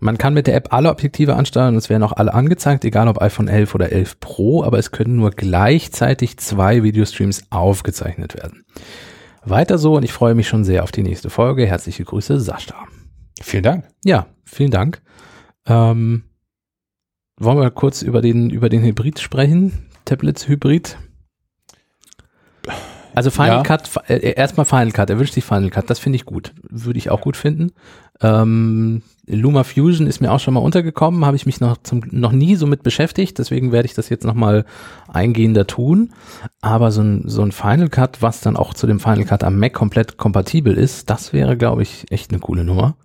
[0.00, 3.08] Man kann mit der App alle Objektive ansteuern und es werden auch alle angezeigt, egal
[3.08, 8.64] ob iPhone 11 oder 11 Pro, aber es können nur gleichzeitig zwei Videostreams aufgezeichnet werden.
[9.44, 11.66] Weiter so und ich freue mich schon sehr auf die nächste Folge.
[11.66, 12.86] Herzliche Grüße, Sascha.
[13.42, 13.84] Vielen Dank.
[14.04, 15.02] Ja, vielen Dank.
[15.66, 16.24] Ähm,
[17.38, 19.86] wollen wir kurz über den, über den Hybrid sprechen?
[20.04, 20.96] Tablets Hybrid?
[23.14, 23.62] Also Final ja.
[23.62, 26.52] Cut, äh, erstmal Final Cut, er wünscht sich Final Cut, das finde ich gut.
[26.68, 27.72] Würde ich auch gut finden.
[28.20, 32.32] Ähm, Luma Fusion ist mir auch schon mal untergekommen, habe ich mich noch, zum, noch
[32.32, 34.64] nie so mit beschäftigt, deswegen werde ich das jetzt nochmal
[35.08, 36.12] eingehender tun.
[36.60, 39.58] Aber so ein, so ein Final Cut, was dann auch zu dem Final Cut am
[39.58, 42.96] Mac komplett kompatibel ist, das wäre, glaube ich, echt eine coole Nummer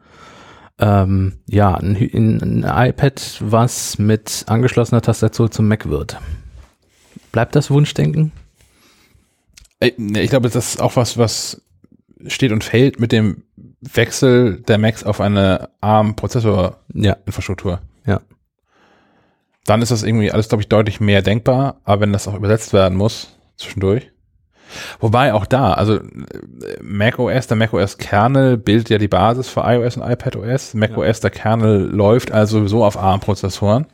[0.80, 6.17] ähm, ja, ein, ein, iPad, was mit angeschlossener Tastatur zum Mac wird.
[7.32, 8.32] Bleibt das Wunschdenken?
[9.80, 11.61] Äh, ich glaube, das ist auch was, was
[12.28, 13.43] steht und fällt mit dem
[13.82, 17.82] Wechsel der Macs auf eine ARM-Prozessor-Infrastruktur.
[18.05, 18.13] Ja.
[18.13, 18.21] ja.
[19.65, 22.74] Dann ist das irgendwie alles, glaube ich, deutlich mehr denkbar, aber wenn das auch übersetzt
[22.74, 24.12] werden muss, zwischendurch,
[24.99, 25.99] Wobei auch da, also
[26.82, 30.74] macOS, der macOS Kernel bildet ja die Basis für iOS und iPadOS.
[30.74, 31.21] macOS, ja.
[31.21, 33.86] der Kernel läuft also sowieso auf ARM-Prozessoren.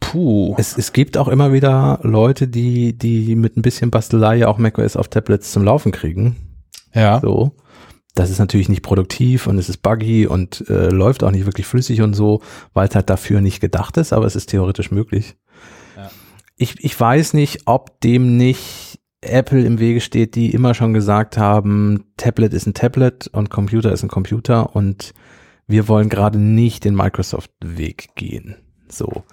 [0.00, 0.54] Puh.
[0.58, 4.96] Es, es gibt auch immer wieder Leute, die, die mit ein bisschen Bastelei auch macOS
[4.96, 6.36] auf Tablets zum Laufen kriegen.
[6.94, 7.20] Ja.
[7.20, 7.52] So.
[8.14, 11.66] Das ist natürlich nicht produktiv und es ist buggy und äh, läuft auch nicht wirklich
[11.66, 12.42] flüssig und so,
[12.74, 15.36] weil es halt dafür nicht gedacht ist, aber es ist theoretisch möglich.
[15.96, 16.10] Ja.
[16.56, 18.87] Ich, ich weiß nicht, ob dem nicht
[19.20, 23.92] Apple im Wege steht, die immer schon gesagt haben, Tablet ist ein Tablet und Computer
[23.92, 25.12] ist ein Computer und
[25.66, 28.56] wir wollen gerade nicht den Microsoft-Weg gehen.
[28.88, 29.24] So.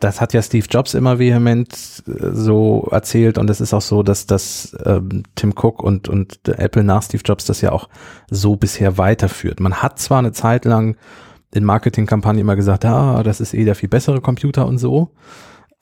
[0.00, 1.72] Das hat ja Steve Jobs immer vehement
[2.06, 6.46] äh, so erzählt und es ist auch so, dass das ähm, Tim Cook und, und
[6.48, 7.88] Apple nach Steve Jobs das ja auch
[8.30, 9.60] so bisher weiterführt.
[9.60, 10.96] Man hat zwar eine Zeit lang
[11.54, 15.12] in Marketingkampagnen immer gesagt, ah, das ist eh der viel bessere Computer und so,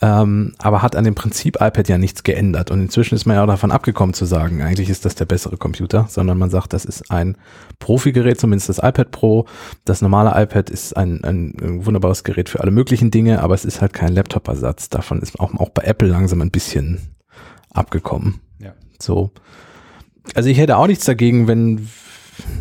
[0.05, 2.71] ähm, aber hat an dem Prinzip iPad ja nichts geändert.
[2.71, 5.57] Und inzwischen ist man ja auch davon abgekommen zu sagen, eigentlich ist das der bessere
[5.57, 7.39] Computer, sondern man sagt, das ist ein
[7.79, 9.47] Profi-Gerät, zumindest das iPad Pro.
[9.87, 11.55] Das normale iPad ist ein, ein,
[11.87, 14.91] wunderbares Gerät für alle möglichen Dinge, aber es ist halt kein Laptop-Ersatz.
[14.91, 17.01] Davon ist auch, auch bei Apple langsam ein bisschen
[17.71, 18.41] abgekommen.
[18.59, 18.75] Ja.
[19.01, 19.31] So.
[20.35, 21.89] Also ich hätte auch nichts dagegen, wenn,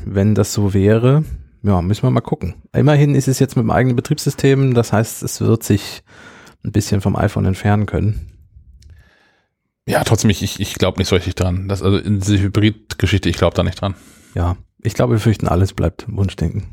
[0.05, 1.25] wenn das so wäre.
[1.61, 2.53] Ja, müssen wir mal gucken.
[2.71, 6.03] Immerhin ist es jetzt mit dem eigenen Betriebssystem, das heißt, es wird sich
[6.63, 8.29] ein bisschen vom iPhone entfernen können.
[9.85, 11.67] Ja, trotzdem, ich, ich, glaube nicht so richtig dran.
[11.67, 13.95] Das, also in diese Hybrid-Geschichte, ich glaube da nicht dran.
[14.33, 16.63] Ja, ich glaube, wir fürchten, alles bleibt Wunschdenken.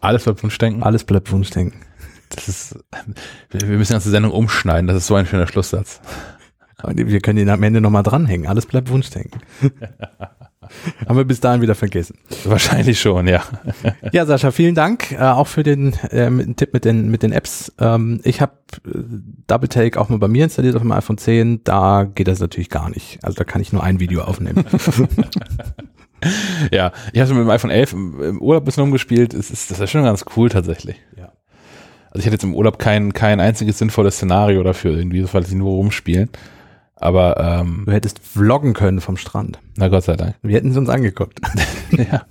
[0.00, 0.82] Alles bleibt Wunschdenken.
[0.82, 1.80] Alles bleibt Wunschdenken.
[2.30, 2.78] Das ist,
[3.50, 4.86] wir wir müssen die ganze Sendung umschneiden.
[4.86, 6.00] Das ist so ein schöner Schlusssatz.
[6.82, 8.46] Und wir können ihn am Ende nochmal dranhängen.
[8.46, 9.42] Alles bleibt Wunschdenken.
[11.06, 12.16] Haben wir bis dahin wieder vergessen.
[12.44, 13.42] Wahrscheinlich schon, ja.
[14.12, 17.72] Ja, Sascha, vielen Dank äh, auch für den ähm, Tipp mit den mit den Apps.
[17.78, 18.52] Ähm, ich habe
[18.86, 18.98] äh,
[19.46, 21.64] Double Take auch mal bei mir installiert auf dem iPhone 10.
[21.64, 23.18] Da geht das natürlich gar nicht.
[23.22, 24.64] Also da kann ich nur ein Video aufnehmen.
[26.70, 29.34] Ja, ich habe mit dem iPhone 11 im im Urlaub ein bisschen rumgespielt.
[29.34, 30.96] Es ist, das ist schon ganz cool tatsächlich.
[31.16, 31.32] Ja.
[32.10, 35.54] Also ich hatte jetzt im Urlaub kein, kein einziges sinnvolles Szenario dafür irgendwie, wollte ich
[35.54, 36.28] nur rumspielen.
[37.02, 39.58] Aber, ähm, Du hättest vloggen können vom Strand.
[39.76, 40.36] na Gott sei Dank.
[40.42, 41.40] Wir hätten es uns angeguckt.
[41.90, 42.22] ja.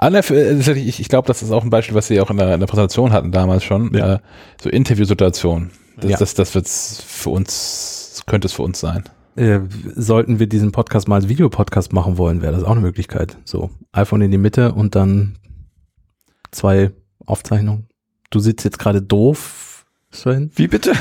[0.00, 2.60] Äh, ich, ich glaube, das ist auch ein Beispiel, was Sie auch in der, in
[2.60, 3.94] der Präsentation hatten damals schon.
[3.94, 4.14] Ja.
[4.14, 4.18] Äh,
[4.60, 5.70] so Interviewsituationen.
[6.00, 6.16] Das, Ja.
[6.16, 9.04] das, das wird's für uns, könnte es für uns sein.
[9.36, 9.60] Äh,
[9.94, 13.36] sollten wir diesen Podcast mal als Videopodcast machen wollen, wäre das auch eine Möglichkeit.
[13.44, 15.36] So, iPhone in die Mitte und dann
[16.50, 16.90] zwei
[17.26, 17.86] Aufzeichnungen.
[18.30, 19.69] Du sitzt jetzt gerade doof,
[20.12, 20.50] Sven.
[20.56, 20.92] Wie bitte?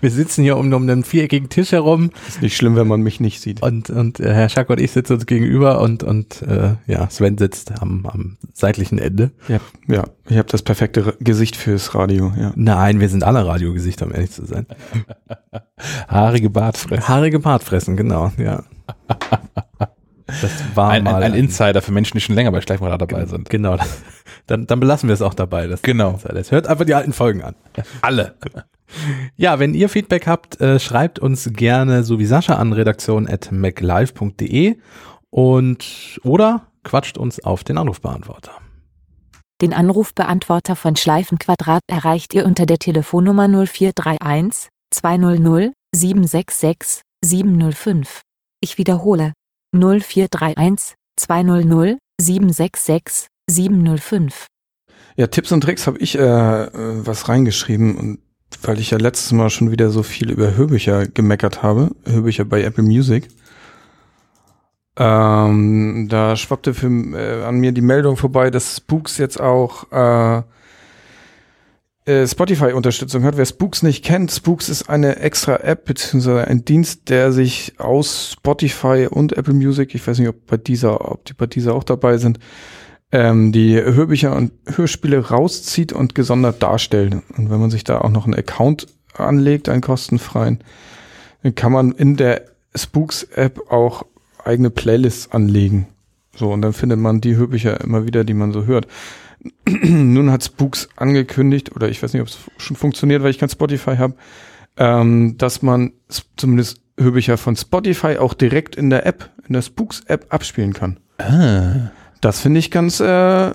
[0.00, 3.20] Wir sitzen hier um, um einen viereckigen Tisch herum Ist nicht schlimm, wenn man mich
[3.20, 3.62] nicht sieht.
[3.62, 7.38] und, und äh, Herr Schack und ich sitzen uns gegenüber und, und äh, ja, Sven
[7.38, 9.30] sitzt am, am seitlichen Ende.
[9.48, 9.58] Ja,
[9.88, 12.32] ja ich habe das perfekte Gesicht fürs Radio.
[12.38, 12.52] Ja.
[12.56, 14.66] Nein, wir sind alle Radiogesichter, um ehrlich zu sein.
[16.08, 17.08] Haarige Bartfresse.
[17.08, 18.62] Haarige Bartfressen, genau, ja.
[20.26, 23.26] Das war Ein, ein, mal ein Insider für Menschen, die schon länger bei Schleifenrad dabei
[23.26, 23.48] sind.
[23.48, 23.76] Genau.
[24.46, 25.66] Dann, dann belassen wir es auch dabei.
[25.66, 26.18] Das Genau.
[26.22, 27.56] das hört einfach die alten Folgen an.
[28.00, 28.36] Alle.
[29.36, 34.76] Ja, wenn ihr Feedback habt, äh, schreibt uns gerne so wie Sascha an redaktion.maclive.de
[35.30, 38.52] und oder quatscht uns auf den Anrufbeantworter.
[39.60, 48.20] Den Anrufbeantworter von Schleifenquadrat erreicht ihr unter der Telefonnummer 0431 200 766 705.
[48.60, 49.32] Ich wiederhole
[49.78, 54.46] 0431 200 766 705.
[55.16, 56.68] Ja, Tipps und Tricks habe ich äh, äh,
[57.06, 58.18] was reingeschrieben und
[58.62, 62.62] weil ich ja letztes Mal schon wieder so viel über Hörbücher gemeckert habe, Hörbücher bei
[62.62, 63.28] Apple Music.
[64.98, 70.42] Ähm, da schwappte für, äh, an mir die Meldung vorbei, dass Spooks jetzt auch äh,
[72.06, 73.36] Spotify-Unterstützung hat.
[73.36, 78.32] Wer Spooks nicht kennt, Spooks ist eine extra App beziehungsweise ein Dienst, der sich aus
[78.32, 81.82] Spotify und Apple Music, ich weiß nicht, ob bei dieser, ob die bei dieser auch
[81.82, 82.38] dabei sind,
[83.10, 87.16] ähm, die Hörbücher und Hörspiele rauszieht und gesondert darstellt.
[87.36, 90.60] Und wenn man sich da auch noch einen Account anlegt, einen kostenfreien,
[91.42, 92.42] dann kann man in der
[92.74, 94.06] Spooks-App auch
[94.44, 95.88] eigene Playlists anlegen.
[96.36, 98.86] So, und dann findet man die Hörbücher immer wieder, die man so hört.
[99.68, 103.48] Nun hat Spooks angekündigt, oder ich weiß nicht, ob es schon funktioniert, weil ich kein
[103.48, 104.14] Spotify habe,
[104.76, 105.92] ähm, dass man
[106.36, 110.98] zumindest Hörbücher von Spotify auch direkt in der App, in der Spooks-App abspielen kann.
[111.18, 111.90] Ah.
[112.20, 113.52] Das finde ich ganz äh,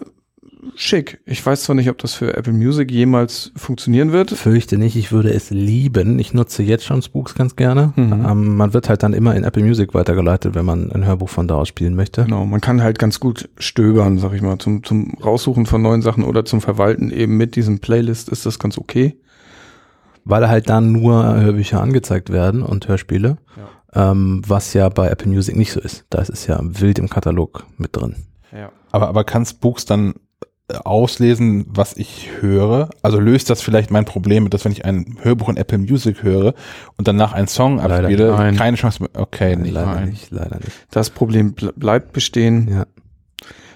[0.76, 1.20] schick.
[1.26, 4.32] Ich weiß zwar nicht, ob das für Apple Music jemals funktionieren wird.
[4.32, 6.20] Fürchte nicht, ich würde es lieben.
[6.20, 7.94] Ich nutze jetzt schon Spooks ganz gerne.
[7.96, 8.26] Mhm.
[8.28, 11.48] Ähm, man wird halt dann immer in Apple Music weitergeleitet, wenn man ein Hörbuch von
[11.48, 12.26] da aus spielen möchte.
[12.26, 16.02] Genau, man kann halt ganz gut stöbern, sag ich mal, zum, zum Raussuchen von neuen
[16.02, 19.18] Sachen oder zum Verwalten eben mit diesem Playlist ist das ganz okay.
[20.24, 23.38] Weil halt dann nur Hörbücher angezeigt werden und Hörspiele,
[23.94, 26.06] ähm, was ja bei Apple Music nicht so ist.
[26.12, 28.16] Da ist es ja wild im Katalog mit drin.
[28.52, 28.72] Ja.
[28.92, 30.14] Aber, aber kann Spooks dann
[30.74, 32.90] auslesen, was ich höre?
[33.02, 36.24] Also löst das vielleicht mein Problem mit, dass wenn ich ein Hörbuch in Apple Music
[36.24, 36.54] höre
[36.98, 38.56] und danach einen Song Leider abspiele, nein.
[38.56, 39.10] keine Chance mehr.
[39.14, 39.74] Okay, nicht.
[39.74, 40.10] leider nein.
[40.10, 40.72] nicht, leider nicht.
[40.92, 42.68] Das Problem ble bleibt bestehen.
[42.70, 42.86] Ja.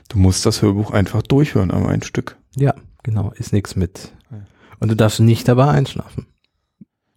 [0.09, 2.37] Du musst das Hörbuch einfach durchhören, aber ein Stück.
[2.55, 2.73] Ja,
[3.03, 4.11] genau, ist nichts mit.
[4.79, 6.27] Und du darfst nicht dabei einschlafen.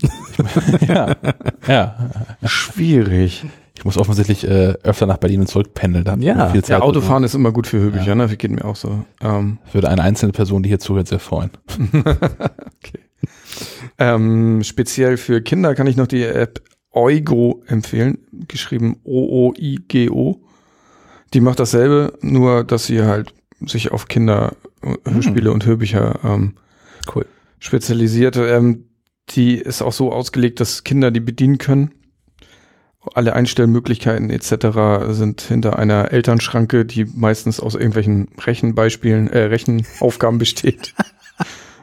[0.87, 1.17] ja.
[1.67, 2.11] ja.
[2.45, 3.45] Schwierig.
[3.79, 6.05] Ich muss offensichtlich äh, öfter nach Berlin und zurück pendeln.
[6.05, 6.49] Da Ja.
[6.51, 6.83] viel Ja, Zeit.
[6.83, 8.15] Autofahren ist immer gut für Hörbücher, Ja.
[8.17, 8.29] ne?
[8.37, 9.05] Geht mir auch so.
[9.23, 11.51] Ähm, Würde eine einzelne Person, die hier zuhört, sehr freuen.
[11.93, 12.99] okay.
[13.99, 16.61] Ähm, speziell für Kinder kann ich noch die App
[16.93, 18.19] Oigo empfehlen,
[18.49, 20.41] geschrieben O-O-I-G-O.
[21.35, 26.55] Die macht dasselbe, nur dass sie halt sich auf Kinder, äh, Hörspiele und Hörbücher ähm,
[27.15, 27.27] Cool.
[27.61, 28.37] spezialisiert.
[28.37, 28.85] Ähm,
[29.31, 31.93] die ist auch so ausgelegt, dass Kinder die bedienen können.
[33.15, 35.13] Alle Einstellmöglichkeiten etc.
[35.15, 40.95] sind hinter einer Elternschranke, die meistens aus irgendwelchen Rechenbeispielen, äh, Rechenaufgaben besteht.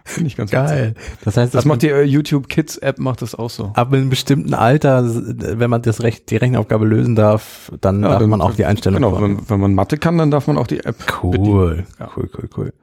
[0.08, 0.68] Finde ich ganz witzig.
[0.68, 0.94] Geil.
[1.24, 3.72] Das heißt, Das macht die äh, YouTube Kids App macht das auch so.
[3.74, 8.20] ab einem bestimmten Alter, wenn man das Recht, die Rechenaufgabe lösen darf, dann Ja, darf
[8.20, 10.68] dann- man auch die Einstellung Genau, wenn, wenn man Mathe kann, dann darf man auch
[10.68, 10.96] die App.
[11.24, 12.10] Cool, Ja.
[12.16, 12.74] cool, cool, cool.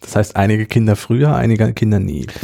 [0.00, 2.26] Das heißt, einige Kinder früher, einige Kinder nie.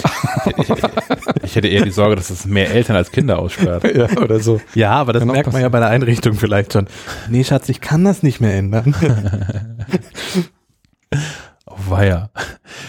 [1.42, 3.84] Ich hätte eher die Sorge, dass es mehr Eltern als Kinder aussperrt.
[3.96, 4.60] ja, oder so.
[4.74, 6.86] Ja, aber das Kann merkt man ja bei der Einrichtung vielleicht schon.
[7.30, 8.94] Nee, Schatz, ich kann das nicht mehr ändern.
[11.76, 12.30] Oh, weia.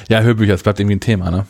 [0.09, 1.45] Ja, Hörbücher, das bleibt irgendwie ein Thema, ne?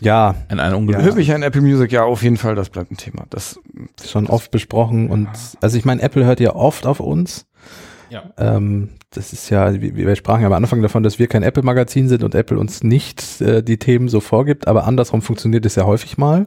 [0.00, 0.98] ja, In einem Ja.
[1.00, 3.26] Hörbücher in Apple Music, ja, auf jeden Fall, das bleibt ein Thema.
[3.30, 3.60] Das,
[4.04, 5.28] schon oft besprochen und
[5.60, 7.46] also ich meine, Apple hört ja oft auf uns.
[8.08, 8.24] Ja.
[8.38, 12.08] Ähm, das ist ja, wir, wir sprachen ja am Anfang davon, dass wir kein Apple-Magazin
[12.08, 15.84] sind und Apple uns nicht äh, die Themen so vorgibt, aber andersrum funktioniert es ja
[15.84, 16.46] häufig mal,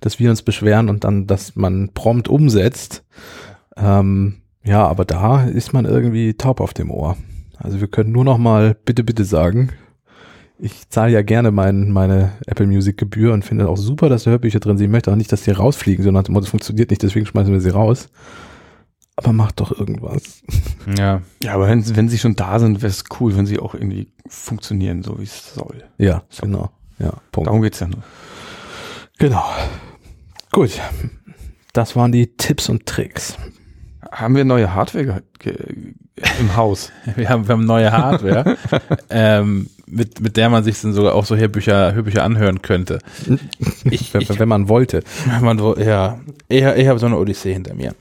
[0.00, 3.04] dass wir uns beschweren und dann, dass man prompt umsetzt.
[3.76, 7.16] Ähm, ja, aber da ist man irgendwie taub auf dem Ohr.
[7.58, 9.70] Also wir können nur noch mal bitte, bitte sagen.
[10.58, 14.32] Ich zahle ja gerne mein, meine Apple Music Gebühr und finde auch super, dass da
[14.32, 14.86] Hörbücher drin sind.
[14.86, 17.70] Ich möchte auch nicht, dass die rausfliegen, sondern das funktioniert nicht, deswegen schmeißen wir sie
[17.70, 18.08] raus.
[19.14, 20.42] Aber macht doch irgendwas.
[20.96, 21.22] Ja.
[21.42, 24.12] ja, aber wenn, wenn sie schon da sind, wäre es cool, wenn sie auch irgendwie
[24.28, 25.82] funktionieren, so wie es soll.
[25.98, 26.70] Ja, genau.
[26.98, 27.48] Ja, Punkt.
[27.48, 28.02] Darum geht's ja nur.
[29.18, 29.44] Genau.
[30.52, 30.80] Gut.
[31.72, 33.36] Das waren die Tipps und Tricks.
[34.18, 35.54] Haben wir neue Hardware ge ge
[36.40, 36.90] im Haus?
[37.16, 38.56] Wir haben, wir haben neue Hardware,
[39.10, 42.98] ähm, mit, mit der man sich dann sogar auch so Hörbücher, Hörbücher anhören könnte.
[43.84, 45.04] Ich, Wenn, ich, wenn man wollte.
[45.26, 46.18] wenn man, ja,
[46.48, 47.94] ich, ich habe so eine Odyssee hinter mir.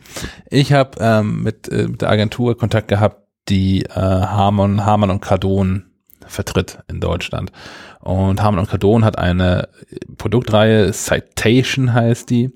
[0.49, 5.21] Ich habe ähm, mit, äh, mit der Agentur Kontakt gehabt, die äh, Harman, Harman und
[5.21, 5.85] Kardon
[6.25, 7.51] vertritt in Deutschland.
[7.99, 9.69] Und Harman und Kardon hat eine
[10.17, 12.51] Produktreihe, Citation heißt die.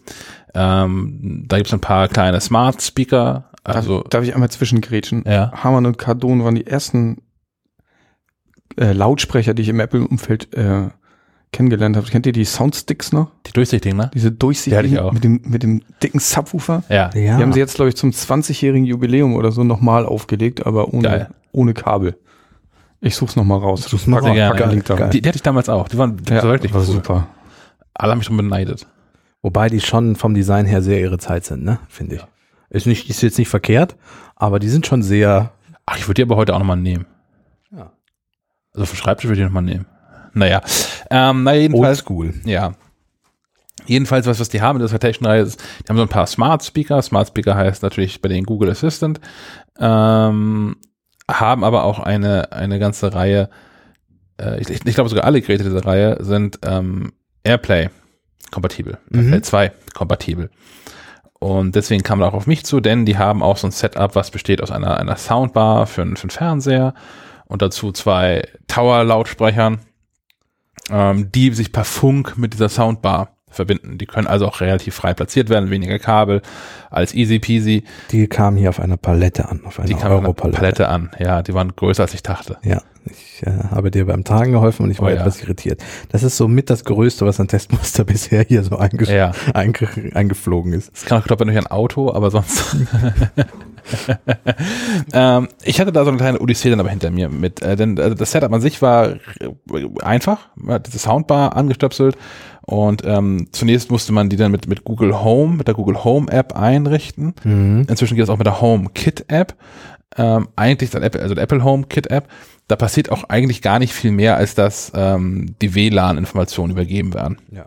[0.53, 3.50] Ähm, da gibt es ein paar kleine Smart Speaker.
[3.63, 5.23] Also, darf, ich einmal zwischengrätschen?
[5.27, 5.51] ja.
[5.63, 7.21] Hamann und Cardone waren die ersten
[8.77, 10.89] äh, Lautsprecher, die ich im Apple-Umfeld äh,
[11.51, 12.07] kennengelernt habe.
[12.07, 13.29] Kennt ihr die Soundsticks noch?
[13.45, 14.09] Die durchsichtigen, ne?
[14.13, 15.11] Diese Die durchsichtigen auch.
[15.11, 16.83] mit dem, mit dem dicken Subwoofer?
[16.89, 17.09] Ja.
[17.13, 17.37] Ja.
[17.37, 21.03] Die haben sie jetzt, glaube ich, zum 20-jährigen Jubiläum oder so nochmal aufgelegt, aber ohne,
[21.03, 21.29] Geil.
[21.51, 22.17] ohne Kabel.
[23.01, 23.83] Ich such's nochmal raus.
[23.83, 24.35] Such's mal raus.
[24.37, 24.53] da.
[24.53, 25.09] geil.
[25.11, 25.87] Die, die hatte ich damals auch.
[25.89, 26.87] Die waren, die Ja, waren wirklich war cool.
[26.87, 27.27] super.
[27.93, 28.87] Alle haben mich schon beneidet.
[29.41, 31.79] Wobei die schon vom Design her sehr ihre Zeit sind, ne?
[31.89, 32.21] Finde ich.
[32.71, 33.95] Ist nicht, ist jetzt nicht verkehrt,
[34.35, 35.51] aber die sind schon sehr,
[35.85, 37.05] Ach, ich würde die aber heute auch nochmal nehmen.
[37.71, 37.91] Ja.
[38.73, 39.85] Also für Schreibtisch würde ich nochmal nehmen.
[40.33, 40.61] Naja.
[41.09, 41.99] Ähm, na jedenfalls.
[41.99, 42.33] oldschool.
[42.45, 42.73] Ja.
[43.85, 46.63] Jedenfalls, was, was die haben in der Citation-Reihe ist, die haben so ein paar Smart
[46.63, 47.01] Speaker.
[47.01, 49.19] Smart Speaker heißt natürlich bei den Google Assistant.
[49.79, 50.77] Ähm,
[51.29, 53.49] haben aber auch eine, eine ganze Reihe,
[54.39, 57.11] äh, ich, ich, ich glaube sogar alle Geräte dieser Reihe sind ähm,
[57.43, 57.89] Airplay
[58.51, 58.97] kompatibel.
[59.09, 59.23] Mhm.
[59.23, 60.49] Airplay 2 kompatibel.
[61.43, 64.13] Und deswegen kam man auch auf mich zu, denn die haben auch so ein Setup,
[64.13, 66.93] was besteht aus einer, einer Soundbar für, einen- für einen Fernseher
[67.47, 69.79] und dazu zwei Tower-Lautsprechern,
[70.91, 73.97] ähm, die sich per Funk mit dieser Soundbar verbinden.
[73.97, 76.41] Die können also auch relativ frei platziert werden, weniger Kabel,
[76.91, 77.83] als easy peasy.
[78.11, 80.57] Die kamen hier auf einer Palette an, auf einer Die kamen auf einer Europalette.
[80.59, 81.09] Palette an.
[81.19, 82.57] Ja, die waren größer als ich dachte.
[82.63, 85.21] Ja, ich äh, habe dir beim Tragen geholfen und ich war Oh ja.
[85.21, 85.81] etwas irritiert.
[86.09, 89.87] Das ist so mit das Größte, was an Testmuster bisher hier so einge Ja, einge
[90.13, 90.91] eingeflogen ist.
[90.93, 92.75] es kann auch klappt durch ein Auto, aber sonst.
[95.13, 97.97] ähm, ich hatte da so eine kleine Odyssee dann aber hinter mir mit, äh, denn
[97.97, 99.17] äh, das Setup an sich war äh,
[100.01, 102.17] einfach, man hat diese Soundbar angestöpselt
[102.61, 106.31] und ähm, zunächst musste man die dann mit, mit Google Home, mit der Google Home
[106.31, 107.33] App einrichten.
[107.43, 107.85] Mhm.
[107.89, 109.55] Inzwischen geht es auch mit der Home Kit App.
[110.17, 112.27] Ähm, eigentlich das Apple, also der Apple Home Kit App,
[112.67, 117.37] da passiert auch eigentlich gar nicht viel mehr, als dass ähm, die WLAN-Informationen übergeben werden.
[117.51, 117.63] Ja.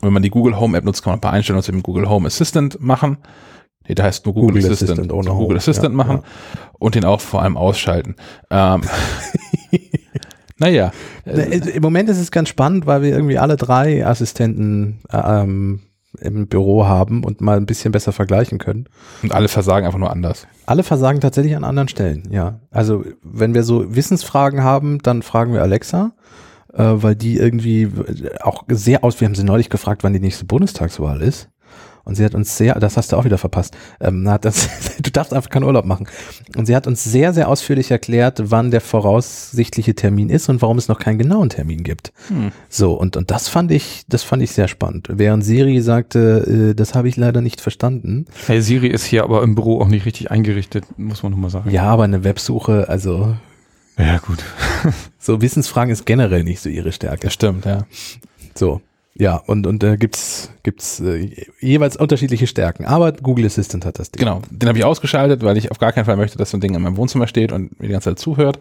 [0.00, 1.82] Und wenn man die Google Home App nutzt, kann man ein paar Einstellungen zu dem
[1.82, 3.18] Google Home Assistant machen.
[3.88, 6.22] Nee, der heißt nur Google, Google Assistant, Assistant ohne Google Home, Assistant ja, machen
[6.78, 8.16] und den auch vor allem ausschalten.
[8.50, 8.82] Ähm,
[10.58, 10.92] naja,
[11.24, 15.80] Im Moment ist es ganz spannend, weil wir irgendwie alle drei Assistenten äh, ähm,
[16.20, 18.88] im Büro haben und mal ein bisschen besser vergleichen können.
[19.22, 20.46] und alle versagen einfach nur anders.
[20.66, 22.60] Alle versagen tatsächlich an anderen Stellen, ja.
[22.70, 26.12] Also wenn wir so Wissensfragen haben, dann fragen wir Alexa,
[26.72, 27.90] äh, weil die irgendwie
[28.42, 31.48] auch sehr aus, wir haben sie neulich gefragt, wann die nächste Bundestagswahl ist.
[32.06, 34.68] Und sie hat uns sehr, das hast du auch wieder verpasst, ähm, hat das,
[35.02, 36.06] du darfst einfach keinen Urlaub machen.
[36.56, 40.78] Und sie hat uns sehr, sehr ausführlich erklärt, wann der voraussichtliche Termin ist und warum
[40.78, 42.12] es noch keinen genauen Termin gibt.
[42.28, 42.52] Hm.
[42.68, 45.08] So, und, und das fand ich, das fand ich sehr spannend.
[45.10, 48.26] Während Siri sagte, äh, das habe ich leider nicht verstanden.
[48.46, 51.70] Hey, Siri ist hier aber im Büro auch nicht richtig eingerichtet, muss man nochmal sagen.
[51.70, 53.34] Ja, aber eine Websuche, also
[53.98, 54.44] Ja, gut.
[55.18, 57.26] so Wissensfragen ist generell nicht so ihre Stärke.
[57.26, 57.84] Das stimmt, ja.
[58.54, 58.80] So.
[59.18, 61.30] Ja, und, und da gibt's, gibt's äh,
[61.60, 62.84] jeweils unterschiedliche Stärken.
[62.84, 64.20] Aber Google Assistant hat das Ding.
[64.20, 66.60] Genau, den habe ich ausgeschaltet, weil ich auf gar keinen Fall möchte, dass so ein
[66.60, 68.58] Ding in meinem Wohnzimmer steht und mir die ganze Zeit zuhört.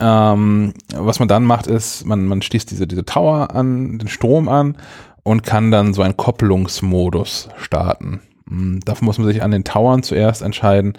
[0.00, 4.48] Ähm, was man dann macht, ist, man, man schließt diese, diese Tower an, den Strom
[4.48, 4.76] an
[5.22, 8.20] und kann dann so einen Kopplungsmodus starten.
[8.46, 10.94] Mm, Dafür muss man sich an den Towern zuerst entscheiden,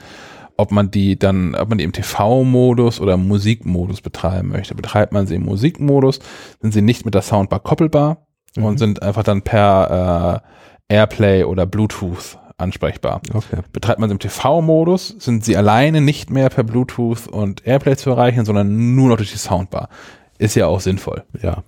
[0.56, 4.74] ob man die dann, ob man die im TV-Modus oder Musikmodus betreiben möchte.
[4.74, 6.20] Betreibt man sie im Musikmodus,
[6.62, 8.26] sind sie nicht mit der Soundbar koppelbar.
[8.58, 8.78] Und Mhm.
[8.78, 10.42] sind einfach dann per
[10.90, 13.22] äh, Airplay oder Bluetooth ansprechbar.
[13.34, 13.58] Okay.
[13.74, 18.12] Betreibt man sie im TV-Modus, sind sie alleine nicht mehr per Bluetooth und Airplay zu
[18.12, 19.90] erreichen, sondern nur noch durch die Soundbar.
[20.38, 21.24] Ist ja auch sinnvoll.
[21.42, 21.64] Ja.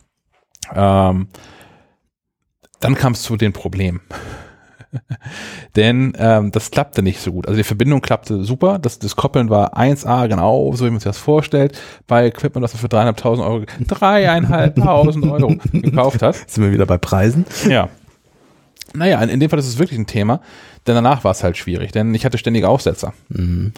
[0.74, 1.28] Ähm,
[2.80, 4.02] dann kam es zu den Problemen.
[5.76, 7.48] Denn ähm, das klappte nicht so gut.
[7.48, 8.80] Also die Verbindung klappte super.
[8.80, 11.78] Das, das Koppeln war 1A, genau so wie man sich das vorstellt.
[12.08, 16.36] Bei Equipment, das man für dreieinhalbtausend Euro, dreieinhalbtausend Euro gekauft hat.
[16.50, 17.46] Sind wir wieder bei Preisen?
[17.68, 17.90] Ja.
[18.94, 20.42] Naja, in, in dem Fall ist es wirklich ein Thema,
[20.86, 23.14] denn danach war es halt schwierig, denn ich hatte ständige Aufsetzer.
[23.30, 23.74] Mhm.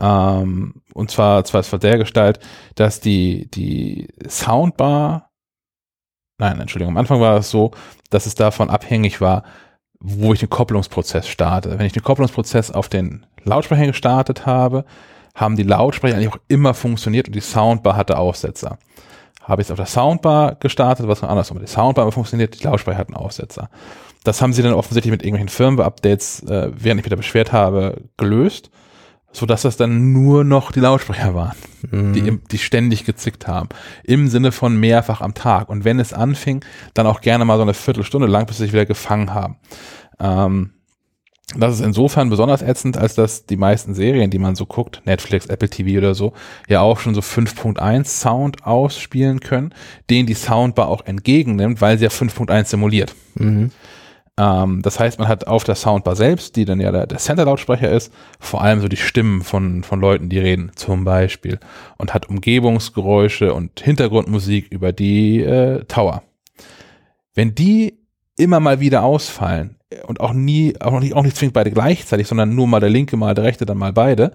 [0.00, 2.40] Ähm, und zwar, zwar von der Gestalt,
[2.74, 5.30] dass die, die Soundbar,
[6.38, 7.72] nein, Entschuldigung, am Anfang war es so,
[8.10, 9.44] dass es davon abhängig war,
[10.00, 11.78] wo ich den Kopplungsprozess starte.
[11.78, 14.84] Wenn ich den Kopplungsprozess auf den Lautsprecher gestartet habe,
[15.34, 18.78] haben die Lautsprecher eigentlich auch immer funktioniert und die Soundbar hatte Aussetzer.
[19.42, 21.60] Habe ich es auf der Soundbar gestartet, was noch andersrum.
[21.60, 23.70] Die Soundbar aber funktioniert, die Lautsprecher hatten Aussetzer.
[24.24, 28.02] Das haben sie dann offensichtlich mit irgendwelchen Firmware-Updates, äh, während ich mich da beschwert habe,
[28.16, 28.70] gelöst,
[29.36, 31.56] sodass das dann nur noch die Lautsprecher waren,
[32.14, 33.68] die, im- die ständig gezickt haben.
[34.02, 35.68] Im Sinne von mehrfach am Tag.
[35.68, 36.64] Und wenn es anfing,
[36.94, 39.56] dann auch gerne mal so eine Viertelstunde lang, bis sie sich wieder gefangen haben.
[40.18, 40.70] Ähm,
[41.56, 45.46] das ist insofern besonders ätzend, als dass die meisten Serien, die man so guckt, Netflix,
[45.46, 46.32] Apple TV oder so,
[46.66, 49.72] ja auch schon so 5.1 Sound ausspielen können,
[50.10, 53.14] den die Soundbar auch entgegennimmt, weil sie ja 5.1 simuliert.
[53.36, 53.70] Mhm.
[54.38, 57.90] Ähm, das heißt, man hat auf der Soundbar selbst, die dann ja der, der Center-Lautsprecher
[57.90, 61.58] ist, vor allem so die Stimmen von, von Leuten, die reden, zum Beispiel.
[61.96, 66.22] Und hat Umgebungsgeräusche und Hintergrundmusik über die äh, Tower.
[67.34, 67.98] Wenn die
[68.36, 69.76] immer mal wieder ausfallen
[70.06, 73.16] und auch nie, auch nicht, auch nicht zwingend beide gleichzeitig, sondern nur mal der linke,
[73.16, 74.32] mal der rechte, dann mal beide,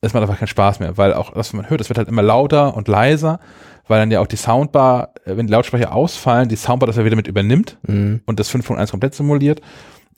[0.00, 2.22] es macht einfach keinen Spaß mehr, weil auch, was man hört, es wird halt immer
[2.22, 3.40] lauter und leiser,
[3.86, 7.04] weil dann ja auch die Soundbar, äh, wenn die Lautsprecher ausfallen, die Soundbar das ja
[7.04, 8.22] wieder mit übernimmt Mhm.
[8.26, 9.60] und das 5.1 komplett simuliert.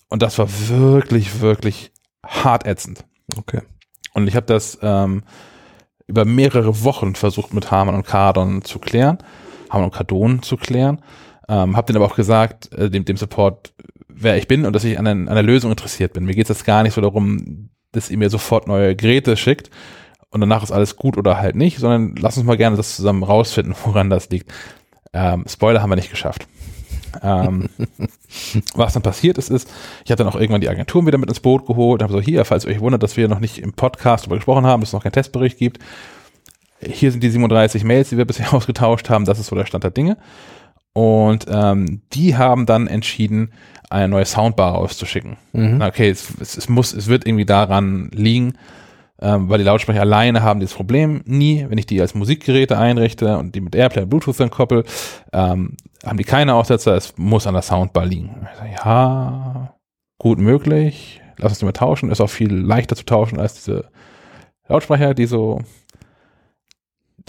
[0.09, 1.93] Und das war wirklich, wirklich
[2.25, 3.05] hart ätzend.
[3.37, 3.61] Okay.
[4.15, 5.25] Und ich habe das ähm,
[6.07, 9.19] über mehrere Wochen versucht mit Harman und Cardon zu klären,
[9.69, 11.03] Harman und Cardon zu klären.
[11.49, 13.73] Ähm, habe denen aber auch gesagt, äh, dem, dem Support,
[14.09, 16.25] wer ich bin und dass ich an, an der Lösung interessiert bin.
[16.25, 19.71] Mir geht es jetzt gar nicht so darum, dass ihr mir sofort neue Geräte schickt
[20.37, 23.23] und danach ist alles gut oder halt nicht, sondern lass uns mal gerne das zusammen
[23.23, 24.53] rausfinden, woran das liegt.
[25.13, 26.47] Ähm, Spoiler haben wir nicht geschafft.
[27.23, 27.71] ähm,
[28.75, 29.71] was dann passiert ist, ist,
[30.05, 32.45] ich habe dann auch irgendwann die Agenturen wieder mit ins Boot geholt, habe so, hier,
[32.45, 34.93] falls ihr euch wundert, dass wir noch nicht im Podcast darüber gesprochen haben, dass es
[34.93, 35.79] noch keinen Testbericht gibt,
[36.81, 39.85] hier sind die 37 Mails, die wir bisher ausgetauscht haben, das ist so der Stand
[39.85, 40.19] der Dinge.
[40.93, 43.53] Und ähm, die haben dann entschieden,
[43.91, 45.37] eine neue Soundbar rauszuschicken.
[45.53, 45.81] Mhm.
[45.81, 48.55] Okay, es, es, es muss, es wird irgendwie daran liegen,
[49.21, 51.65] ähm, weil die Lautsprecher alleine haben dieses Problem nie.
[51.69, 54.85] Wenn ich die als Musikgeräte einrichte und die mit Airplay und Bluetooth dann koppel,
[55.33, 58.47] ähm, haben die keine Aussetzer, es muss an der Soundbar liegen.
[58.53, 59.75] Ich sag, ja,
[60.19, 63.87] gut möglich, lass uns die mal tauschen, ist auch viel leichter zu tauschen als diese
[64.69, 65.61] Lautsprecher, die so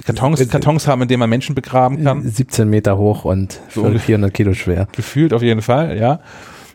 [0.06, 2.22] Kartons, Kartons haben, in denen man Menschen begraben kann.
[2.22, 4.18] 17 Meter hoch und So ungefähr.
[4.18, 4.88] 400 Kilo schwer.
[4.92, 6.20] Gefühlt auf jeden Fall, ja.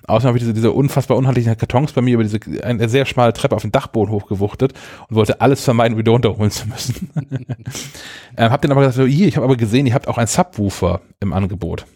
[0.06, 3.32] Außerdem habe ich diese, diese unfassbar unhandlichen Kartons bei mir über diese eine sehr schmale
[3.32, 4.72] Treppe auf den Dachboden hochgewuchtet
[5.08, 7.10] und wollte alles vermeiden, wieder runterholen zu müssen.
[8.36, 10.26] ähm, hab dann aber gesagt, so, hier, ich habe aber gesehen, ihr habt auch einen
[10.26, 11.86] Subwoofer im Angebot.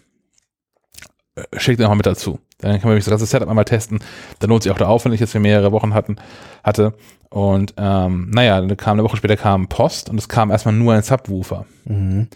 [1.34, 2.38] Äh, Schickt den auch mal mit dazu.
[2.58, 3.98] Dann kann man nämlich das ganze Setup einmal testen.
[4.38, 6.16] Dann lohnt sich auch der Aufwand, ich jetzt für mehrere Wochen hatten,
[6.62, 6.94] hatte.
[7.28, 10.94] Und ähm, naja, dann kam eine Woche später kam Post und es kam erstmal nur
[10.94, 11.66] ein Subwoofer.
[11.84, 12.28] Mhm.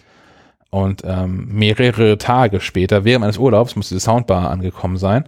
[0.71, 5.25] Und ähm, mehrere Tage später, während meines Urlaubs, muss diese Soundbar angekommen sein,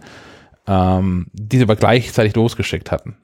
[0.67, 3.17] ähm, die sie aber gleichzeitig losgeschickt hatten.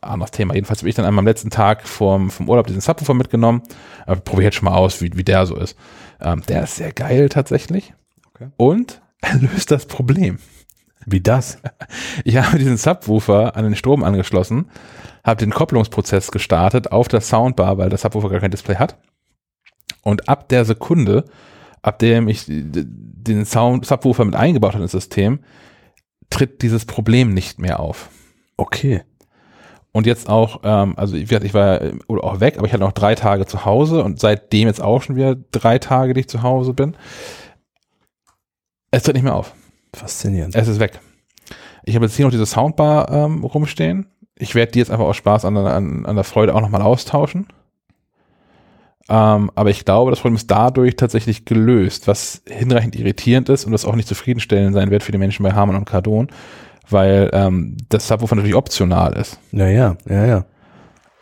[0.00, 0.54] Anderes Thema.
[0.54, 3.62] Jedenfalls habe ich dann einmal am letzten Tag vom, vom Urlaub diesen Subwoofer mitgenommen.
[4.06, 5.76] Äh, Probiere jetzt schon mal aus, wie, wie der so ist.
[6.20, 7.94] Ähm, der ist sehr geil tatsächlich.
[8.34, 8.48] Okay.
[8.56, 10.38] Und er löst das Problem.
[11.06, 11.58] Wie das?
[12.24, 14.70] Ich habe diesen Subwoofer an den Strom angeschlossen,
[15.22, 18.96] habe den Kopplungsprozess gestartet auf der Soundbar, weil der Subwoofer gar kein Display hat.
[20.02, 21.24] Und ab der Sekunde,
[21.82, 25.40] ab dem ich den Sound Subwoofer mit eingebaut habe ins System,
[26.30, 28.08] tritt dieses Problem nicht mehr auf.
[28.56, 29.02] Okay.
[29.92, 32.84] Und jetzt auch, ähm, also ich, ich war ja oder auch weg, aber ich hatte
[32.84, 36.28] noch drei Tage zu Hause und seitdem jetzt auch schon wieder drei Tage, die ich
[36.28, 36.96] zu Hause bin.
[38.90, 39.54] Es tritt nicht mehr auf.
[39.94, 40.54] Faszinierend.
[40.54, 41.00] Es ist weg.
[41.84, 44.10] Ich habe jetzt hier noch diese Soundbar ähm, rumstehen.
[44.36, 47.46] Ich werde die jetzt einfach aus Spaß an, an, an der Freude auch nochmal austauschen.
[49.08, 53.72] Ähm, aber ich glaube, das Problem ist dadurch tatsächlich gelöst, was hinreichend irritierend ist und
[53.72, 56.28] das auch nicht zufriedenstellend sein wird für die Menschen bei Harman und Cardon,
[56.90, 59.38] weil ähm, das Subwoofer natürlich optional ist.
[59.52, 60.44] Ja, ja, ja, ja.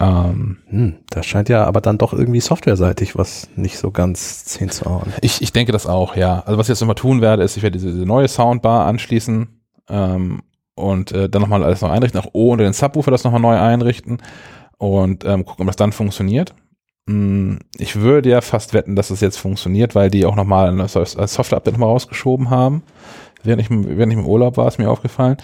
[0.00, 4.70] Ähm, Hm, das scheint ja aber dann doch irgendwie softwareseitig was nicht so ganz zehn
[4.70, 5.12] zu hauen.
[5.20, 6.40] ich, ich denke das auch, ja.
[6.46, 9.48] Also was ich jetzt nochmal tun werde, ist, ich werde diese, diese neue Soundbar anschließen
[9.88, 10.42] ähm,
[10.74, 14.18] und äh, dann nochmal alles noch einrichten, auch ohne den Subwoofer das nochmal neu einrichten
[14.78, 16.54] und ähm, gucken, ob das dann funktioniert.
[17.06, 20.88] Mm, Ich würde ja fast wetten, dass es jetzt funktioniert, weil die auch nochmal ein
[20.88, 22.82] Software-Update nochmal rausgeschoben haben.
[23.42, 25.36] Während ich, während ich im Urlaub war, ist mir aufgefallen.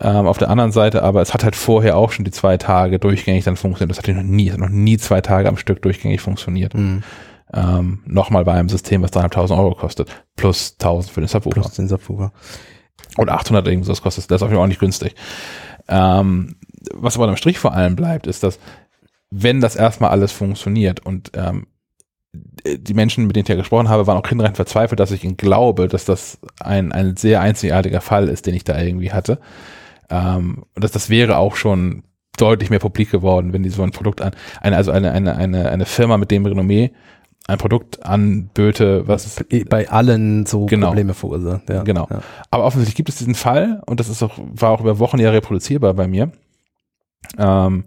[0.00, 2.98] Ähm, auf der anderen Seite, aber es hat halt vorher auch schon die zwei Tage
[2.98, 3.90] durchgängig dann funktioniert.
[3.96, 6.72] Das hat noch nie, es hat noch nie zwei Tage am Stück durchgängig funktioniert.
[6.74, 7.02] Hm.
[7.52, 10.08] Ähm, Nochmal bei einem System, was 3.500 Euro kostet.
[10.36, 11.60] Plus 1.000 für den Subwoofer.
[11.60, 12.32] Plus den Subwoofer.
[13.18, 14.30] Oder 800 irgendwas kostet.
[14.30, 15.14] Das ist auf jeden Fall auch nicht günstig.
[15.88, 16.56] Ähm,
[16.94, 18.58] was aber am Strich vor allem bleibt, ist, dass
[19.34, 21.66] wenn das erstmal alles funktioniert und ähm,
[22.64, 25.36] die Menschen, mit denen ich ja gesprochen habe, waren auch hinreichend verzweifelt, dass ich ihnen
[25.36, 29.38] glaube, dass das ein, ein sehr einzigartiger Fall ist, den ich da irgendwie hatte.
[30.10, 32.04] Ähm, und dass das wäre auch schon
[32.36, 35.70] deutlich mehr publik geworden, wenn die so ein Produkt an, eine, also eine, eine, eine,
[35.70, 36.92] eine Firma mit dem Renommee
[37.48, 40.88] ein Produkt anböte, was Bei allen so Genau.
[40.88, 41.68] Probleme verursacht.
[41.68, 41.82] Ja.
[41.82, 42.06] Genau.
[42.08, 42.20] Ja.
[42.50, 45.30] Aber offensichtlich gibt es diesen Fall und das ist auch, war auch über Wochen ja
[45.30, 46.30] reproduzierbar bei mir.
[47.38, 47.84] Ähm,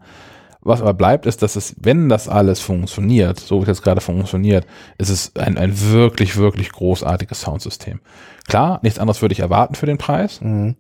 [0.66, 4.02] was aber bleibt, ist, dass es, wenn das alles funktioniert, so wie es jetzt gerade
[4.02, 4.66] funktioniert,
[4.98, 8.00] ist es ein, ein wirklich, wirklich großartiges Soundsystem.
[8.48, 10.76] Klar, nichts anderes würde ich erwarten für den Preis, Mhm.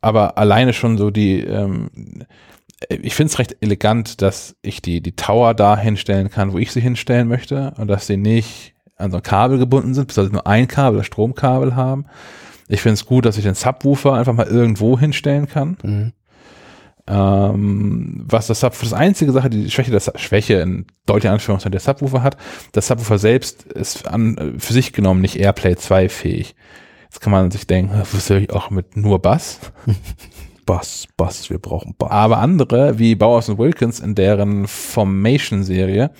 [0.00, 1.90] aber alleine schon so die, ähm,
[2.88, 6.70] ich finde es recht elegant, dass ich die, die Tower da hinstellen kann, wo ich
[6.70, 10.46] sie hinstellen möchte und dass sie nicht an so ein Kabel gebunden sind, beziehungsweise nur
[10.46, 12.06] ein Kabel, das Stromkabel haben.
[12.68, 15.76] Ich finde es gut, dass ich den Subwoofer einfach mal irgendwo hinstellen kann.
[15.82, 16.12] Mhm.
[17.08, 21.80] Ähm, was das Subwoofer, das einzige Sache, die Schwäche, das Schwäche in deutlichen Anführungszeichen der
[21.80, 22.36] Subwoofer hat,
[22.72, 26.54] das Subwoofer selbst ist an, für sich genommen nicht Airplay 2 fähig.
[27.04, 29.60] Jetzt kann man sich denken, was soll ich auch mit nur Bass?
[30.66, 32.10] Bass, Bass, wir brauchen Bass.
[32.10, 36.10] Aber andere, wie Bowers und Wilkins in deren Formation-Serie,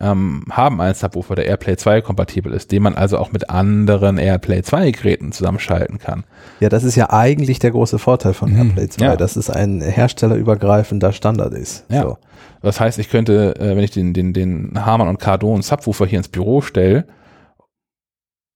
[0.00, 4.18] ähm, haben einen Subwoofer, der Airplay 2 kompatibel ist, den man also auch mit anderen
[4.18, 6.24] Airplay 2 Geräten zusammenschalten kann.
[6.60, 8.58] Ja, das ist ja eigentlich der große Vorteil von Mhm.
[8.58, 9.16] AirPlay 2, Ja.
[9.16, 11.84] dass es ein herstellerübergreifender Standard ist.
[11.90, 12.02] Ja.
[12.02, 12.18] So.
[12.62, 16.18] Das heißt, ich könnte, äh, wenn ich den, den, den Harman und Cardon Subwoofer hier
[16.18, 17.04] ins Büro stelle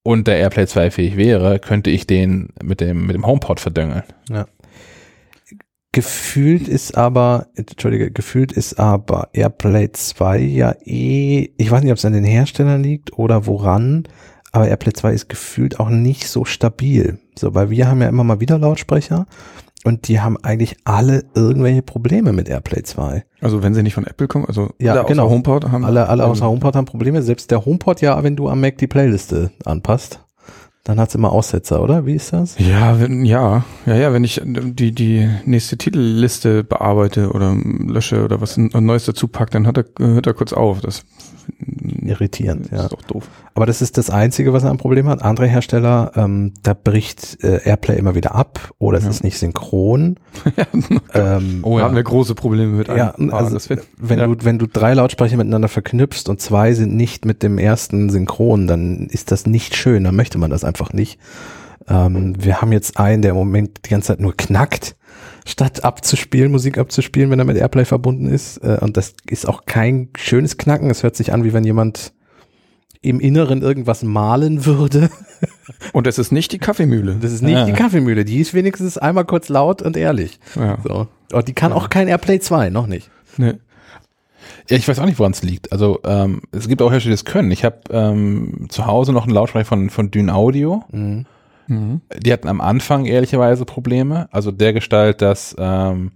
[0.04, 4.02] und der Airplay 2 fähig wäre, könnte ich den mit dem, mit dem HomePod verdüngeln.
[5.92, 11.98] Gefühlt ist aber, entschuldige, gefühlt ist aber AirPlay 2 ja eh, ich weiß nicht, ob
[11.98, 14.04] es an den Herstellern liegt oder woran,
[14.52, 17.18] aber AirPlay 2 ist gefühlt auch nicht so stabil.
[17.38, 19.26] So, weil wir haben ja immer mal wieder Lautsprecher
[19.84, 23.24] und die haben eigentlich alle irgendwelche Probleme mit AirPlay 2.
[23.42, 25.28] Also wenn sie nicht von Apple kommen, also Ja, alle außer genau.
[25.28, 28.62] HomePod haben Alle, alle außer HomePod haben Probleme, selbst der HomePod ja, wenn du am
[28.62, 30.20] Mac die Playliste anpasst,
[30.84, 32.06] dann hat's immer Aussetzer, oder?
[32.06, 32.58] Wie ist das?
[32.58, 38.24] Ja, wenn, ja, ja, ja, wenn ich ähm, die, die nächste Titelliste bearbeite oder lösche
[38.24, 40.80] oder was Neues dazu packe, dann hat er, hört er kurz auf.
[40.80, 41.04] Das
[42.02, 42.84] Irritierend, das ja.
[42.84, 43.28] ist doch doof.
[43.54, 45.22] Aber das ist das Einzige, was er ein Problem hat.
[45.22, 49.10] Andere Hersteller, ähm, da bricht äh, Airplay immer wieder ab oder es Ja.
[49.10, 50.16] ist nicht synchron.
[51.14, 53.30] ähm, Oh Da haben wir große Probleme mit ja, einem.
[53.32, 54.26] Ah, also das wird, wenn ja.
[54.26, 58.66] du wenn du drei Lautsprecher miteinander verknüpfst und zwei sind nicht mit dem ersten synchron,
[58.66, 60.04] dann ist das nicht schön.
[60.04, 61.18] Dann möchte man das einfach nicht.
[61.88, 64.96] Ähm, wir haben jetzt einen, der im Moment die ganze Zeit nur knackt,
[65.46, 68.58] statt abzuspielen, Musik abzuspielen, wenn er mit Airplay verbunden ist.
[68.58, 70.90] Äh, und das ist auch kein schönes Knacken.
[70.90, 72.12] Es hört sich an, wie wenn jemand
[73.04, 75.10] im Inneren irgendwas malen würde.
[75.92, 77.16] und es ist nicht die Kaffeemühle.
[77.20, 77.64] Das ist nicht Ah.
[77.64, 78.24] die Kaffeemühle.
[78.24, 80.38] Die ist wenigstens einmal kurz laut und ehrlich.
[80.54, 80.78] Ja.
[80.84, 81.08] So.
[81.32, 83.10] Und die kann auch kein Airplay 2, noch nicht.
[83.38, 83.58] Ne.
[84.68, 85.72] Ja, ich weiß auch nicht, woran es liegt.
[85.72, 87.50] Also ähm, es gibt auch Hersteller, die das können.
[87.50, 90.84] Ich habe ähm, zu Hause noch einen Lautsprecher von, von Dyn Audio.
[90.92, 91.26] Mhm.
[91.66, 92.00] Mhm.
[92.18, 94.28] Die hatten am Anfang ehrlicherweise Probleme.
[94.32, 96.12] Also der Gestalt, dass ähm,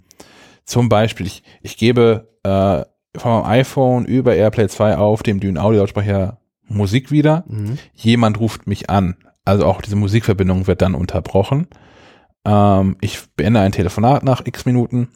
[0.64, 2.84] zum Beispiel, ich, ich gebe äh,
[3.24, 7.44] meinem iPhone über AirPlay 2 auf dem Dyn Audio Lautsprecher Musik wieder.
[7.46, 7.78] Mhm.
[7.94, 9.16] Jemand ruft mich an.
[9.44, 11.68] Also auch diese Musikverbindung wird dann unterbrochen.
[12.44, 15.08] Ähm, ich beende ein Telefonat nach x Minuten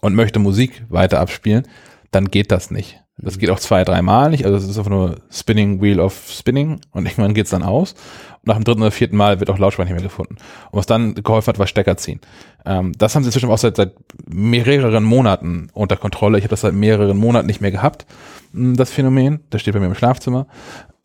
[0.00, 1.66] und möchte Musik weiter abspielen,
[2.10, 3.02] dann geht das nicht.
[3.22, 4.44] Das geht auch zwei, dreimal nicht.
[4.44, 7.92] Also es ist einfach nur Spinning Wheel of Spinning und irgendwann geht's dann aus.
[7.92, 10.34] Und nach dem dritten oder vierten Mal wird auch Lautsprecher nicht mehr gefunden.
[10.70, 12.20] Und was dann geholfen hat, war Stecker ziehen.
[12.66, 13.94] Ähm, das haben sie inzwischen auch seit, seit
[14.26, 16.38] mehreren Monaten unter Kontrolle.
[16.38, 18.06] Ich habe das seit mehreren Monaten nicht mehr gehabt,
[18.52, 19.40] mh, das Phänomen.
[19.50, 20.48] Das steht bei mir im Schlafzimmer.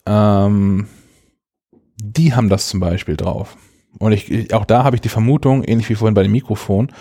[0.07, 0.87] Ähm,
[2.01, 3.55] die haben das zum Beispiel drauf.
[3.99, 6.91] Und ich- auch da habe ich die Vermutung, ähnlich wie vorhin bei dem Mikrofon,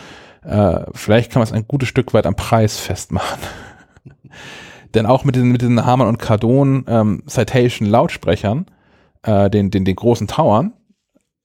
[0.45, 3.39] äh, vielleicht kann man es ein gutes Stück weit am Preis festmachen.
[4.95, 8.67] Denn auch mit den, mit den Harman und Cardon ähm, Citation Lautsprechern,
[9.23, 10.73] äh, den, den, den großen Towern,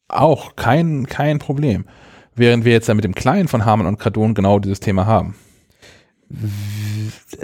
[0.07, 1.85] auch kein, kein Problem.
[2.35, 5.35] Während wir jetzt ja mit dem kleinen von Harman und Cardon genau dieses Thema haben.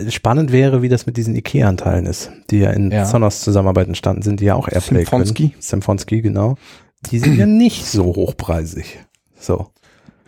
[0.10, 3.06] spannend wäre, wie das mit diesen IKEA-Anteilen ist, die ja in Ja.
[3.06, 5.50] Sonos Zusammenarbeit entstanden sind, die ja auch Airplay Symfonsky.
[5.50, 5.62] können.
[5.62, 6.56] Symfonsky, genau.
[7.12, 9.00] Die sind ja nicht so hochpreisig.
[9.40, 9.68] So.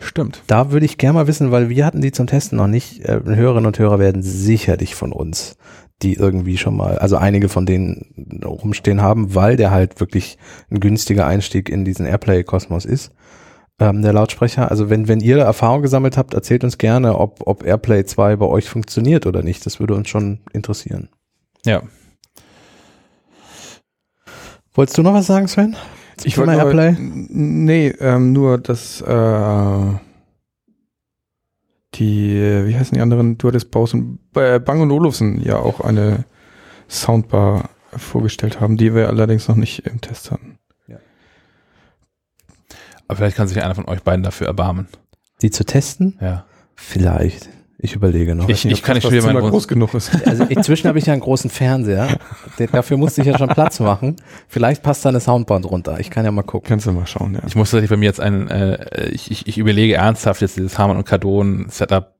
[0.00, 0.42] Stimmt.
[0.46, 3.04] Da würde ich gerne mal wissen, weil wir hatten die zum Testen noch nicht.
[3.04, 5.56] Äh, Hörerinnen und Hörer werden sicherlich von uns,
[6.02, 10.38] die irgendwie schon mal, also einige von denen rumstehen haben, weil der halt wirklich
[10.70, 13.12] ein günstiger Einstieg in diesen Airplay-Kosmos ist.
[13.78, 14.70] Ähm, der Lautsprecher.
[14.70, 18.46] Also wenn, wenn ihr Erfahrung gesammelt habt, erzählt uns gerne, ob, ob Airplay 2 bei
[18.46, 19.64] euch funktioniert oder nicht.
[19.66, 21.10] Das würde uns schon interessieren.
[21.66, 21.82] Ja.
[24.72, 25.76] Wolltest du noch was sagen, Sven?
[26.24, 26.96] Ich wollte nur- Airplay?
[26.98, 29.92] Nee, ähm, nur, dass äh,
[31.94, 35.56] die, äh, wie heißen die anderen, du hattest Baus und äh, Bang und Olufsen ja
[35.58, 36.24] auch eine
[36.88, 40.56] Soundbar vorgestellt haben, die wir allerdings noch nicht im Test hatten.
[43.08, 44.86] Aber vielleicht kann sich einer von euch beiden dafür erbarmen.
[45.42, 46.16] Die zu testen?
[46.20, 46.44] Ja.
[46.76, 47.48] Vielleicht.
[47.82, 48.48] Ich überlege noch.
[48.48, 50.10] Ich- ich kann nicht Zimmer meinen groß genug ist.
[50.26, 52.18] Also inzwischen habe ich ja einen großen Fernseher.
[52.72, 54.16] Dafür musste ich ja schon Platz machen.
[54.48, 55.98] Vielleicht passt da eine Soundband runter.
[55.98, 56.68] Ich kann ja mal gucken.
[56.68, 57.40] Kannst du mal schauen, ja.
[57.46, 60.78] Ich muss tatsächlich bei mir jetzt einen, äh, ich, ich, ich überlege ernsthaft jetzt dieses
[60.78, 62.14] Harman und Kardon Setup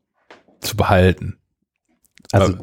[0.60, 1.36] zu behalten.
[2.32, 2.54] Also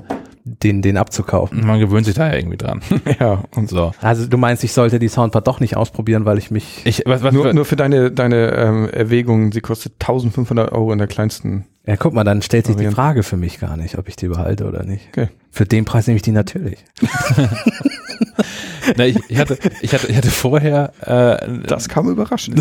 [0.43, 1.65] den, den abzukaufen.
[1.67, 2.81] Man gewöhnt sich da ja irgendwie dran.
[3.19, 3.91] ja, und So.
[4.01, 6.81] Also du meinst, ich sollte die Soundbar doch nicht ausprobieren, weil ich mich.
[6.85, 10.99] Ich, was, was, nur, nur für deine, deine ähm, Erwägung, sie kostet 1500 Euro in
[10.99, 11.65] der kleinsten.
[11.87, 12.85] Ja, guck mal, dann stellt sich die.
[12.87, 15.07] Frage für mich gar nicht, ob ich die behalte oder nicht.
[15.07, 15.29] Okay.
[15.49, 16.83] Für den Preis nehme ich die natürlich.
[18.97, 22.59] na, ich, ich, hatte, ich, hatte, ich hatte vorher äh, Das kam überraschend.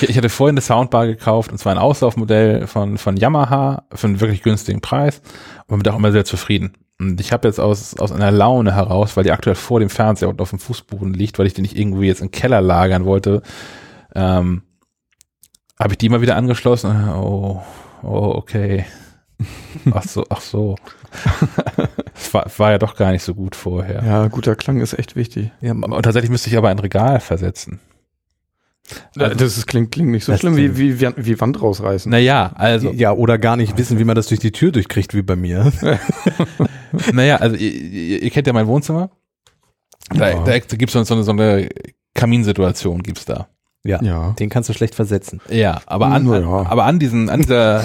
[0.00, 4.06] ich, ich hatte vorhin eine Soundbar gekauft und zwar ein Auslaufmodell von, von Yamaha für
[4.06, 5.20] einen wirklich günstigen Preis
[5.66, 6.74] und bin auch immer sehr zufrieden.
[7.00, 10.28] Und ich habe jetzt aus, aus einer Laune heraus, weil die aktuell vor dem Fernseher
[10.28, 13.42] und auf dem Fußboden liegt, weil ich die nicht irgendwie jetzt im Keller lagern wollte,
[14.14, 14.62] ähm,
[15.82, 17.08] habe ich die mal wieder angeschlossen.
[17.10, 17.62] Oh,
[18.02, 18.84] oh okay.
[19.92, 20.76] Ach so, ach so.
[22.14, 24.02] Es war, war ja doch gar nicht so gut vorher.
[24.04, 25.50] ja, guter Klang ist echt wichtig.
[25.60, 27.80] Ja, Und tatsächlich müsste ich aber ein Regal versetzen.
[29.18, 32.10] Also- das ist, klingt, klingt nicht so Das schlimm wie, wie, wie Wand rausreißen.
[32.10, 32.90] Naja, also.
[32.92, 35.72] ja, oder gar nicht wissen, wie man das durch die Tür durchkriegt, wie bei mir.
[37.10, 39.10] Naja, also ihr, ihr, kennt ja mein Wohnzimmer.
[40.10, 40.44] Da, Ja.
[40.44, 41.70] da gibt es so eine, so eine
[42.14, 43.48] Kaminsituation gibt's da.
[43.84, 44.00] Ja.
[44.02, 44.30] Ja.
[44.38, 45.40] Den kannst du schlecht versetzen.
[45.50, 46.66] Ja, aber an, ja.
[46.66, 47.82] aber an diesen, an dieser,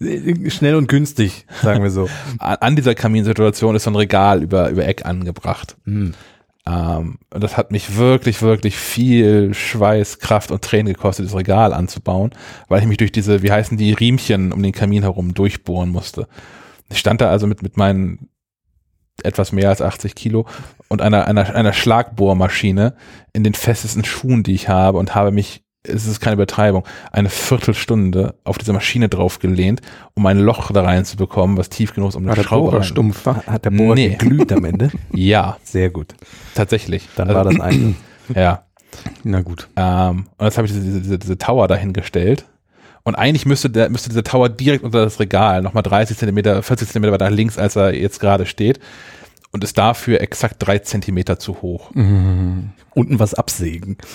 [0.48, 2.08] Schnell und günstig, sagen wir so.
[2.38, 5.76] an an dieser Kaminsituation ist so ein Regal über, über Eck angebracht.
[5.84, 6.14] Hm.
[6.68, 11.72] Ähm, und das hat mich wirklich, wirklich viel Schweiß, Kraft und Tränen gekostet, dieses Regal
[11.72, 12.30] anzubauen,
[12.68, 16.28] weil ich mich durch diese, wie heißen die, Riemchen um den Kamin herum durchbohren musste.
[16.90, 18.28] Ich stand da also mit, mit meinen
[19.22, 20.46] etwas mehr als 80 Kilo
[20.88, 22.94] und einer, einer, einer Schlagbohrmaschine
[23.32, 27.28] in den festesten Schuhen, die ich habe und habe mich, es ist keine Übertreibung, eine
[27.28, 29.80] Viertelstunde auf diese Maschine draufgelehnt,
[30.14, 32.76] um ein Loch da reinzubekommen, was tief genug ist, um War eine der Schraube Bohrer
[32.78, 32.84] rein.
[32.84, 33.42] stumpf, wa?
[33.46, 34.10] Hat der Bohrer Nee.
[34.10, 34.90] geglüht am Ende?
[35.12, 36.14] Ja, Sehr gut.
[36.54, 37.08] tatsächlich.
[37.16, 37.96] Dann Also, war das ein.
[38.34, 38.64] Ja.
[39.24, 39.68] Na gut.
[39.76, 42.44] Ähm, und jetzt habe ich diese, diese, diese, diese Tower dahingestellt.
[43.08, 46.88] Und eigentlich müsste der, müsste dieser Tower direkt unter das Regal, nochmal 30 Zentimeter, 40
[46.88, 48.80] Zentimeter weiter links, als er jetzt gerade steht.
[49.50, 51.90] Und ist dafür exakt drei Zentimeter zu hoch.
[51.94, 52.72] Mhm.
[52.92, 53.96] Unten was absägen.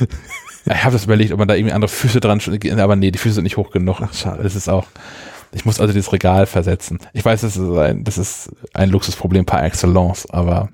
[0.65, 2.40] Ich habe das überlegt, ob man da irgendwie andere Füße dran,
[2.80, 3.99] aber nee, die Füße sind nicht hoch genug.
[3.99, 4.44] Ach, schade.
[4.44, 4.86] Das ist auch,
[5.52, 6.99] ich muss also dieses Regal versetzen.
[7.11, 10.70] Ich weiß, das ist ein, das ist ein Luxusproblem par excellence, aber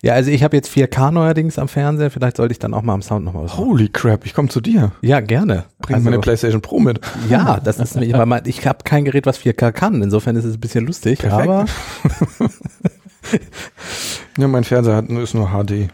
[0.00, 2.10] Ja, also ich habe jetzt 4K neuerdings am Fernseher.
[2.12, 3.64] Vielleicht sollte ich dann auch mal am Sound noch mal was machen.
[3.64, 4.92] Holy crap, ich komme zu dir.
[5.02, 5.64] Ja, gerne.
[5.80, 7.00] Bring Also- meine PlayStation Pro mit.
[7.28, 10.00] Ja, das ist nämlich, weil mein- ich habe kein Gerät, was 4K kann.
[10.02, 11.18] Insofern ist es ein bisschen lustig.
[11.18, 11.48] Perfekt.
[11.48, 11.64] Aber
[14.38, 15.88] Ja, mein Fernseher hat, ist nur HD.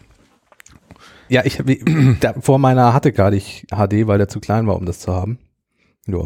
[1.29, 1.61] ja, ich
[2.19, 5.11] da, vor meiner hatte gar nicht HD, weil der zu klein war, um das zu
[5.13, 5.39] haben.
[6.05, 6.25] Ja.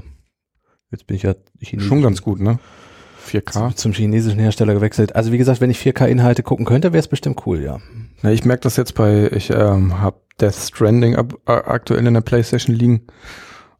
[0.91, 2.59] Jetzt bin ich ja Chinesisch, Schon ganz gut, ne?
[3.19, 3.51] 4K.
[3.51, 5.15] zum, zum chinesischen Hersteller gewechselt.
[5.15, 7.79] Also wie gesagt, wenn ich 4K-Inhalte gucken könnte, wäre es bestimmt cool, ja.
[8.23, 12.13] Ja, ich merke das jetzt bei, ich ähm, habe Death Stranding ab, äh, aktuell in
[12.13, 13.07] der PlayStation liegen.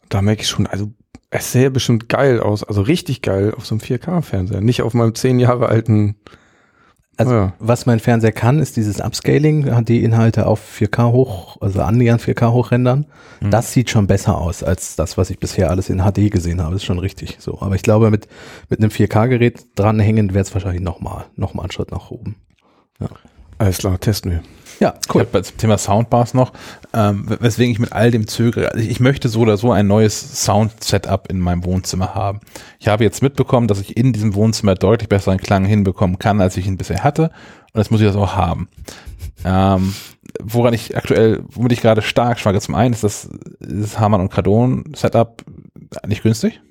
[0.10, 0.92] Da merke ich schon, also
[1.30, 5.16] es sähe bestimmt geil aus, also richtig geil auf so einem 4K-Fernseher, nicht auf meinem
[5.16, 6.16] zehn Jahre alten.
[7.20, 7.54] Also Ja.
[7.60, 13.06] was mein Fernseher kann, ist dieses Upscaling, HD-Inhalte auf 4K hoch, also annähernd 4K hochrendern.
[13.42, 13.52] Mhm.
[13.52, 16.76] Das sieht schon besser aus als das, was ich bisher alles in HD gesehen habe.
[16.76, 17.62] ist schon richtig so.
[17.62, 18.28] Aber ich glaube, mit,
[18.70, 22.36] mit einem 4K-Gerät dranhängen wäre es wahrscheinlich nochmal noch mal einen Schritt nach oben.
[23.58, 24.42] Alles klar, testen wir.
[24.80, 25.28] Ja, cool.
[25.34, 26.54] Ich zum Thema Soundbars noch,
[26.94, 28.72] ähm, weswegen ich mit all dem zögere.
[28.72, 32.40] Also ich, ich möchte so oder so ein neues Sound-Setup in meinem Wohnzimmer haben.
[32.80, 36.56] Ich habe jetzt mitbekommen, dass ich in diesem Wohnzimmer deutlich besseren Klang hinbekommen kann, als
[36.56, 37.24] ich ihn bisher hatte.
[37.24, 38.70] Und das muss ich das auch haben.
[39.44, 39.94] Ähm,
[40.42, 43.30] woran ich aktuell, womit ich gerade stark schwanke, zum einen ist das,
[43.60, 45.44] das Hamann und Cardon Setup
[46.08, 46.62] nicht günstig,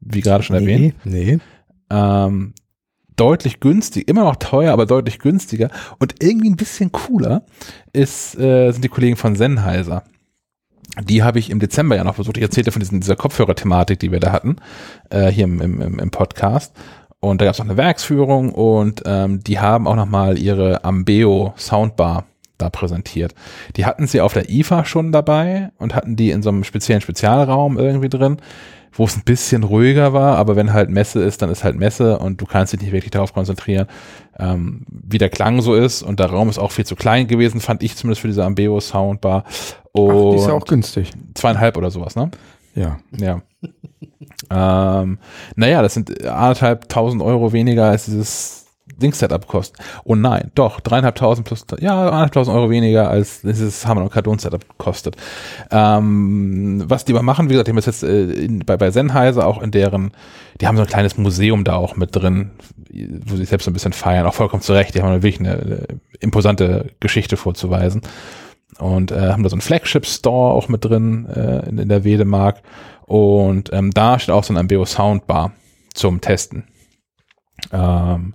[0.00, 0.94] wie gerade schon erwähnt.
[1.04, 1.38] Nee, nee.
[1.90, 2.54] Ähm,
[3.20, 5.68] deutlich günstig, immer noch teuer, aber deutlich günstiger
[5.98, 7.42] und irgendwie ein bisschen cooler
[7.92, 10.04] ist, äh, sind die Kollegen von Sennheiser.
[11.04, 12.38] Die habe ich im Dezember ja noch versucht.
[12.38, 14.56] Ich erzählte von diesen, dieser Kopfhörer-Thematik, die wir da hatten,
[15.10, 16.74] äh, hier im, im, im Podcast.
[17.20, 21.52] Und da gab es noch eine Werksführung und ähm, die haben auch nochmal ihre Ambeo
[21.56, 22.24] Soundbar
[22.56, 23.34] da präsentiert.
[23.76, 27.02] Die hatten sie auf der IFA schon dabei und hatten die in so einem speziellen
[27.02, 28.38] Spezialraum irgendwie drin
[28.92, 32.18] wo es ein bisschen ruhiger war, aber wenn halt Messe ist, dann ist halt Messe
[32.18, 33.86] und du kannst dich nicht wirklich darauf konzentrieren,
[34.38, 37.60] ähm, wie der Klang so ist und der Raum ist auch viel zu klein gewesen,
[37.60, 39.44] fand ich zumindest für diese Ambeo Soundbar.
[39.92, 41.12] Und Ach, die ist ja auch günstig.
[41.34, 42.30] Zweieinhalb oder sowas, ne?
[42.74, 42.98] Ja.
[43.18, 43.42] Ja.
[45.02, 45.18] ähm,
[45.56, 48.59] naja, das sind anderthalb tausend Euro weniger als dieses
[49.00, 49.76] Dings-Setup kosten.
[50.04, 55.16] Oh nein, doch, dreieinhalbtausend plus, ja, eineinhalbtausend Euro weniger als dieses Hammer und Cardon-Setup kostet.
[55.70, 59.46] Ähm, was die aber machen, wie gesagt, die haben jetzt äh, in, bei, bei Sennheiser
[59.46, 60.12] auch in deren,
[60.60, 62.50] die haben so ein kleines Museum da auch mit drin,
[63.26, 65.86] wo sie selbst so ein bisschen feiern, auch vollkommen zurecht, die haben wirklich eine, eine
[66.20, 68.02] imposante Geschichte vorzuweisen.
[68.78, 72.62] Und äh, haben da so einen Flagship-Store auch mit drin äh, in, in der Wedemark.
[73.04, 75.52] Und ähm, da steht auch so ein Ambeo Soundbar
[75.92, 76.64] zum Testen.
[77.72, 78.34] Ähm,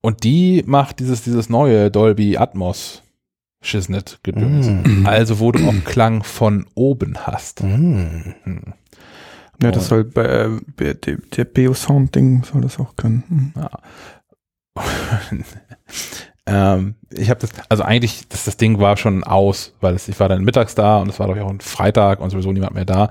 [0.00, 3.02] und die macht dieses, dieses neue Dolby Atmos
[3.62, 4.68] Schissnet gedöns.
[4.68, 5.06] Mm.
[5.06, 7.62] Also wo du auch Klang von oben hast.
[7.62, 8.34] Mm.
[8.44, 8.62] Hm.
[9.62, 13.22] Ja, das soll bei, äh, bei der, der Beo-Sound-Ding soll das auch können.
[13.28, 13.52] Hm.
[13.56, 13.70] Ja.
[16.74, 20.18] ähm, ich habe das, also eigentlich, das, das Ding war schon aus, weil es, ich
[20.18, 22.72] war dann mittags da und es war, glaube ich, auch ein Freitag und sowieso niemand
[22.72, 23.10] mehr da.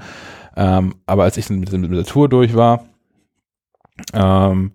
[0.56, 2.86] Ähm, aber als ich mit, mit der Tour durch war,
[4.14, 4.72] ähm,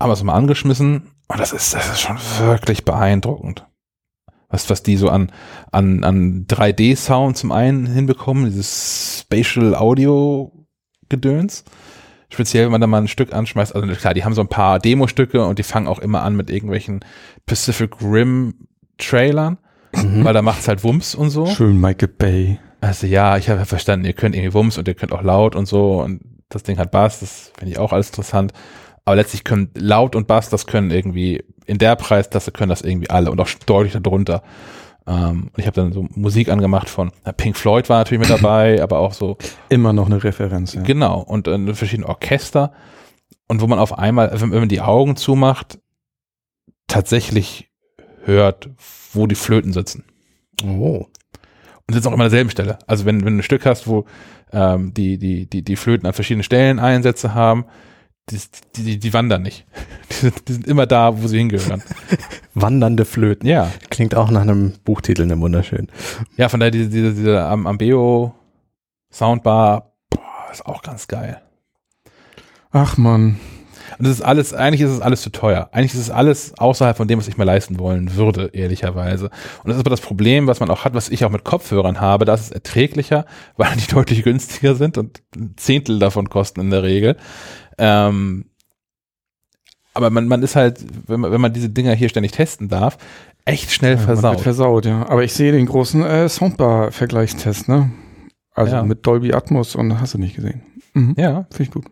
[0.00, 3.66] haben wir es mal angeschmissen und das ist, das ist schon wirklich beeindruckend.
[4.50, 5.30] Was, was die so an,
[5.72, 10.52] an, an 3D-Sound zum einen hinbekommen, dieses Spatial Audio
[11.10, 11.64] Gedöns.
[12.30, 13.74] Speziell, wenn man da mal ein Stück anschmeißt.
[13.74, 16.50] Also klar, die haben so ein paar Demo-Stücke und die fangen auch immer an mit
[16.50, 17.00] irgendwelchen
[17.46, 18.54] Pacific Rim
[18.98, 19.58] Trailern,
[19.94, 20.24] Mhm.
[20.24, 21.46] weil da macht's halt Wumms und so.
[21.46, 22.58] Schön Michael Bay.
[22.82, 25.66] Also ja, ich habe verstanden, ihr könnt irgendwie Wumms und ihr könnt auch laut und
[25.66, 26.20] so und
[26.50, 28.52] das Ding hat Bass, das finde ich auch alles interessant.
[29.08, 33.08] Aber letztlich können laut und Bass, das können irgendwie in der Preisklasse können das irgendwie
[33.08, 34.42] alle und auch deutlich darunter.
[35.06, 38.82] Ähm, und ich habe dann so Musik angemacht von Pink Floyd war natürlich mit dabei,
[38.82, 39.38] aber auch so
[39.70, 40.74] Immer noch eine Referenz.
[40.74, 40.82] Ja.
[40.82, 42.74] genau und äh, verschiedene Orchester
[43.46, 45.78] und wo man auf einmal, wenn, wenn man die Augen zumacht,
[46.86, 47.70] tatsächlich
[48.24, 48.68] hört,
[49.14, 50.04] wo die Flöten sitzen.
[50.62, 51.06] Oh.
[51.86, 52.78] Und sitzen auch immer an derselben Stelle.
[52.86, 54.04] Also wenn, wenn du ein Stück hast, wo
[54.52, 57.64] ähm, die, die, die, die Flöten an verschiedenen Stellen Einsätze haben,
[58.30, 58.40] die,
[58.76, 59.66] die, die, wandern nicht.
[60.10, 61.82] Die sind, die sind immer da, wo sie hingehören.
[62.54, 63.46] Wandernde Flöten.
[63.46, 63.70] Ja.
[63.90, 65.88] Klingt auch nach einem Buchtitel, ne wunderschön.
[66.36, 68.34] Ja, von daher diese, diese, diese Am- Ambeo
[69.12, 71.40] Soundbar, boah, ist auch ganz geil.
[72.70, 73.38] Ach man.
[73.98, 75.70] Und das ist alles, eigentlich ist es alles zu teuer.
[75.72, 79.26] Eigentlich ist es alles außerhalb von dem, was ich mir leisten wollen würde, ehrlicherweise.
[79.62, 82.00] Und das ist aber das Problem, was man auch hat, was ich auch mit Kopfhörern
[82.00, 82.24] habe.
[82.24, 83.24] Da ist es erträglicher,
[83.56, 87.16] weil die deutlich günstiger sind und ein Zehntel davon kosten in der Regel.
[87.78, 88.44] Ähm,
[89.94, 92.98] aber man, man ist halt, wenn man, wenn man diese Dinger hier ständig testen darf,
[93.44, 94.40] echt schnell Ja, man wird versaut.
[94.40, 95.08] versaut, ja.
[95.08, 97.90] Aber ich sehe den großen äh, Soundbar-Vergleichstest, ne?
[98.54, 98.82] Also Ja.
[98.82, 100.62] mit Dolby Atmos und hast du nicht gesehen.
[100.94, 101.14] Mhm.
[101.16, 101.86] ja, Finde ich gut.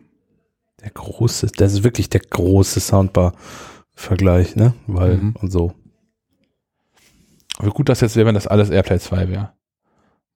[0.81, 4.73] Der große, das ist wirklich der große Soundbar-Vergleich, ne?
[4.85, 5.35] Weil, Mhm.
[5.41, 5.73] und so.
[7.57, 9.53] aber gut, dass jetzt wäre, wenn das alles Airplay 2 wäre.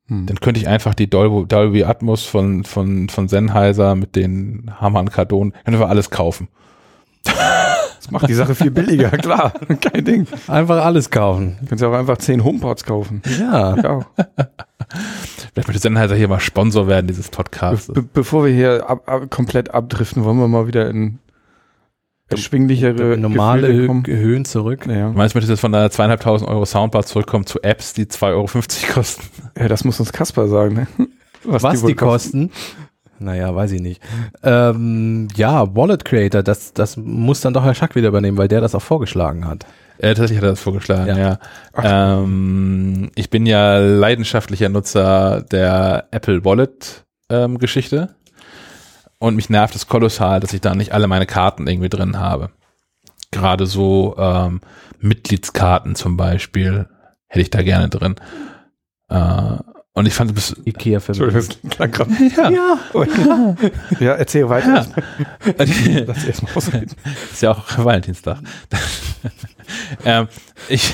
[0.07, 0.25] Hm.
[0.25, 4.99] Dann könnte ich einfach die Dolby, Dolby Atmos von, von, von Sennheiser mit den Hammer
[4.99, 6.47] und Kardon, könnte wir alles kaufen.
[8.01, 9.53] Das macht die Sache viel billiger, klar.
[9.79, 10.27] Kein Ding.
[10.47, 11.57] Einfach alles kaufen.
[11.61, 13.21] Du kannst ja auch einfach zehn HomePods kaufen.
[13.39, 13.75] Ja.
[13.75, 13.99] Ja.
[15.53, 17.93] Vielleicht möchte Sennheiser hier mal Sponsor werden, dieses Podcast.
[17.93, 21.19] Be bevor wir hier ab, ab, komplett abdriften, wollen wir mal wieder in
[22.31, 24.17] erschwinglichere Normale Gefühle.
[24.19, 24.85] Höhen zurück.
[24.87, 25.09] Ja.
[25.09, 28.47] Du meinst, möchtest jetzt von deiner zweieinhalbtausend Euro Soundbar zurückkommen zu Apps, die 2,50 Euro
[28.93, 29.23] kosten?
[29.57, 30.75] ja, das muss uns Kasper sagen.
[30.75, 30.87] Ne?
[31.43, 32.51] Was, wohl die kosten?
[33.19, 34.01] Naja, weiß ich nicht.
[34.43, 38.61] Ähm, ja, Wallet Creator, das, das muss dann doch Herr Schack wieder übernehmen, weil der
[38.61, 39.65] das auch vorgeschlagen hat.
[39.99, 41.37] Äh, tatsächlich hat er das vorgeschlagen, Ja.
[41.83, 42.19] ja.
[42.23, 48.15] Ähm, ich bin ja leidenschaftlicher Nutzer der Apple Wallet ähm, Geschichte
[49.21, 52.49] und mich nervt es kolossal, dass ich da nicht alle meine Karten irgendwie drin habe.
[53.29, 54.61] Gerade so ähm,
[54.99, 56.89] Mitgliedskarten zum Beispiel
[57.27, 58.15] hätte ich da gerne drin.
[59.09, 59.57] Äh,
[59.93, 62.07] Und ich fand, du bist, Ikea für Entschuldigung, das klang grad-
[62.37, 63.55] ja, ja.
[63.99, 64.87] ja, erzähl weiter.
[65.57, 65.69] das
[66.07, 66.91] Lass erst mal ausreden.
[67.33, 68.37] ist ja auch Valentinstag.
[70.05, 70.29] ähm,
[70.69, 70.93] ich,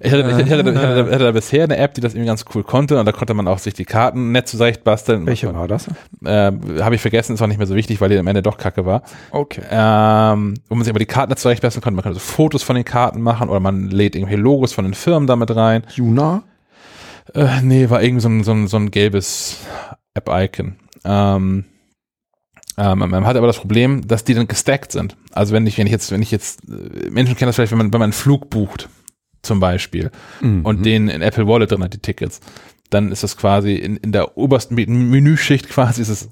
[0.00, 2.26] ich, hatte, ich, hatte, ich, hatte, ich hatte da bisher eine App, die das irgendwie
[2.26, 5.24] ganz cool konnte und da konnte man auch sich die Karten nett zurechtbasteln.
[5.26, 5.86] Welche war das?
[6.24, 8.58] Äh, Habe ich vergessen, ist auch nicht mehr so wichtig, weil die am Ende doch
[8.58, 9.02] kacke war.
[9.30, 9.62] Okay.
[9.70, 11.94] ähm, wo man sich aber die Karten dazu zurechtbasteln konnte.
[11.94, 14.94] Man konnte so Fotos von den Karten machen oder man lädt irgendwelche Logos von den
[14.94, 15.84] Firmen damit rein.
[15.94, 16.42] Juna?
[17.34, 19.58] Äh, nee, war irgendwie so ein, so ein, so ein gelbes
[20.14, 20.76] App-Icon.
[21.04, 21.64] Ähm,
[22.78, 25.16] ähm, man hat aber das Problem, dass die dann gestackt sind.
[25.32, 27.78] Also wenn ich, wenn ich jetzt, wenn ich jetzt, äh, Menschen kennen das vielleicht, wenn
[27.78, 28.88] man, wenn man einen Flug bucht,
[29.42, 30.64] zum Beispiel, Mhm.
[30.64, 32.40] und den in Apple Wallet drin hat, die Tickets,
[32.90, 36.28] dann ist das quasi in, in der obersten Men- Menüschicht quasi ist es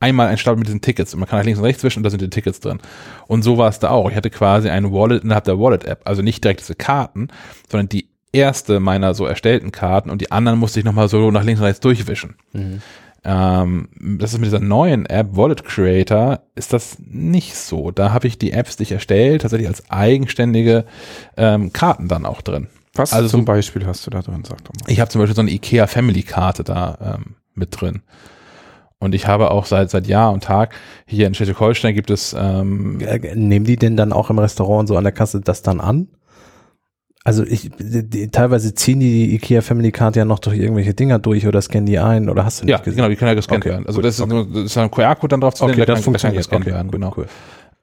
[0.00, 2.02] einmal ein Stapel mit diesen Tickets und man kann nach links und rechts wischen und
[2.04, 2.80] da sind die Tickets drin.
[3.28, 4.10] Und so war es da auch.
[4.10, 7.28] Ich hatte quasi ein Wallet innerhalb der Wallet-App, also nicht direkt diese Karten,
[7.70, 11.44] sondern die erste meiner so erstellten Karten und die anderen musste ich nochmal so nach
[11.44, 12.36] links und rechts durchwischen.
[13.22, 13.88] Ähm,
[14.18, 17.90] das ist mit dieser neuen App Wallet Creator ist das nicht so.
[17.90, 20.86] Da habe ich die Apps, die ich erstelle, tatsächlich als eigenständige
[21.36, 22.68] ähm, Karten dann auch drin.
[22.94, 24.42] Was also zum so- Beispiel hast du da drin?
[24.48, 24.90] Sag doch mal.
[24.90, 28.02] Ich habe zum Beispiel so eine IKEA Family Karte da ähm, mit drin.
[28.98, 30.74] Und ich habe auch seit seit Jahr und Tag
[31.06, 34.96] hier in Schleswig-Holstein gibt es ähm, Äh, Nehmen die denn dann auch im Restaurant so
[34.96, 36.08] an der Kasse das dann an?
[37.30, 41.46] Also ich, die, teilweise ziehen die IKEA Family Card ja noch durch irgendwelche Dinger durch
[41.46, 42.96] oder scannen die ein oder hast du nicht ja gesehen?
[42.96, 43.86] genau, die können ja gescannt Okay, werden.
[43.86, 44.32] Also gut, das ist, okay.
[44.34, 46.38] nur, das ist ein QR-Code dann drauf zu sehen, Okay, der das kann- kann funktioniert.
[46.38, 47.14] gescannt Okay, werden, gut, genau.
[47.16, 47.26] cool.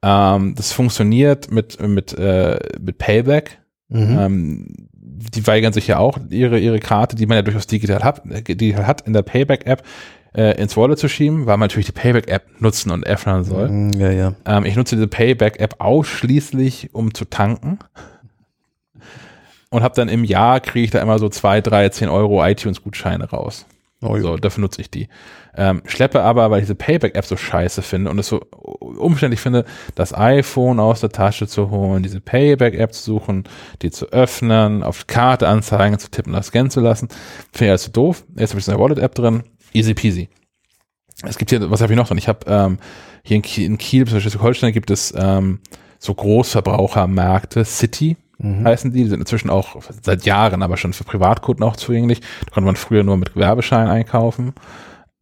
[0.03, 3.57] Ähm, das funktioniert mit mit äh, mit Payback.
[3.89, 4.17] Mhm.
[4.19, 8.21] Ähm, die weigern sich ja auch, ihre, ihre Karte, die man ja durchaus digital hat,
[8.29, 9.81] äh, digital hat in der Payback-App
[10.35, 13.69] äh, ins Wallet zu schieben, weil man natürlich die Payback-App nutzen und öffnen soll.
[13.69, 14.33] Mm, Ja, ja.
[14.45, 17.79] Ähm, ich nutze diese Payback-App ausschließlich, um zu tanken.
[19.69, 23.29] Und habe dann im Jahr, kriege ich da immer so zwei, drei, zehn Euro iTunes-Gutscheine
[23.29, 23.65] raus.
[24.01, 25.07] Oh, so, dafür nutze ich die.
[25.55, 29.65] Ähm, schleppe aber, weil ich diese Payback-App so scheiße finde und es so umständlich finde,
[29.95, 33.45] das iPhone aus der Tasche zu holen, diese Payback-App zu suchen,
[33.81, 37.07] die zu öffnen, auf die Karte anzeigen, zu tippen, das scannen zu lassen.
[37.51, 38.23] Finde ich alles so doof.
[38.35, 39.43] Jetzt habe ich so eine Wallet-App drin.
[39.73, 40.29] Easy peasy.
[41.23, 42.19] Es gibt hier, was habe ich noch drin?
[42.19, 42.77] Ich habe ähm,
[43.23, 45.59] hier in Kiel, in Kiel Schleswig-Holstein gibt es ähm,
[45.97, 51.63] so Großverbrauchermärkte, City heißen die, die sind inzwischen auch seit Jahren, aber schon für Privatkunden
[51.63, 52.21] auch zugänglich.
[52.45, 54.53] Da konnte man früher nur mit Gewerbeschein einkaufen.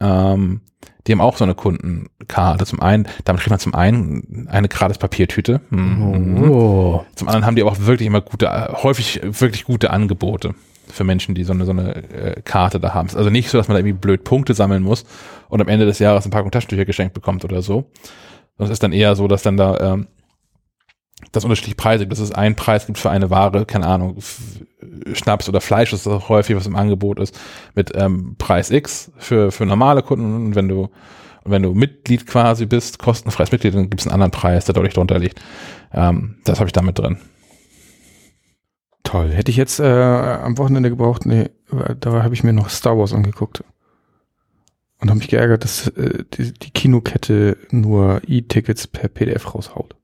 [0.02, 0.62] Ähm,
[1.08, 2.66] die haben auch so eine Kundenkarte.
[2.66, 5.62] Zum einen, damit kriegt man zum einen eine gratis Papiertüte.
[5.70, 6.50] Mhm.
[6.50, 7.06] Oh.
[7.16, 8.50] Zum anderen haben die aber auch wirklich immer gute,
[8.84, 10.56] häufig wirklich gute Angebote
[10.88, 13.10] für Menschen, die so eine, so eine äh, Karte da haben.
[13.16, 15.06] Also nicht so, dass man da irgendwie blöd Punkte sammeln muss
[15.50, 17.86] und am Ende des Jahres eine Packung Taschentücher geschenkt bekommt oder so.
[18.58, 20.08] Das ist dann eher so, dass dann da ähm,
[21.36, 22.12] das unterschiedliche Preise gibt.
[22.12, 24.18] Dass es einen Preis gibt für eine Ware, keine Ahnung,
[25.14, 27.40] Schnaps oder Fleisch ist auch häufig, was im Angebot ist,
[27.76, 30.90] mit ähm, Preis X für, für normale Kunden und wenn du
[31.48, 34.96] wenn du Mitglied quasi bist, kostenfreies Mitglied, dann gibt es einen anderen Preis, der deutlich
[34.96, 35.40] drunter liegt.
[35.94, 37.20] Ähm, das habe ich damit drin.
[39.04, 39.30] Toll.
[39.30, 41.52] Hätte ich jetzt äh, am Wochenende gebraucht, nee,
[42.00, 43.64] da habe ich mir noch Star Wars angeguckt.
[45.00, 49.96] Und habe mich geärgert, dass äh, die, die Kinokette nur E-Tickets per PDF raushaut.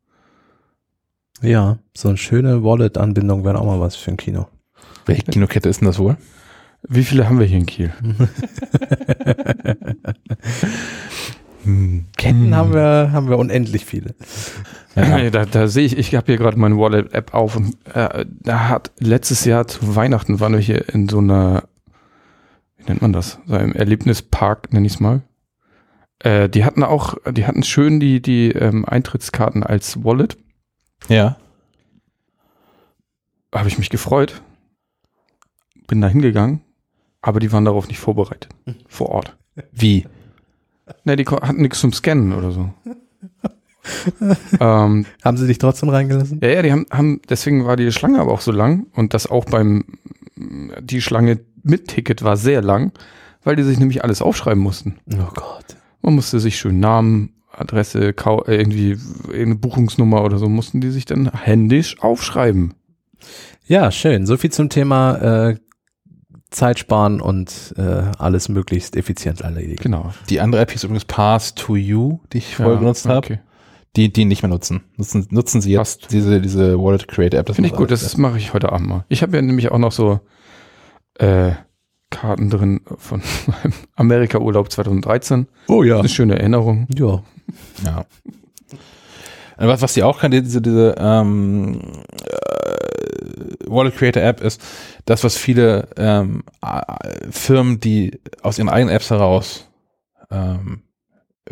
[1.42, 4.48] Ja, so eine schöne Wallet-Anbindung wäre auch mal was für ein Kino.
[5.06, 6.18] Welche Kinokette ist denn das wohl?
[6.88, 7.92] Wie viele haben wir hier in Kiel?
[12.18, 14.16] Ketten haben wir, haben wir unendlich viele.
[14.96, 15.30] Ja.
[15.30, 18.92] Da, da sehe ich, ich habe hier gerade meine Wallet-App auf und äh, da hat
[19.00, 21.64] letztes Jahr zu Weihnachten waren wir hier in so einer,
[22.78, 23.40] wie nennt man das?
[23.46, 25.22] So einem Erlebnispark, nenne ich es mal.
[26.20, 30.38] Äh, die hatten auch, die hatten schön die, die ähm, Eintrittskarten als Wallet.
[31.08, 31.38] Ja.
[33.54, 34.42] Habe ich mich gefreut.
[35.88, 36.62] Bin da hingegangen,
[37.22, 38.50] aber die waren darauf nicht vorbereitet.
[38.88, 39.38] Vor Ort.
[39.72, 40.08] Wie?
[41.04, 42.74] Ne, die hatten nichts zum Scannen oder so.
[44.60, 46.40] ähm, Haben sie dich trotzdem reingelassen?
[46.42, 49.28] Ja, ja, die haben, haben, deswegen war die Schlange aber auch so lang und das
[49.28, 49.84] auch beim,
[50.36, 52.92] die Schlange mit Ticket war sehr lang,
[53.44, 55.00] weil die sich nämlich alles aufschreiben mussten.
[55.14, 55.76] Oh Gott.
[56.02, 58.14] Man musste sich schön Namen, Adresse, äh,
[58.48, 58.98] irgendwie
[59.34, 62.74] eine Buchungsnummer oder so, mussten die sich dann händisch aufschreiben.
[63.66, 64.26] Ja, schön.
[64.26, 65.56] So viel zum Thema äh,
[66.50, 67.82] Zeit sparen und äh,
[68.18, 69.82] alles möglichst effizient erledigen.
[69.82, 70.12] Genau.
[70.30, 73.18] Die andere App hieß übrigens Pass to You, die ich vorher genutzt habe.
[73.18, 73.40] okay.
[73.96, 74.84] Die, die nicht mehr nutzen.
[74.96, 76.14] Nutzen, nutzen sie jetzt Passt.
[76.14, 77.54] diese, diese Wallet Creator App.
[77.54, 79.06] Finde ich gut, das mache ich heute Abend mal.
[79.10, 80.22] Ich habe ja nämlich auch noch so
[81.16, 81.52] äh,
[82.10, 85.48] Karten drin von meinem Amerika-Urlaub 2013.
[85.68, 86.00] Oh ja.
[86.00, 86.88] Eine schöne Erinnerung.
[86.96, 87.24] Ja.
[87.84, 88.06] Ja.
[89.58, 91.82] Was, was die auch kann, diese, diese ähm,
[92.24, 94.62] äh, Wallet Creator App ist
[95.06, 96.82] das, was viele ähm, äh,
[97.30, 99.70] Firmen, die aus ihren eigenen Apps heraus
[100.32, 100.82] ähm,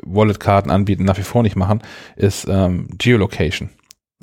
[0.04, 1.82] Wallet-Karten anbieten, nach wie vor nicht machen,
[2.16, 3.70] ist ähm, Geolocation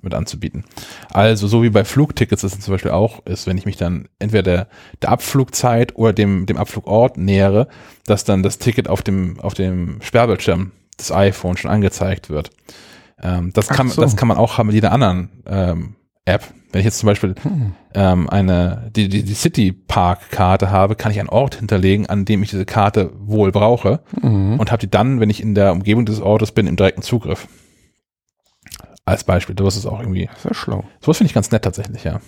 [0.02, 0.64] mit anzubieten.
[1.10, 4.42] Also so wie bei Flugtickets das zum Beispiel auch ist, wenn ich mich dann entweder
[4.42, 4.68] der,
[5.02, 7.68] der Abflugzeit oder dem, dem Abflugort nähere,
[8.06, 12.51] dass dann das Ticket auf dem, auf dem Sperrbildschirm des iPhone schon angezeigt wird.
[13.23, 14.02] Ähm, das, kann, so.
[14.02, 15.94] das kann man auch haben mit jeder anderen ähm,
[16.24, 16.44] App.
[16.73, 17.73] Wenn ich jetzt zum Beispiel Hm.
[17.94, 22.24] ähm, eine, die, die, die City Park Karte habe, kann ich einen Ort hinterlegen, an
[22.24, 24.59] dem ich diese Karte wohl brauche Mhm.
[24.60, 27.48] und habe die dann, wenn ich in der Umgebung des Ortes bin, im direkten Zugriff.
[29.05, 29.55] Als Beispiel.
[29.55, 30.85] Das ist auch irgendwie, Sehr schlau.
[31.01, 32.20] sowas finde ich ganz nett tatsächlich, ja.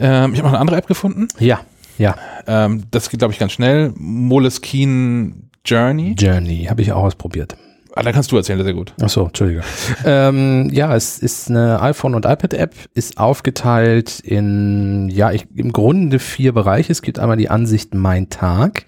[0.00, 1.28] Ähm, ich habe noch eine andere App gefunden.
[1.38, 1.60] Ja,
[1.98, 2.16] ja.
[2.46, 3.92] Ähm, das geht, glaube ich, ganz schnell.
[3.96, 5.34] Moleskine
[5.68, 6.14] Journey.
[6.18, 7.56] Journey habe ich auch ausprobiert.
[7.94, 8.94] Ah, da kannst du erzählen, sehr gut.
[9.02, 9.62] Ach so, Entschuldige.
[10.04, 16.18] ähm, ja, es ist eine iPhone- und iPad-App, ist aufgeteilt in, ja, ich, im Grunde
[16.18, 16.92] vier Bereiche.
[16.92, 18.86] Es gibt einmal die Ansicht Mein Tag.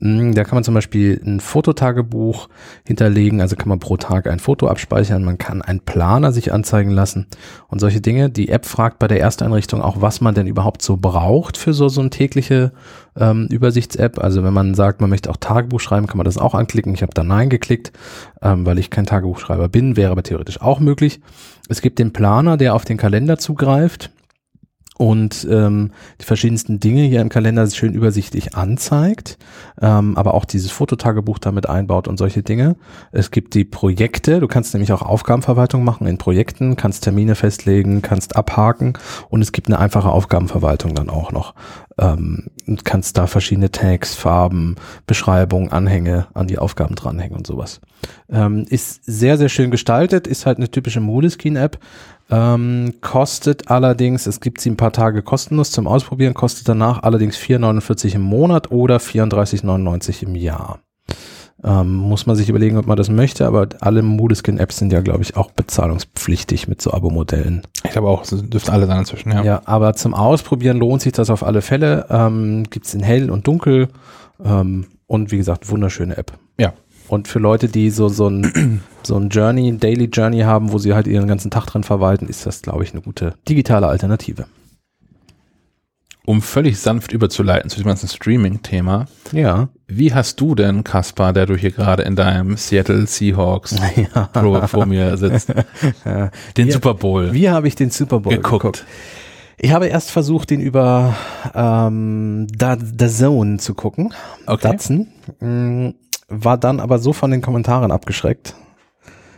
[0.00, 2.48] Mm, Da kann man zum Beispiel ein Fototagebuch
[2.84, 6.90] hinterlegen, also kann man pro Tag ein Foto abspeichern, man kann einen Planer sich anzeigen
[6.90, 7.26] lassen
[7.68, 8.28] und solche Dinge.
[8.28, 11.88] Die App fragt bei der Ersteinrichtung auch, was man denn überhaupt so braucht für so,
[11.88, 12.72] so eine tägliche
[13.16, 14.18] ähm, Übersichts-App.
[14.18, 16.92] Also wenn man sagt, man möchte auch Tagebuch schreiben, kann man das auch anklicken.
[16.94, 17.92] Ich habe da Nein geklickt,
[18.42, 21.20] ähm, weil ich kein Tagebuchschreiber bin, wäre aber theoretisch auch möglich.
[21.68, 24.10] Es gibt den Planer, der auf den Kalender zugreift
[24.98, 25.90] und ähm,
[26.20, 29.38] die verschiedensten Dinge hier im Kalender schön übersichtlich anzeigt,
[29.80, 32.76] ähm, aber auch dieses Fototagebuch damit einbaut und solche Dinge.
[33.12, 38.02] Es gibt die Projekte, du kannst nämlich auch Aufgabenverwaltung machen in Projekten, kannst Termine festlegen,
[38.02, 38.94] kannst abhaken
[39.28, 41.54] und es gibt eine einfache Aufgabenverwaltung dann auch noch.
[41.98, 47.80] Ähm, und kannst da verschiedene Tags, Farben, Beschreibungen, Anhänge an die Aufgaben dranhängen und sowas.
[48.28, 51.78] Ähm, ist sehr, sehr schön gestaltet, ist halt eine typische Moleskine-App.
[52.28, 57.36] Ähm, kostet allerdings, es gibt sie ein paar Tage kostenlos zum Ausprobieren, kostet danach allerdings
[57.36, 60.80] 4,49 im Monat oder 34,99 im Jahr.
[61.64, 65.22] Ähm, muss man sich überlegen, ob man das möchte, aber alle Moleskine-Apps sind ja, glaube
[65.22, 67.62] ich, auch bezahlungspflichtig mit so Abo-Modellen.
[67.82, 69.42] Ich glaube auch, es dürften alle sein inzwischen, ja.
[69.42, 69.62] Ja.
[69.64, 72.06] aber zum Ausprobieren lohnt sich das auf alle Fälle.
[72.10, 73.88] Ähm, Gibt es in hell und dunkel
[74.44, 76.32] ähm, und wie gesagt, wunderschöne App.
[76.58, 76.74] Ja.
[77.08, 80.78] Und für Leute, die so, so ein, so ein Journey, ein Daily Journey haben, wo
[80.78, 84.46] sie halt ihren ganzen Tag drin verwalten, ist das, glaube ich, eine gute digitale Alternative.
[86.24, 89.06] Um völlig sanft überzuleiten zu dem ganzen Streaming-Thema.
[89.30, 89.68] Ja.
[89.86, 93.76] Wie hast du denn, Kaspar, der du hier gerade in deinem Seattle Seahawks
[94.14, 94.24] ja.
[94.32, 95.50] Pro vor mir sitzt,
[96.56, 96.72] den Ja.
[96.72, 98.62] Super Bowl Wie habe ich den Super Bowl geguckt?
[98.62, 98.84] geguckt?
[99.58, 101.14] Ich habe erst versucht, den über
[101.54, 104.12] ähm, The Zone zu gucken.
[104.46, 104.68] Okay.
[104.68, 106.02] Datsen.
[106.28, 108.54] War dann aber so von den Kommentaren abgeschreckt,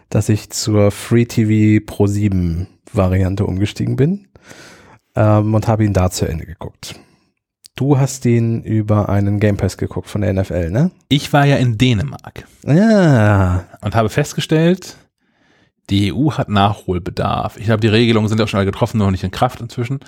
[0.09, 4.28] dass ich zur Free TV Pro 7 Variante umgestiegen bin
[5.15, 6.94] ähm, und habe ihn da zu Ende geguckt.
[7.77, 10.90] Du hast ihn über einen Game Pass geguckt von der NFL, ne?
[11.09, 13.66] Ich war ja in Dänemark Ja.
[13.82, 14.97] und habe festgestellt,
[15.90, 17.56] die EU hat Nachholbedarf.
[17.56, 20.01] Ich glaube, die Regelungen sind auch schon alle getroffen, noch nicht in Kraft inzwischen.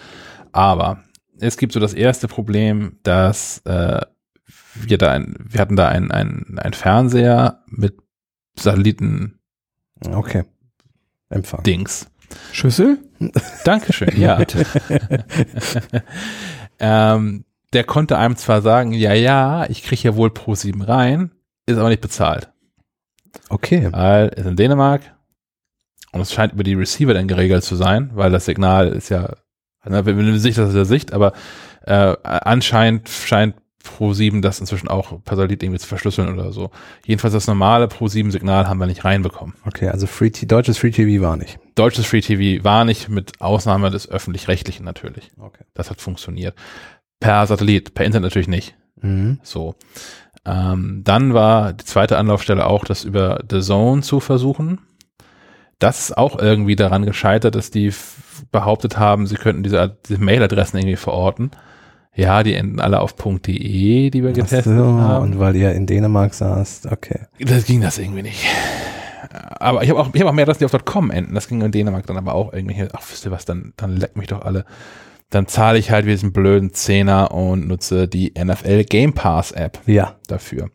[0.53, 0.99] Aber
[1.39, 4.01] es gibt so das erste Problem, dass äh,
[4.75, 7.97] wir da ein, wir hatten da ein, ein, ein Fernseher mit
[8.59, 10.17] Satelliten-Dings.
[10.17, 10.45] Okay.
[11.29, 11.63] Empfang.
[12.53, 12.99] Schüssel?
[13.65, 14.41] Dankeschön, ja.
[16.79, 21.31] ähm, der konnte einem zwar sagen, ja, ja, ich kriege ja wohl pro 7 rein,
[21.67, 22.51] ist aber nicht bezahlt.
[23.49, 23.89] Okay.
[23.93, 25.03] Weil ist in Dänemark
[26.13, 29.37] und es scheint über die Receiver dann geregelt zu sein, weil das Signal ist ja,
[29.85, 31.33] wenn du Sicht, das ist ja Sicht, aber
[31.83, 36.71] äh, anscheinend scheint Pro7 das inzwischen auch per Satellit irgendwie zu verschlüsseln oder so.
[37.05, 39.55] Jedenfalls das normale Pro7-Signal haben wir nicht reinbekommen.
[39.67, 41.59] Okay, also Free deutsches Free TV war nicht.
[41.75, 45.31] Deutsches Free TV war nicht, mit Ausnahme des öffentlich-rechtlichen natürlich.
[45.39, 45.65] Okay.
[45.75, 46.55] Das hat funktioniert.
[47.21, 48.75] Per Satellit, per Internet natürlich nicht.
[49.01, 49.41] Mhm.
[49.43, 49.75] So.
[50.45, 54.81] Ähm, dann war die zweite Anlaufstelle auch, das über The Zone zu versuchen.
[55.79, 57.93] Das ist auch irgendwie daran gescheitert, dass die
[58.53, 61.51] behauptet haben, sie könnten diese, diese Mailadressen irgendwie verorten.
[62.15, 65.23] Ja, die enden alle auf .de, die wir getestet so, haben.
[65.23, 67.21] und weil ihr in Dänemark saßt, okay.
[67.39, 68.45] Das ging das irgendwie nicht.
[69.33, 71.35] Aber ich habe auch, ich hab auch mehr, dass die auf .com enden.
[71.35, 72.83] Das ging in Dänemark dann aber auch irgendwie.
[72.93, 74.65] Ach, wisst ihr was, dann, dann leckt mich doch alle.
[75.31, 79.79] Dann zahle ich halt wie diesen blöden Zehner und nutze die NFL Game Pass App
[79.87, 80.17] Ja.
[80.27, 80.71] dafür.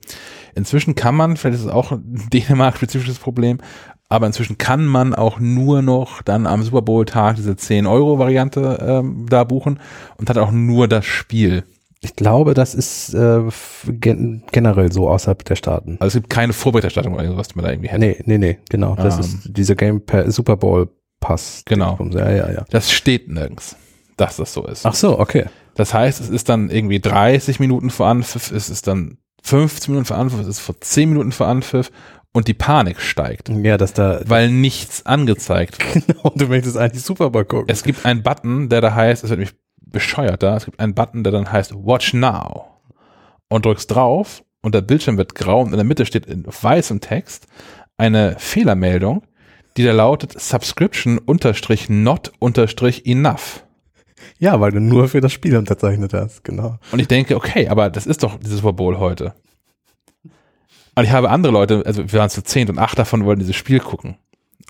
[0.55, 3.57] Inzwischen kann man, vielleicht ist es auch ein Dänemark-spezifisches Problem,
[4.09, 9.43] aber inzwischen kann man auch nur noch dann am Super Bowl-Tag diese 10-Euro-Variante ähm, da
[9.43, 9.79] buchen
[10.17, 11.63] und hat auch nur das Spiel.
[12.01, 13.41] Ich glaube, das ist äh,
[13.87, 15.97] gen generell so außerhalb der Staaten.
[15.99, 17.99] Also es gibt keine Vorberichterstattung oder irgendwas, die man da irgendwie hätte.
[17.99, 18.95] Nee, nee, nee, genau.
[18.95, 19.21] Das Ähm.
[19.21, 21.63] ist dieser Game pa Super Bowl Pass.
[21.65, 21.97] Genau.
[22.11, 22.65] Ja, ja, ja.
[22.69, 23.75] Das steht nirgends.
[24.17, 24.85] dass das so ist.
[24.85, 25.45] Ach so, okay.
[25.73, 30.05] Das heißt, es ist dann irgendwie 30 Minuten vor Anpfiff, es ist dann 15 Minuten
[30.05, 31.91] vor Anpfiff, es ist vor 10 Minuten vor Anpfiff
[32.35, 36.07] und die Panik steigt, Ja, dass da, weil nichts angezeigt wird.
[36.07, 37.67] genau, du möchtest eigentlich Super Bowl gucken.
[37.69, 40.93] Es gibt einen Button, der da heißt, es wird nämlich bescheuert da, es gibt einen
[40.93, 42.65] Button, der dann heißt Watch Now
[43.47, 46.99] und drückst drauf und der Bildschirm wird grau und in der Mitte steht in weißem
[46.99, 47.47] Text
[47.95, 49.23] eine Fehlermeldung,
[49.77, 53.63] die da lautet Subscription unterstrich not unterstrich enough.
[54.39, 56.79] Ja, weil du nur für das Spiel unterzeichnet hast, genau.
[56.91, 59.33] Und ich denke, okay, aber das ist doch dieses Bowl heute.
[60.95, 63.55] Und ich habe andere Leute, also wir waren zu zehn und acht davon wollten dieses
[63.55, 64.15] Spiel gucken.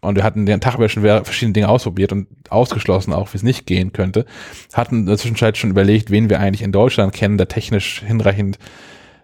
[0.02, 3.44] Und wir hatten den Tag über schon verschiedene Dinge ausprobiert und ausgeschlossen auch, wie es
[3.44, 4.26] nicht gehen könnte.
[4.74, 8.60] Hatten in der Zwischenzeit schon überlegt, wen wir eigentlich in Deutschland kennen, der technisch hinreichend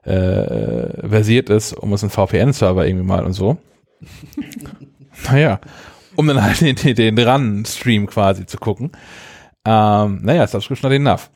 [0.03, 3.57] äh, versiert ist, um uns einen VPN-Server irgendwie mal und so.
[5.32, 5.60] naja,
[6.15, 8.91] um dann halt den, den, den RAN-Stream quasi zu gucken.
[9.65, 11.30] Ähm, naja, Subscription not enough.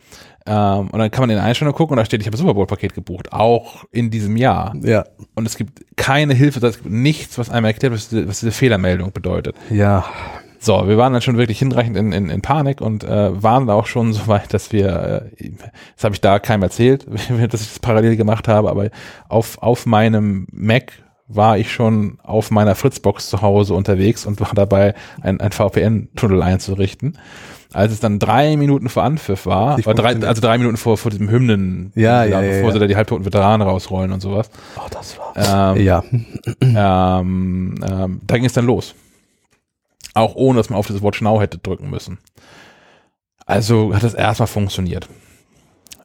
[0.47, 2.53] Ähm, und dann kann man in Einstellungen gucken und da steht, ich habe ein Super
[2.53, 4.75] Bowl-Paket gebucht, auch in diesem Jahr.
[4.83, 8.39] Ja, Und es gibt keine Hilfe, es gibt nichts, was einem erklärt, was diese, was
[8.41, 9.55] diese Fehlermeldung bedeutet.
[9.69, 10.05] ja,
[10.59, 13.87] So, wir waren dann schon wirklich hinreichend in, in, in Panik und äh, waren auch
[13.87, 15.51] schon so weit, dass wir, äh,
[15.95, 17.07] das habe ich da keinem erzählt,
[17.51, 18.89] dass ich das parallel gemacht habe, aber
[19.27, 20.93] auf, auf meinem Mac
[21.27, 26.43] war ich schon auf meiner Fritzbox zu Hause unterwegs und war dabei, ein, ein VPN-Tunnel
[26.43, 27.17] einzurichten.
[27.75, 31.29] Als es dann drei Minuten vor Anpfiff war, drei, also drei Minuten vor, vor diesem
[31.29, 32.71] Hymnen, Ja, ja, ja, bevor ja.
[32.71, 34.49] sie da die halbtoten Veteranen rausrollen und sowas.
[34.77, 35.75] Oh, das war.
[35.75, 36.01] Ähm, ja,
[36.61, 38.95] ähm, ähm, da ging es dann los.
[40.13, 42.17] Auch ohne, dass man auf dieses Watch Now hätte drücken müssen.
[43.45, 45.09] Also hat das erstmal funktioniert.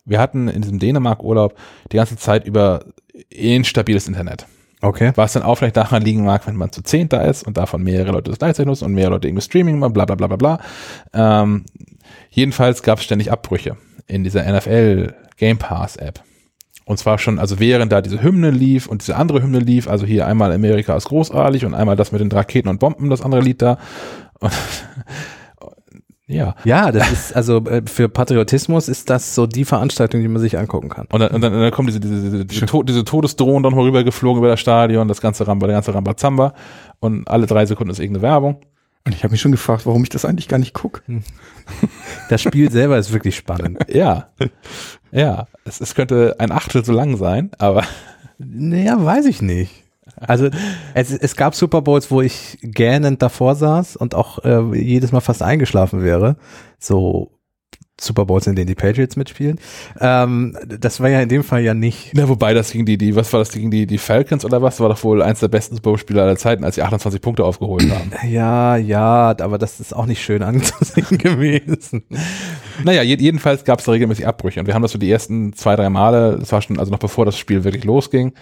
[0.05, 1.55] Wir hatten in diesem Dänemark-Urlaub
[1.93, 2.85] die ganze Zeit über
[3.29, 4.47] instabiles Internet.
[4.81, 5.13] Okay.
[5.15, 7.83] Was dann auch vielleicht daran liegen mag, wenn man zu zehnt da ist und davon
[7.83, 10.37] mehrere Leute das gleichzeitig nutzen und mehrere Leute irgendwie Streaming machen, bla bla bla bla
[10.37, 10.61] bla.
[11.13, 11.65] Ähm,
[12.31, 13.77] jedenfalls gab es ständig Abbrüche
[14.07, 16.23] in dieser NFL Game Pass App.
[16.85, 20.05] Und zwar schon, also während da diese Hymne lief und diese andere Hymne lief, also
[20.07, 23.43] hier einmal Amerika ist großartig und einmal das mit den Raketen und Bomben, das andere
[23.43, 23.79] Lied da.
[24.41, 24.53] Und,
[26.31, 26.55] ja.
[26.65, 30.57] Ja, das ist, also äh, für Patriotismus ist das so die Veranstaltung, die man sich
[30.59, 31.07] angucken kann.
[31.11, 33.75] Und dann, und dann, und dann kommen diese, diese, diese, diese, To- diese Todesdrohnen dann
[33.75, 36.55] rübergeflogen über das Stadion, das ganze Ramba, der ganze Rambazamba.
[37.01, 38.61] Und alle drei Sekunden ist irgendeine Werbung.
[39.07, 41.03] Und ich habe mich schon gefragt, warum ich das eigentlich gar nicht gucke.
[42.29, 43.79] Das Spiel selber ist wirklich spannend.
[43.89, 44.29] Ja.
[45.13, 45.47] Ja.
[45.65, 47.85] Es, es könnte ein Achtel so lang sein, aber
[48.39, 49.80] Naja, weiß ich nicht.
[50.21, 50.49] Also
[50.95, 55.21] es, es gab Super Bowls, wo ich gähnend davor saß und auch äh, jedes Mal
[55.21, 56.37] fast eingeschlafen wäre.
[56.79, 57.33] So
[58.01, 59.61] Super Bowls, in denen die Patriots mitspielen.
[60.01, 62.13] Ähm, das war ja in dem Fall ja nicht.
[62.15, 64.81] Na, wobei das gegen die, die, was war das gegen die, die Falcons oder was?
[64.81, 67.91] War doch wohl eins der besten Super Bowl-Spieler aller Zeiten, als sie 28 Punkte aufgeholt
[67.91, 68.13] haben.
[68.29, 72.05] Ja, ja, aber das ist auch nicht schön anzusehen gewesen.
[72.85, 75.53] naja, je, jedenfalls gab es da regelmäßig Abbrüche und wir haben das so die ersten
[75.53, 78.33] zwei, drei Male, das war schon, also noch bevor das Spiel wirklich losging,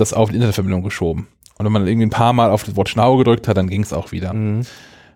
[0.00, 1.28] das auf die Internetverbindung geschoben.
[1.58, 3.82] Und wenn man irgendwie ein paar Mal auf das Watch Now gedrückt hat, dann ging
[3.82, 4.32] es auch wieder.
[4.32, 4.62] Mhm.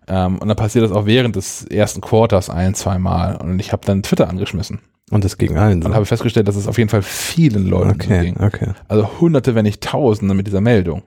[0.08, 3.36] Ähm, und dann passiert das auch während des ersten Quarters ein, zwei Mal.
[3.36, 4.80] Und ich habe dann Twitter angeschmissen
[5.10, 5.88] Und das ging allen so.
[5.88, 8.40] und habe festgestellt, dass es auf jeden Fall vielen Leuten so Okay, ging.
[8.40, 8.72] okay.
[8.88, 11.02] Also hunderte, wenn nicht tausende mit dieser Meldung.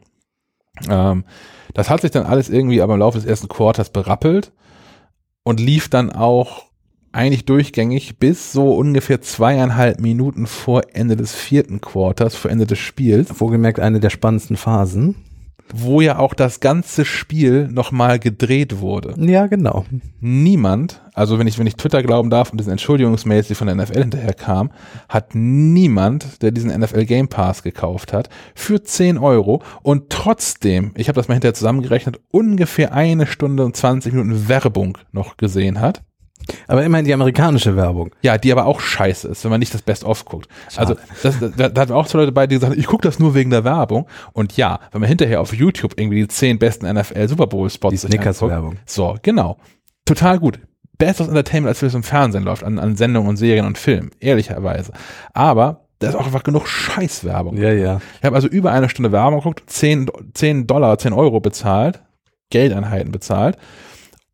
[0.89, 1.25] Ähm,
[1.73, 4.53] das hat sich dann alles irgendwie aber im Laufe des ersten Quarters berappelt
[5.43, 6.63] und lief dann auch
[7.15, 12.79] eigentlich durchgängig bis so ungefähr zweieinhalb Minuten vor Ende des vierten Quarters, vor Ende des
[12.79, 15.15] Spiels, Wohlgemerkt eine der spannendsten Phasen.
[15.73, 19.15] wo ja auch das ganze Spiel nochmal gedreht wurde.
[19.17, 19.85] Ja, genau.
[20.19, 23.75] Niemand, also wenn ich, wenn ich Twitter glauben darf und diesen Entschuldigungsmails, die von der
[23.75, 24.71] NFL hinterher kam,
[25.09, 31.07] hat niemand, der diesen NFL Game Pass gekauft hat, für 10 Euro und trotzdem, ich
[31.07, 36.03] habe das mal hinterher zusammengerechnet, ungefähr eine Stunde und 20 Minuten Werbung noch gesehen hat.
[36.67, 38.11] Aber immerhin die amerikanische Werbung.
[38.21, 40.47] Ja, die aber auch scheiße ist, wenn man nicht das Best-of guckt.
[40.75, 43.07] Also das, da, da hatten wir auch zwei Leute bei, die gesagt haben, ich gucke
[43.07, 44.07] das nur wegen der Werbung.
[44.33, 47.91] Und ja, wenn man hinterher auf YouTube irgendwie die zehn besten NFL Super Bowl Spots
[47.91, 48.77] Die sich anguckt, Snickers-Werbung.
[48.85, 49.57] So, genau.
[50.05, 50.59] Total gut.
[50.97, 54.11] Besseres Entertainment, als wenn es im Fernsehen läuft, an, an Sendungen und Serien und Filmen,
[54.19, 54.93] ehrlicherweise.
[55.33, 57.57] Aber da ist auch einfach genug Scheißwerbung.
[57.57, 57.99] Ja, ja.
[58.19, 62.01] Ich habe also über eine Stunde Werbung geguckt, 10, 10 Dollar, 10 Euro bezahlt,
[62.49, 63.57] Geldeinheiten bezahlt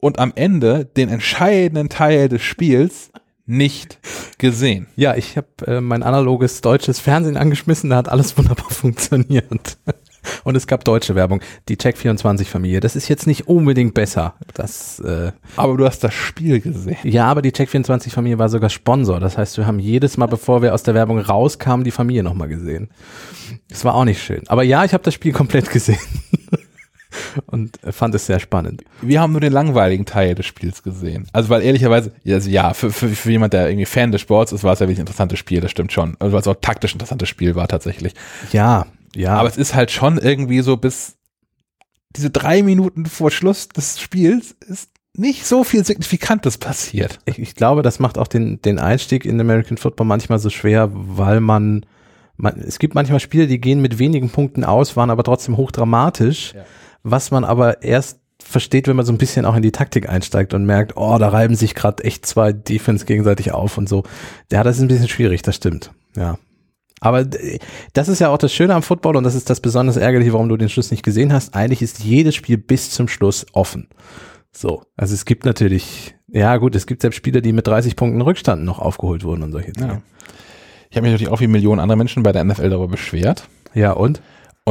[0.02, 3.12] und am Ende den entscheidenden Teil des Spiels
[3.46, 4.00] nicht
[4.38, 4.88] gesehen.
[4.96, 9.78] Ja, ich habe äh, mein analoges deutsches Fernsehen angeschmissen, da hat alles wunderbar funktioniert.
[10.44, 11.42] Und es gab deutsche Werbung.
[11.68, 14.36] Die Check24-Familie, das ist jetzt nicht unbedingt besser.
[14.54, 16.98] Das, äh, Aber du hast das Spiel gesehen.
[17.04, 19.20] ja, aber die Check24-Familie war sogar Sponsor.
[19.20, 22.50] Das heißt, wir haben jedes Mal, bevor wir aus der Werbung rauskamen, die Familie nochmal
[22.50, 22.90] gesehen.
[23.70, 24.44] Das war auch nicht schön.
[24.48, 25.98] Aber ja, ich habe das Spiel komplett gesehen.
[27.48, 28.84] Und fand es sehr spannend.
[29.02, 31.28] Wir haben nur den langweiligen Teil des Spiels gesehen.
[31.34, 34.64] Also weil ehrlicherweise, also ja, für, für, für jemand, der irgendwie Fan des Sports ist,
[34.64, 36.16] war es ja wirklich ein interessantes Spiel, das stimmt schon.
[36.20, 38.14] Also weil es auch taktisch ein interessantes Spiel war tatsächlich.
[38.52, 38.86] Ja,
[39.16, 39.36] ja.
[39.36, 41.16] Aber es ist halt schon irgendwie so bis
[42.16, 47.20] diese drei Minuten vor Schluss des Spiels ist nicht so viel Signifikantes passiert.
[47.26, 50.90] ich, ich glaube, das macht auch den, den Einstieg in American Football manchmal so schwer,
[50.94, 51.86] weil man,
[52.38, 56.54] man, es gibt manchmal Spiele, die gehen mit wenigen Punkten aus, waren aber trotzdem hochdramatisch,
[56.54, 56.64] Ja.
[57.04, 60.54] Was man aber erst versteht, wenn man so ein bisschen auch in die Taktik einsteigt
[60.54, 64.04] und merkt, oh, da reiben sich gerade echt zwei Defense gegenseitig auf und so.
[64.52, 65.92] Ja, das ist ein bisschen schwierig, das stimmt.
[66.16, 66.38] Ja.
[67.00, 67.60] Aber äh,
[67.94, 70.50] das ist ja auch das Schöne am Football und das ist das besonders ärgerliche, warum
[70.50, 71.56] du den Schluss nicht gesehen hast.
[71.56, 73.90] Eigentlich ist jedes Spiel bis zum Schluss offen.
[74.52, 74.84] So.
[74.96, 78.64] Also es gibt natürlich, ja gut, es gibt selbst Spieler, die mit 30 Punkten Rückstand
[78.64, 79.88] noch aufgeholt wurden und solche Dinge.
[79.88, 80.02] Ja.
[80.90, 83.48] Ich habe mich natürlich auch wie Millionen andere Menschen bei der NFL darüber beschwert.
[83.74, 84.22] Ja, und?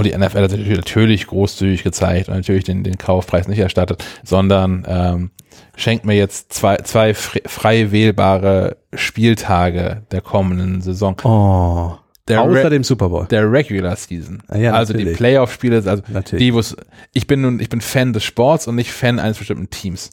[0.00, 4.04] Und die NFL hat natürlich, natürlich großzügig gezeigt und natürlich den, den Kaufpreis nicht erstattet,
[4.24, 5.30] sondern ähm,
[5.76, 11.16] schenkt mir jetzt zwei, zwei fre- frei wählbare Spieltage der kommenden Saison.
[11.24, 11.92] Oh.
[12.28, 13.26] Der, Außer dem Super Bowl.
[13.28, 14.40] der Regular Season.
[14.48, 15.04] Ah ja, also die.
[15.04, 16.44] Playoff-Spiele, also Natürlich.
[16.46, 16.76] die, wo's,
[17.12, 20.10] ich bin nun, ich bin Fan des Sports und nicht Fan eines bestimmten Teams.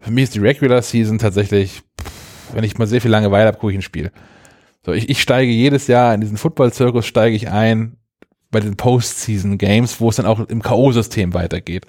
[0.00, 1.80] Für mich ist die Regular Season tatsächlich,
[2.52, 4.10] wenn ich mal sehr viel Langeweile habe, gucke ich ein Spiel.
[4.84, 7.96] So, ich, ich steige jedes Jahr in diesen Football-Zirkus, steige ich ein
[8.52, 11.86] bei den Postseason-Games, wo es dann auch im K.O.-System weitergeht.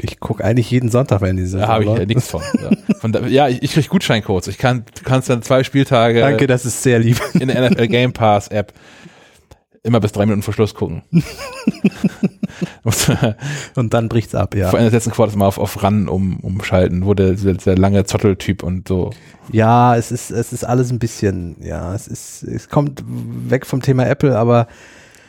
[0.00, 2.40] Ich gucke eigentlich jeden Sonntag, wenn diese Da habe ich ja nichts von.
[2.62, 2.70] Ja,
[3.00, 4.46] von da, ja ich, ich kriege Gutscheincodes.
[4.46, 7.20] Ich kann, du kannst dann zwei Spieltage Danke, das ist sehr lieb.
[7.34, 8.72] in der NFL Game Pass App
[9.82, 11.02] immer bis drei Minuten vor Schluss gucken.
[13.74, 14.68] Und dann bricht's ab, ja.
[14.70, 17.78] Vor Ende des letzten Quartals mal auf, auf Run um, umschalten, wo der, der, der
[17.78, 19.10] lange Zotteltyp und so.
[19.50, 23.80] Ja, es ist, es ist alles ein bisschen, ja, es ist, es kommt weg vom
[23.82, 24.68] Thema Apple, aber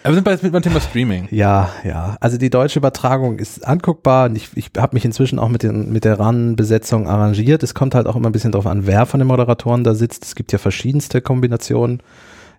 [0.03, 1.27] Aber wir sind bei, mit beim Thema Streaming.
[1.31, 2.15] ja, ja.
[2.21, 6.05] Also die deutsche Übertragung ist anguckbar ich, ich habe mich inzwischen auch mit, den, mit
[6.05, 7.63] der RAN-Besetzung arrangiert.
[7.63, 10.23] Es kommt halt auch immer ein bisschen drauf an, wer von den Moderatoren da sitzt.
[10.23, 12.01] Es gibt ja verschiedenste Kombinationen.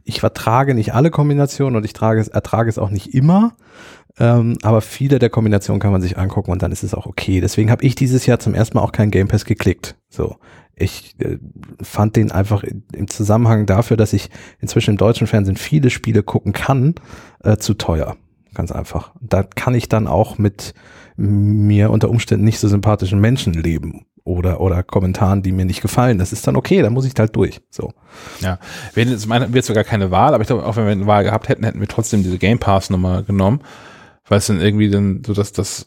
[0.05, 3.55] Ich vertrage nicht alle Kombinationen und ich trage es, ertrage es auch nicht immer.
[4.19, 7.41] Ähm, aber viele der Kombinationen kann man sich angucken und dann ist es auch okay.
[7.41, 9.97] Deswegen habe ich dieses Jahr zum ersten Mal auch kein Game Pass geklickt.
[10.09, 10.37] So.
[10.75, 11.37] Ich äh,
[11.83, 14.31] fand den einfach in- im Zusammenhang dafür, dass ich
[14.61, 16.95] inzwischen im deutschen Fernsehen viele Spiele gucken kann,
[17.45, 18.17] äh, zu teuer.
[18.55, 19.13] Ganz einfach.
[19.21, 20.75] Da kann ich dann auch mit
[21.17, 26.19] mir unter Umständen nicht so sympathischen Menschen leben oder, oder Kommentaren, die mir nicht gefallen.
[26.19, 27.61] Das ist dann okay, da muss ich halt durch.
[27.71, 27.93] So.
[28.41, 28.59] Ja.
[28.95, 31.49] Wir hätten jetzt, sogar keine Wahl, aber ich glaube, auch wenn wir eine Wahl gehabt
[31.49, 33.61] hätten, hätten wir trotzdem diese Game Pass Nummer genommen,
[34.31, 35.87] weil es dann irgendwie dann so dass das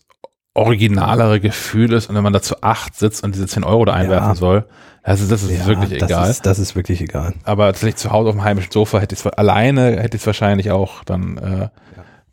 [0.53, 3.94] originalere Gefühl ist und wenn man da zu acht sitzt und diese 10 Euro da
[3.94, 4.36] einwerfen Ja.
[4.36, 4.65] soll,
[5.02, 6.30] also das ist Ja, wirklich das egal.
[6.30, 7.34] Ist, das ist wirklich egal.
[7.44, 10.28] aber tatsächlich zu Hause auf dem heimischen Sofa hätte ich es alleine, hätte ich es
[10.28, 11.70] wahrscheinlich auch dann äh,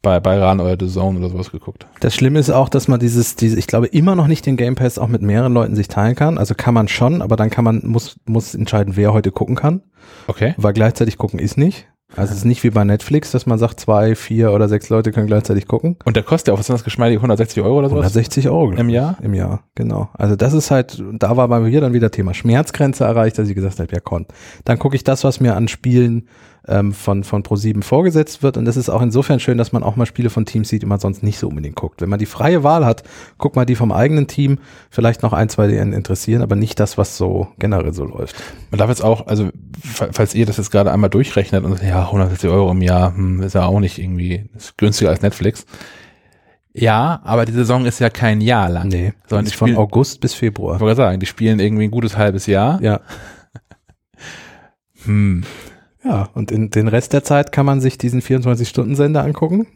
[0.02, 1.86] bei, bei RAN oder The Zone oder sowas geguckt.
[2.00, 4.74] Das Schlimme ist auch, dass man dieses, diese, ich glaube, immer noch nicht den Game
[4.74, 6.38] Pass auch mit mehreren Leuten sich teilen kann.
[6.38, 9.82] Also kann man schon, aber dann kann man, muss, muss entscheiden, wer heute gucken kann.
[10.26, 10.54] Okay.
[10.56, 11.86] Weil gleichzeitig gucken ist nicht.
[12.16, 15.12] Also es ist nicht wie bei Netflix, dass man sagt, zwei, vier oder sechs Leute
[15.12, 15.96] können gleichzeitig gucken.
[16.04, 18.00] Und der kostet ja auch, was sind das geschmeidige 160 Euro oder sowas?
[18.00, 18.72] 160 Euro.
[18.72, 18.88] Im.
[18.88, 19.16] Jahr?
[19.22, 20.08] Im Jahr, genau.
[20.14, 23.54] Also das ist halt, da war bei mir dann wieder Thema Schmerzgrenze erreicht, dass ich
[23.54, 24.26] gesagt habe, ja komm,
[24.64, 26.28] dann gucke ich das, was mir an Spielen
[26.70, 28.56] ähm, von, von Pro7 vorgesetzt wird.
[28.56, 30.86] Und das ist auch insofern schön, dass man auch mal Spiele von Teams sieht, die
[30.86, 32.00] man sonst nicht so unbedingt guckt.
[32.00, 33.02] Wenn man die freie Wahl hat,
[33.38, 34.58] guck mal die vom eigenen Team,
[34.90, 38.36] vielleicht noch ein, zwei, die einen interessieren, aber nicht das, was so generell so läuft.
[38.70, 39.50] Man darf jetzt auch, also
[39.84, 43.14] fa- falls ihr das jetzt gerade einmal durchrechnet und sagt, ja, 160 Euro im Jahr,
[43.14, 45.66] hm, ist ja auch nicht irgendwie ist günstiger als Netflix.
[46.72, 48.86] Ja, aber die Saison ist ja kein Jahr lang.
[48.86, 50.74] Nee, Sondern die ist von spielen, August bis ich Februar.
[50.78, 52.80] wollte gerade sagen, die spielen irgendwie ein gutes halbes Jahr.
[52.80, 53.00] Ja,
[55.04, 55.42] Hm.
[56.04, 56.28] Ja.
[56.34, 59.66] Und in den Rest der Zeit kann man sich diesen 24-Stunden-Sender angucken.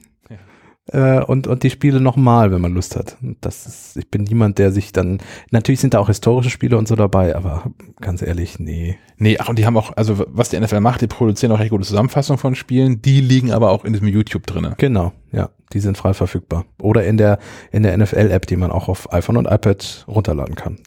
[0.93, 3.17] Äh, und, und die Spiele nochmal, wenn man Lust hat.
[3.23, 5.19] Und Das ist, ich bin niemand, der sich dann,
[5.51, 7.71] natürlich sind da auch historische Spiele und so dabei, aber
[8.01, 8.99] ganz ehrlich, nee.
[9.17, 11.71] Nee, ach, und die haben auch, also was die NFL macht, die produzieren auch recht
[11.71, 14.75] gute Zusammenfassungen von Spielen, die liegen aber auch in diesem YouTube drinne.
[14.77, 16.67] Genau, ja, die sind frei verfügbar.
[16.79, 17.39] Oder in der,
[17.73, 20.81] in der NFL-App, die man auch auf iPhone und iPad runterladen kann.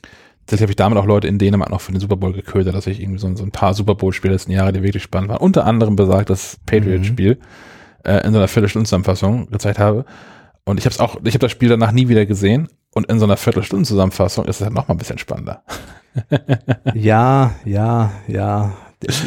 [0.48, 2.88] Tatsächlich habe ich damit auch Leute in Dänemark noch für den Super Bowl geködert, dass
[2.88, 5.40] ich irgendwie so, so ein paar Super Bowl-Spiele letzten Jahre, die wirklich spannend waren.
[5.40, 7.38] Unter anderem besagt das Patriot-Spiel
[8.06, 10.06] äh, in so einer Viertelstunde-Zusammenfassung gezeigt habe.
[10.64, 12.69] Und ich habe es auch, ich habe das Spiel danach nie wieder gesehen.
[12.94, 15.64] Und in so einer Viertelstunde-Zusammenfassung ist es halt noch mal ein bisschen spannender.
[16.95, 18.74] Ja, ja, ja.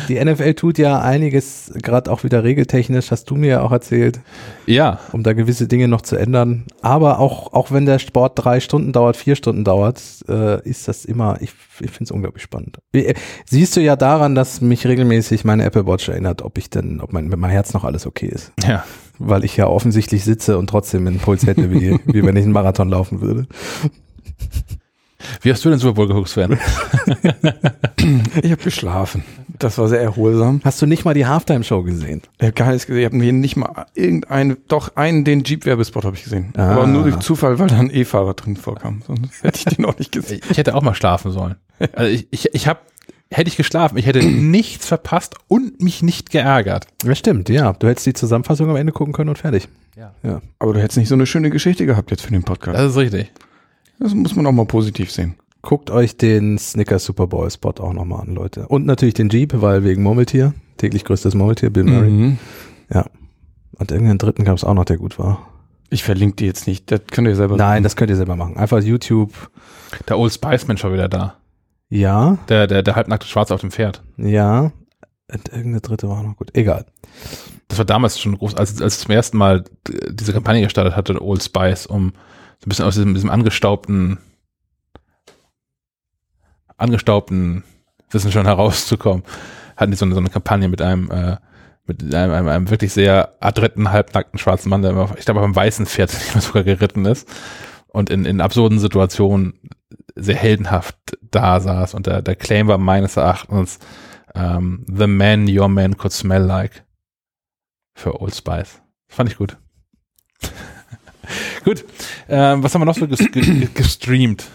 [0.09, 4.21] Die, NFL tut ja einiges, gerade auch wieder regeltechnisch, hast du mir ja auch erzählt,
[4.67, 6.65] Ja, um da gewisse Dinge noch zu ändern.
[6.83, 11.05] Aber auch, auch wenn der Sport drei Stunden dauert, vier Stunden dauert, äh, ist das
[11.05, 12.79] immer, ich, ich finde es unglaublich spannend.
[12.93, 13.15] Äh,
[13.47, 17.13] Siehst du ja daran, dass mich regelmäßig meine Apple Watch erinnert, ob ich denn, ob
[17.13, 18.53] mein, mit meinem Herz noch alles okay ist.
[18.67, 18.85] ja.
[19.21, 22.53] weil ich ja offensichtlich sitze und trotzdem einen Puls hätte, wie, wie wenn ich einen
[22.53, 23.47] Marathon laufen würde.
[25.43, 26.59] Wie hast du den Super Bowl geguckt, Sven?
[28.43, 29.25] Ich habe geschlafen.
[29.59, 30.61] Das war sehr erholsam.
[30.65, 32.23] Hast du nicht mal die Halftime-Show gesehen?
[32.39, 33.01] Ich habe gar nichts gesehen.
[33.01, 36.53] Ich habe mir nicht mal irgendeinen, doch einen, den Jeep-Werbespot habe ich gesehen.
[36.57, 36.73] Ah.
[36.73, 39.03] Aber nur durch Zufall, weil da ein E-Fahrer drin vorkam.
[39.07, 40.41] Sonst hätte ich den auch nicht gesehen.
[40.51, 41.57] Ich hätte auch mal schlafen sollen.
[41.95, 42.81] Also ich, ich, ich habe,
[43.31, 46.87] hätte ich geschlafen, ich hätte nichts verpasst und mich nicht geärgert.
[47.05, 47.75] Ja, stimmt, ja.
[47.75, 49.69] Du hättest die Zusammenfassung am Ende gucken können und fertig.
[49.97, 50.15] Ja.
[50.23, 50.41] Ja.
[50.59, 52.79] Aber du hättest nicht so eine schöne Geschichte gehabt jetzt für den Podcast.
[52.79, 53.31] Das ist richtig.
[54.01, 55.35] Das muss man auch mal positiv sehen.
[55.63, 58.67] Guckt euch den Snickers Super Bowl Spot auch nochmal an, Leute.
[58.67, 60.55] Und natürlich den Jeep, weil wegen Murmeltier.
[60.79, 62.11] Täglich größtes Murmeltier, Bill Murray.
[62.11, 62.39] Mhm.
[62.93, 63.05] Ja.
[63.79, 65.47] Und irgendeinen dritten gab es auch noch, der gut war.
[65.91, 66.91] Ich verlinke die jetzt nicht.
[66.91, 68.57] Das könnt ihr selber Nein, das könnt ihr selber machen.
[68.57, 69.33] Einfach YouTube.
[70.09, 71.37] Der Old Spice Mensch war wieder da.
[71.91, 74.03] Ja, Der, der, der halbnackte Schwarze auf dem Pferd.
[74.17, 74.73] ja.
[75.33, 76.51] Und irgendeine dritte war auch noch gut.
[76.57, 76.87] Egal.
[77.69, 79.63] Das war damals schon groß, als, als zum ersten Mal
[80.11, 82.15] diese Kampagne gestartet hatte, Old Spice, um
[82.61, 84.19] so ein bisschen aus diesem, diesem angestaubten,
[86.77, 87.65] angestaubten
[88.11, 89.25] Wissen schon herauszukommen,
[89.77, 91.37] hatten die so eine, so eine Kampagne mit einem, äh,
[91.87, 95.45] mit einem, einem, einem wirklich sehr adretten, halbnackten schwarzen Mann, der immer, ich glaube, auf
[95.45, 97.29] einem weißen Pferd mehr sogar geritten ist
[97.89, 99.59] und in, in absurden Situationen
[100.15, 101.95] sehr heldenhaft da saß.
[101.95, 103.79] Und der, der Claim war meines Erachtens
[104.35, 106.85] ähm, The Man Your Man Could Smell Like
[107.95, 108.81] für Old Spice.
[109.09, 109.57] Fand ich gut.
[111.65, 111.85] Gut.
[112.29, 114.49] Ähm, was haben wir noch so ges ge gestreamt?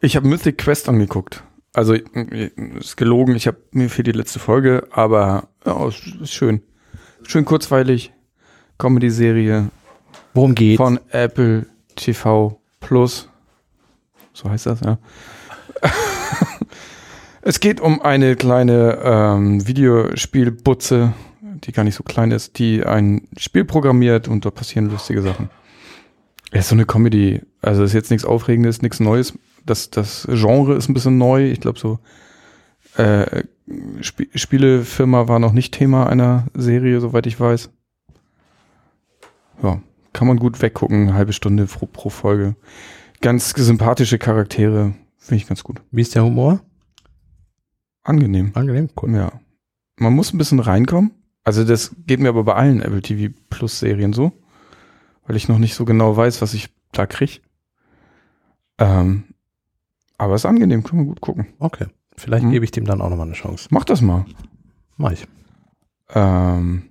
[0.00, 1.42] Ich habe Mythic Quest angeguckt.
[1.72, 6.32] Also äh, ist gelogen, ich habe mir für die letzte Folge, aber ja, ist, ist
[6.32, 6.62] schön.
[7.22, 8.12] Schön kurzweilig.
[8.78, 9.70] Comedy-Serie
[10.34, 10.76] Worum geht's?
[10.76, 11.66] von Apple
[11.96, 13.28] TV Plus.
[14.32, 14.98] So heißt das, ja.
[17.42, 23.28] es geht um eine kleine ähm, Videospielbutze, die gar nicht so klein ist, die ein
[23.38, 25.48] Spiel programmiert und da passieren lustige Sachen.
[26.56, 27.42] Ja, ist so eine Comedy.
[27.60, 29.38] Also ist jetzt nichts Aufregendes, nichts Neues.
[29.66, 31.50] Das, das Genre ist ein bisschen neu.
[31.50, 31.98] Ich glaube so
[32.96, 33.44] äh,
[34.00, 37.68] Sp Spielefirma war noch nicht Thema einer Serie, soweit ich weiß.
[39.62, 39.82] Ja,
[40.14, 42.56] kann man gut weggucken, eine halbe Stunde pro, pro Folge.
[43.20, 45.82] Ganz sympathische Charaktere, finde ich ganz gut.
[45.90, 46.60] Wie ist der Humor?
[48.02, 48.52] Angenehm.
[48.54, 49.14] Angenehm, cool.
[49.14, 49.30] Ja.
[49.98, 51.10] Man muss ein bisschen reinkommen.
[51.44, 54.32] Also das geht mir aber bei allen Apple TV Plus Serien so,
[55.26, 57.42] weil ich noch nicht so genau weiß, was ich da krieg.
[58.78, 59.24] Ähm,
[60.18, 61.46] aber es ist angenehm, kann man gut gucken.
[61.58, 61.86] Okay.
[62.16, 62.50] Vielleicht Mhm.
[62.52, 63.68] gebe ich dem dann auch nochmal eine Chance.
[63.70, 64.24] Mach das mal.
[64.96, 65.26] Mach ich.
[66.14, 66.88] Ähm,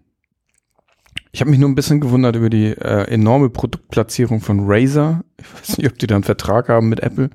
[1.31, 5.23] ich habe mich nur ein bisschen gewundert über die äh, enorme Produktplatzierung von Razer.
[5.39, 7.29] Ich weiß nicht, ob die da einen Vertrag haben mit Apple.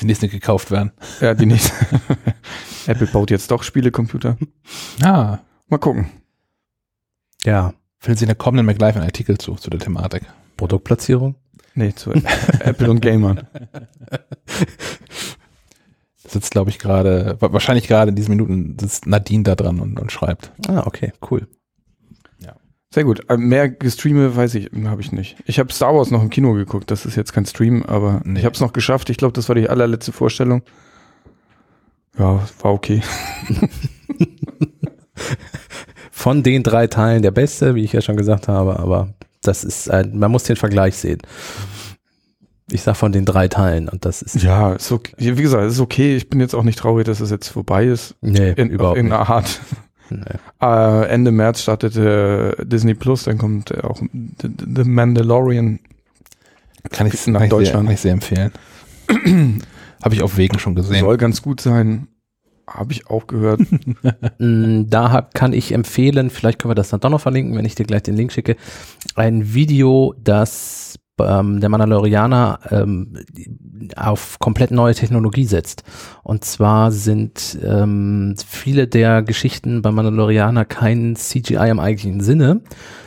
[0.00, 0.92] Die nächsten gekauft werden.
[1.20, 1.72] Ja, die nächste.
[2.86, 4.36] Apple baut jetzt doch Spielecomputer.
[5.02, 5.38] Ah.
[5.68, 6.10] Mal gucken.
[7.44, 7.72] Ja.
[8.06, 10.22] Finden Sie in der kommenden McLive einen Artikel zu, zu der Thematik.
[10.56, 11.34] Produktplatzierung?
[11.74, 12.12] Nee, zu
[12.60, 13.48] Apple und Gamern.
[16.28, 19.98] Sitzt, glaube ich, gerade, wa- wahrscheinlich gerade in diesen Minuten sitzt Nadine da dran und,
[19.98, 20.52] und schreibt.
[20.68, 21.48] Ah, okay, cool.
[22.94, 23.28] Sehr gut.
[23.28, 25.36] Äh, Mehr gestreame weiß ich, habe ich nicht.
[25.44, 26.90] Ich habe Star Wars noch im Kino geguckt.
[26.92, 28.38] Das ist jetzt kein Stream, aber Nee.
[28.38, 29.10] ich habe es noch geschafft.
[29.10, 30.62] Ich glaube, das war die allerletzte Vorstellung.
[32.16, 33.02] Ja, war okay.
[36.26, 39.10] Von den drei Teilen der beste, wie ich ja schon gesagt habe, aber
[39.44, 41.20] das ist ein, man muss den Vergleich sehen.
[42.68, 45.14] Ich sag von den drei Teilen und das ist, Ja, ist okay.
[45.18, 46.16] Wie gesagt, es ist okay.
[46.16, 48.16] Ich bin jetzt auch nicht traurig, dass es jetzt vorbei ist.
[48.22, 49.60] nee, In, überhaupt in einer Art.
[50.10, 50.18] Nee.
[50.60, 55.78] Äh, Ende März startet äh, Disney Plus, dann kommt äh, auch The, The Mandalorian.
[56.90, 57.86] Kann ich, Nach kann ich, sehr, Deutschland.
[57.86, 58.52] kann ich sehr empfehlen.
[60.02, 61.00] Habe ich auf Wegen schon gesehen.
[61.00, 62.08] Soll ganz gut sein.
[62.68, 63.60] Habe ich auch gehört.
[64.38, 67.74] Mm, Da kann ich empfehlen, vielleicht können wir das dann doch noch verlinken, wenn ich
[67.74, 68.56] dir gleich den Link schicke,
[69.14, 73.14] ein Video, das ähm, der Mandalorianer ähm,
[73.96, 75.84] auf komplett neue Technologie setzt.
[76.22, 82.60] Und zwar sind ähm, viele der Geschichten beim Mandalorianer kein CGI im eigentlichen Sinne,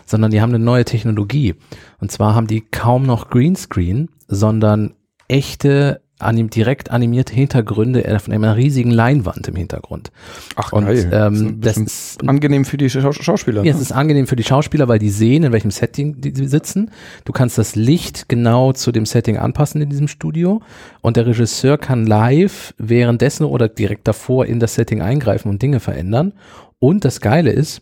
[0.06, 1.56] sondern die haben eine neue Technologie.
[1.99, 4.94] Und zwar haben die kaum noch Greenscreen, sondern
[5.27, 10.11] echte anim direkt animierte Hintergründe von einer riesigen Leinwand im Hintergrund.
[10.55, 11.09] Ach, Und geil.
[11.13, 13.63] ähm, das ist angenehm für die Schau Schauspieler.
[13.63, 13.77] ja, ne?
[13.77, 16.91] es ist angenehm für die Schauspieler, weil die sehen, in welchem Setting die die sitzen.
[17.25, 20.61] Du kannst das Licht genau zu dem Setting anpassen in diesem Studio
[21.01, 25.79] und der Regisseur kann live währenddessen oder direkt davor in das Setting eingreifen und Dinge
[25.79, 26.33] verändern.
[26.79, 27.81] Und das Geile ist,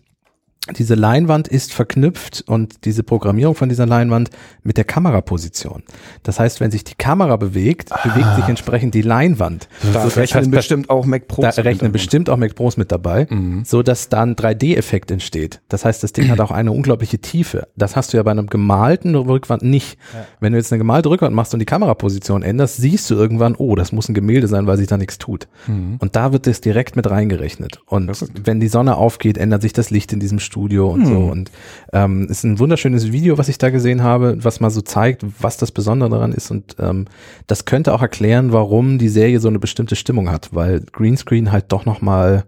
[0.75, 4.29] diese Leinwand ist verknüpft und diese Programmierung von dieser Leinwand
[4.63, 5.83] mit der Kameraposition.
[6.23, 9.67] Das heißt, wenn sich die Kamera bewegt, bewegt sich entsprechend die Leinwand.
[9.81, 11.41] Da So, das rechnen heißt, bestimmt auch Mac Pro.
[11.41, 13.63] da rechnen bestimmt auch Mac Pros mit dabei, Mhm.
[13.65, 15.61] so dass da ein 3D-Effekt entsteht.
[15.69, 17.67] Das heißt, das Ding hat auch eine unglaubliche Tiefe.
[17.75, 19.97] Das hast du ja bei einem gemalten Rückwand nicht.
[20.39, 23.75] Wenn du jetzt eine gemalte Rückwand machst und die Kameraposition änderst, siehst du irgendwann, oh,
[23.75, 25.47] das muss ein Gemälde sein, weil sich da nichts tut.
[25.67, 25.95] Mhm.
[25.99, 27.79] Und da wird das direkt mit reingerechnet.
[27.85, 28.11] Und
[28.45, 31.17] wenn die Sonne aufgeht, ändert sich das Licht in diesem Studio und so.
[31.17, 31.51] Und
[31.93, 35.57] ähm, ist ein wunderschönes Video, was ich da gesehen habe, was mal so zeigt, was
[35.57, 36.49] das Besondere daran ist.
[36.49, 37.05] Und ähm,
[37.45, 41.65] das könnte auch erklären, warum die Serie so eine bestimmte Stimmung hat, weil Greenscreen halt
[41.71, 42.45] doch noch mal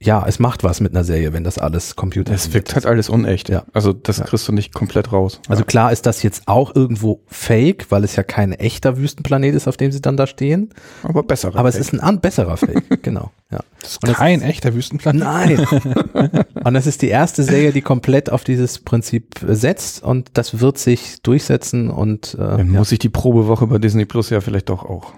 [0.00, 3.08] ja, es macht was mit einer Serie, wenn das alles Computer Es wirkt halt alles
[3.08, 3.48] unecht.
[3.48, 3.64] Ja.
[3.72, 5.40] Also das kriegst du nicht komplett raus.
[5.48, 9.66] Also klar ist das jetzt auch irgendwo fake, weil es ja kein echter Wüstenplanet ist,
[9.66, 10.70] auf dem sie dann da stehen.
[11.02, 11.50] aber besser.
[11.56, 13.32] Aber es ist ein besserer Fake, genau.
[13.50, 13.58] Ja.
[13.80, 15.20] Das ist Und das- kein echter Wüstenplanet.
[15.20, 15.66] Nein.
[16.64, 20.60] und das ist die erste Serie, die komplett auf dieses Prinzip äh, setzt und das
[20.60, 24.40] wird sich durchsetzen und äh, Dann ja, muss ich die Probewoche bei Disney Plus ja
[24.40, 25.12] vielleicht doch auch.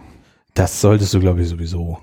[0.55, 1.98] das solltest du, glaube ich, sowieso.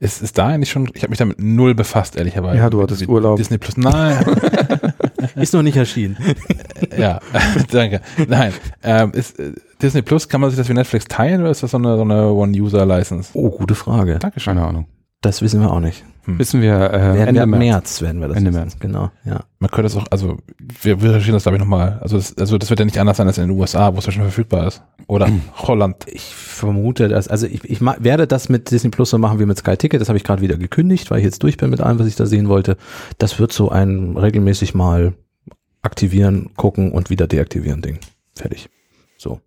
[0.00, 2.58] Ist, ist da eigentlich schon, ich habe mich damit null befasst, ehrlicherweise.
[2.58, 3.36] Ja, du hattest Urlaub.
[3.36, 4.24] Disney Plus, nein.
[5.36, 6.16] Ist noch nicht erschienen.
[6.98, 7.20] ja,
[7.70, 8.00] danke.
[8.28, 11.62] Nein, ähm, ist, äh, Disney Plus, kann man sich das wie Netflix teilen oder ist
[11.62, 13.30] das so eine, so eine One-User-License?
[13.34, 14.18] Oh, gute Frage.
[14.18, 14.54] Dankeschön.
[14.54, 14.86] Keine Ahnung.
[15.24, 16.04] Das wissen wir auch nicht.
[16.26, 17.60] Wissen wir äh, Werden Ende wir März.
[17.60, 18.60] März werden wir das Ende wissen.
[18.60, 18.76] März.
[18.78, 19.40] Genau, ja.
[19.58, 20.36] Man könnte es auch, also
[20.82, 21.98] wir, wir recherchieren das glaube ich nochmal.
[22.02, 24.04] Also das, also das wird ja nicht anders sein als in den USA, wo es
[24.04, 24.82] ja schon verfügbar ist.
[25.06, 26.04] Oder Holland.
[26.08, 29.56] Ich vermute, dass, also ich, ich werde das mit Disney Plus so machen wie mit
[29.56, 29.98] Sky Ticket.
[29.98, 32.16] Das habe ich gerade wieder gekündigt, weil ich jetzt durch bin mit allem, was ich
[32.16, 32.76] da sehen wollte.
[33.16, 35.14] Das wird so ein regelmäßig mal
[35.80, 37.98] aktivieren, gucken und wieder deaktivieren Ding.
[38.34, 38.68] Fertig.
[39.16, 39.40] So.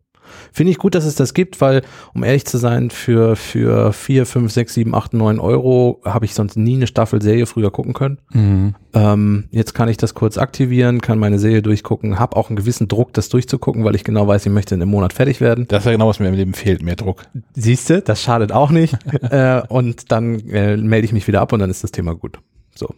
[0.51, 1.81] Finde ich gut, dass es das gibt, weil,
[2.13, 6.33] um ehrlich zu sein, für, für vier, fünf, sechs, sieben, acht, neun Euro habe ich
[6.33, 8.19] sonst nie eine Staffel Serie früher gucken können.
[8.33, 8.75] Mhm.
[8.93, 12.87] Ähm, jetzt kann ich das kurz aktivieren, kann meine Serie durchgucken, habe auch einen gewissen
[12.87, 15.67] Druck, das durchzugucken, weil ich genau weiß, ich möchte in einem Monat fertig werden.
[15.67, 17.23] Das ist ja genau, was mir im Leben fehlt, mehr Druck.
[17.53, 18.97] Siehst du, das schadet auch nicht.
[19.21, 22.39] äh, und dann äh, melde ich mich wieder ab und dann ist das Thema gut.
[22.75, 22.93] So.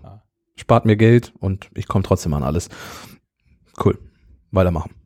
[0.56, 2.70] Spart mir Geld und ich komme trotzdem an alles.
[3.84, 3.98] Cool.
[4.52, 4.99] Weitermachen.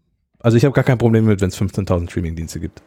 [0.44, 2.84] Also ich habe gar kein Problem mit, wenn es 15.000 Streaming-Dienste gibt.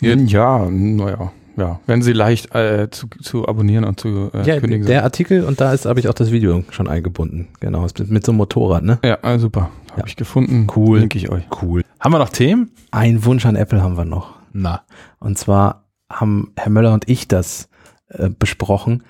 [0.00, 1.32] Ja, naja.
[1.56, 5.44] Ja, wenn sie leicht äh, zu, zu abonnieren und zu äh, ja, kündigen der Artikel
[5.44, 7.48] und da ist habe ich auch das Video schon eingebunden.
[7.58, 8.98] Genau, mit, mit so einem Motorrad, ne?
[9.04, 9.70] Ja, ah, super.
[9.90, 10.06] Habe Ja.
[10.06, 10.68] ich gefunden.
[10.74, 11.00] Cool.
[11.00, 11.42] Link ich euch.
[11.60, 11.82] Cool.
[11.98, 12.70] Haben wir noch Themen?
[12.92, 14.36] Ein Wunsch an Apple haben wir noch.
[14.52, 14.82] Na.
[15.18, 17.68] Und zwar haben Herr Möller und ich das
[18.08, 19.02] äh, besprochen,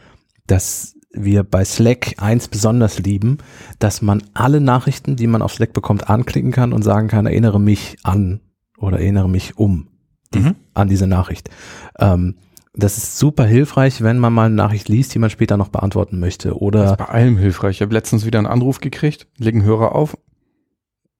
[0.46, 3.38] dass wir bei Slack eins besonders lieben,
[3.78, 7.60] dass man alle Nachrichten, die man auf Slack bekommt, anklicken kann und sagen kann, erinnere
[7.60, 8.40] mich an
[8.78, 9.88] oder erinnere mich um
[10.32, 10.54] die, Mhm.
[10.74, 11.50] an diese Nachricht.
[11.98, 12.36] Ähm,
[12.72, 16.20] das ist super hilfreich, wenn man mal eine Nachricht liest, die man später noch beantworten
[16.20, 16.50] möchte.
[16.50, 17.76] Das Oder ist bei allem hilfreich.
[17.78, 20.16] Ich habe letztens wieder einen Anruf gekriegt, legen Hörer auf,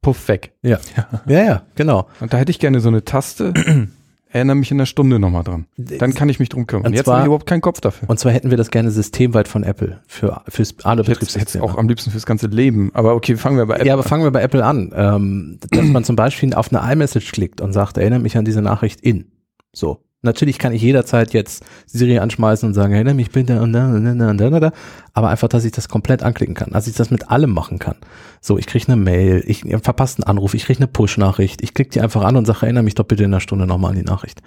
[0.02, 0.52] puff weg.
[0.62, 0.78] ja,
[1.26, 2.06] ja, ja, genau.
[2.20, 3.52] Und da hätte ich gerne so eine Taste,
[4.32, 5.66] erinnere mich in einer Stunde nochmal dran.
[5.76, 6.86] Dann kann ich mich drum kümmern.
[6.86, 8.08] Und Jetzt zwar- habe ich überhaupt keinen Kopf dafür.
[8.08, 11.32] Und zwar hätten wir das gerne systemweit von Apple für fürs alle Ich hätte es
[11.32, 11.64] Betriebssysteme.
[11.64, 12.90] auch am liebsten fürs ganze Leben.
[12.94, 14.92] Aber okay, fangen wir bei Apple Ja, aber fangen wir bei Apple an.
[14.94, 18.62] Ähm, dass man zum Beispiel auf eine iMessage klickt und sagt, erinnere mich an diese
[18.62, 19.26] Nachricht in.
[19.72, 20.00] So.
[20.22, 24.04] Natürlich kann ich jederzeit jetzt Siri anschmeißen und sagen, erinnere mich bitte und da, und
[24.04, 24.72] da, und da, und da,
[25.14, 27.96] aber einfach, dass ich das komplett anklicken kann, dass ich das mit allem machen kann.
[28.42, 31.90] So, ich kriege eine Mail, ich verpasse einen Anruf, ich kriege eine Push-Nachricht, ich klicke
[31.90, 34.04] die einfach an und sage, erinnere mich doch bitte in einer Stunde nochmal an die
[34.04, 34.42] Nachricht.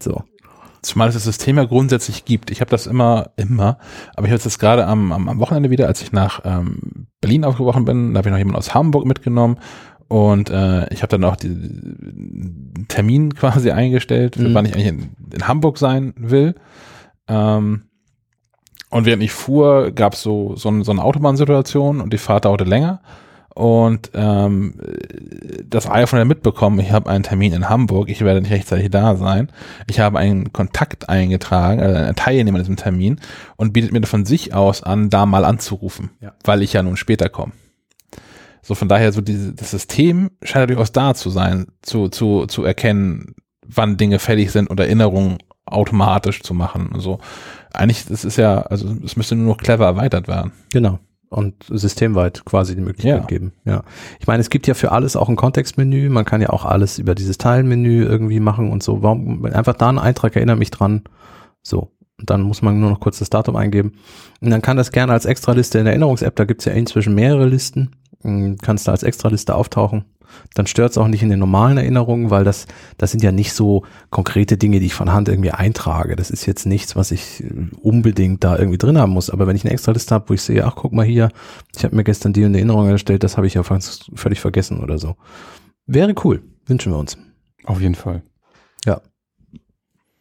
[0.00, 0.22] So.
[0.82, 2.50] Zumal es das System ja grundsätzlich gibt.
[2.50, 3.78] Ich habe das immer, immer,
[4.16, 7.44] aber ich habe jetzt gerade am, am, am Wochenende wieder, als ich nach ähm, Berlin
[7.44, 9.58] aufgebrochen bin, da habe ich noch jemanden aus Hamburg mitgenommen
[10.10, 14.54] und äh, ich habe dann auch den Termin quasi eingestellt, für Mhm.
[14.54, 16.56] wann ich eigentlich in, in Hamburg sein will.
[17.28, 17.82] Ähm,
[18.90, 22.64] und während ich fuhr, gab es so, so, so eine Autobahnsituation und die Fahrt dauerte
[22.64, 23.00] länger.
[23.54, 24.74] Und ähm,
[25.64, 29.14] das iPhone hat mitbekommen, ich habe einen Termin in Hamburg, ich werde nicht rechtzeitig da
[29.14, 29.48] sein.
[29.88, 33.20] Ich habe einen Kontakt eingetragen, also einen Teilnehmer an diesem Termin
[33.56, 36.32] und bietet mir von sich aus an, da mal anzurufen, Ja.
[36.42, 37.52] weil ich ja nun später komme.
[38.62, 42.64] So von daher, so diese, das System scheint durchaus da zu sein, zu, zu, zu
[42.64, 43.34] erkennen,
[43.66, 46.90] wann Dinge fällig sind und Erinnerungen automatisch zu machen.
[46.92, 47.20] Also
[47.72, 50.52] eigentlich, das ist ja, also es müsste nur noch clever erweitert werden.
[50.72, 50.98] Genau.
[51.28, 53.26] Und systemweit quasi die Möglichkeit Ja.
[53.26, 53.52] geben.
[53.64, 53.84] Ja.
[54.18, 56.08] Ich meine, es gibt ja für alles auch ein Kontextmenü.
[56.08, 59.02] Man kann ja auch alles über dieses Teilenmenü irgendwie machen und so.
[59.02, 61.04] Warum einfach da einen Eintrag erinnere mich dran.
[61.62, 61.92] So.
[62.18, 63.92] Und dann muss man nur noch kurz das Datum eingeben.
[64.40, 67.46] Und dann kann das gerne als Extraliste in der Erinnerungs-App, da gibt's ja inzwischen mehrere
[67.46, 70.04] Listen, kannst da als Extraliste auftauchen.
[70.54, 72.66] Dann stört es auch nicht in den normalen Erinnerungen, weil das,
[72.98, 76.16] das sind ja nicht so konkrete Dinge, die ich von Hand irgendwie eintrage.
[76.16, 79.30] Das ist jetzt nichts, was ich äh, unbedingt da irgendwie drin haben muss.
[79.30, 81.30] Aber wenn ich eine extra Liste habe, wo ich sehe, ach guck mal hier,
[81.76, 84.40] ich habe mir gestern die und die Erinnerung erstellt, das habe ich ja fast völlig
[84.40, 85.16] vergessen oder so.
[85.86, 87.18] Wäre cool, wünschen wir uns.
[87.64, 88.22] Auf jeden Fall.
[88.84, 89.00] Ja.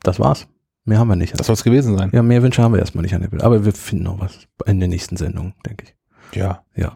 [0.01, 0.47] Das war's.
[0.85, 1.39] Mehr haben wir nicht.
[1.39, 2.09] Das soll es gewesen sein.
[2.13, 3.43] Ja, mehr Wünsche haben wir erstmal nicht an Apple.
[3.43, 6.38] Aber wir finden noch was in der nächsten Sendung, denke ich.
[6.38, 6.63] Ja.
[6.76, 6.95] Ja.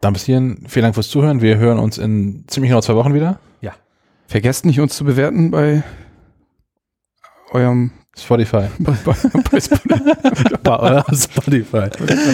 [0.00, 1.40] Dann bis hierhin, vielen Dank fürs Zuhören.
[1.42, 3.38] Wir hören uns in ziemlich genau zwei Wochen wieder.
[4.30, 5.82] Vergesst nicht, uns zu bewerten bei
[7.52, 8.66] eurem Spotify.
[8.78, 9.14] bei, bei,
[9.50, 11.88] bei Spotify, Bei eurem Spotify.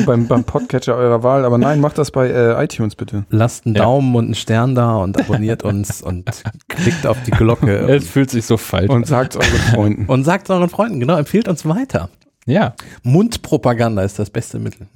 [0.04, 1.44] beim, beim Podcatcher eurer Wahl.
[1.44, 3.26] Aber nein, macht das bei äh, iTunes bitte.
[3.30, 3.82] Lasst einen Ja.
[3.82, 6.28] Daumen und einen Stern da und abonniert uns und
[6.68, 10.06] klickt auf die Glocke Es fühlt sich so falsch Und sagt euren Freunden.
[10.06, 12.08] und sagt euren Freunden, genau, empfiehlt uns weiter.
[12.44, 12.74] Ja.
[13.04, 14.88] Mundpropaganda ist das beste Mittel.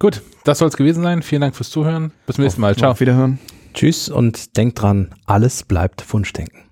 [0.00, 1.22] Gut, das soll es gewesen sein.
[1.22, 2.10] Vielen Dank fürs Zuhören.
[2.26, 2.74] Bis zum nächsten Mal.
[2.74, 2.90] Ciao.
[2.90, 3.38] Auf Wiederhören.
[3.74, 6.69] Tschüss und denkt dran, alles bleibt Wunschdenken.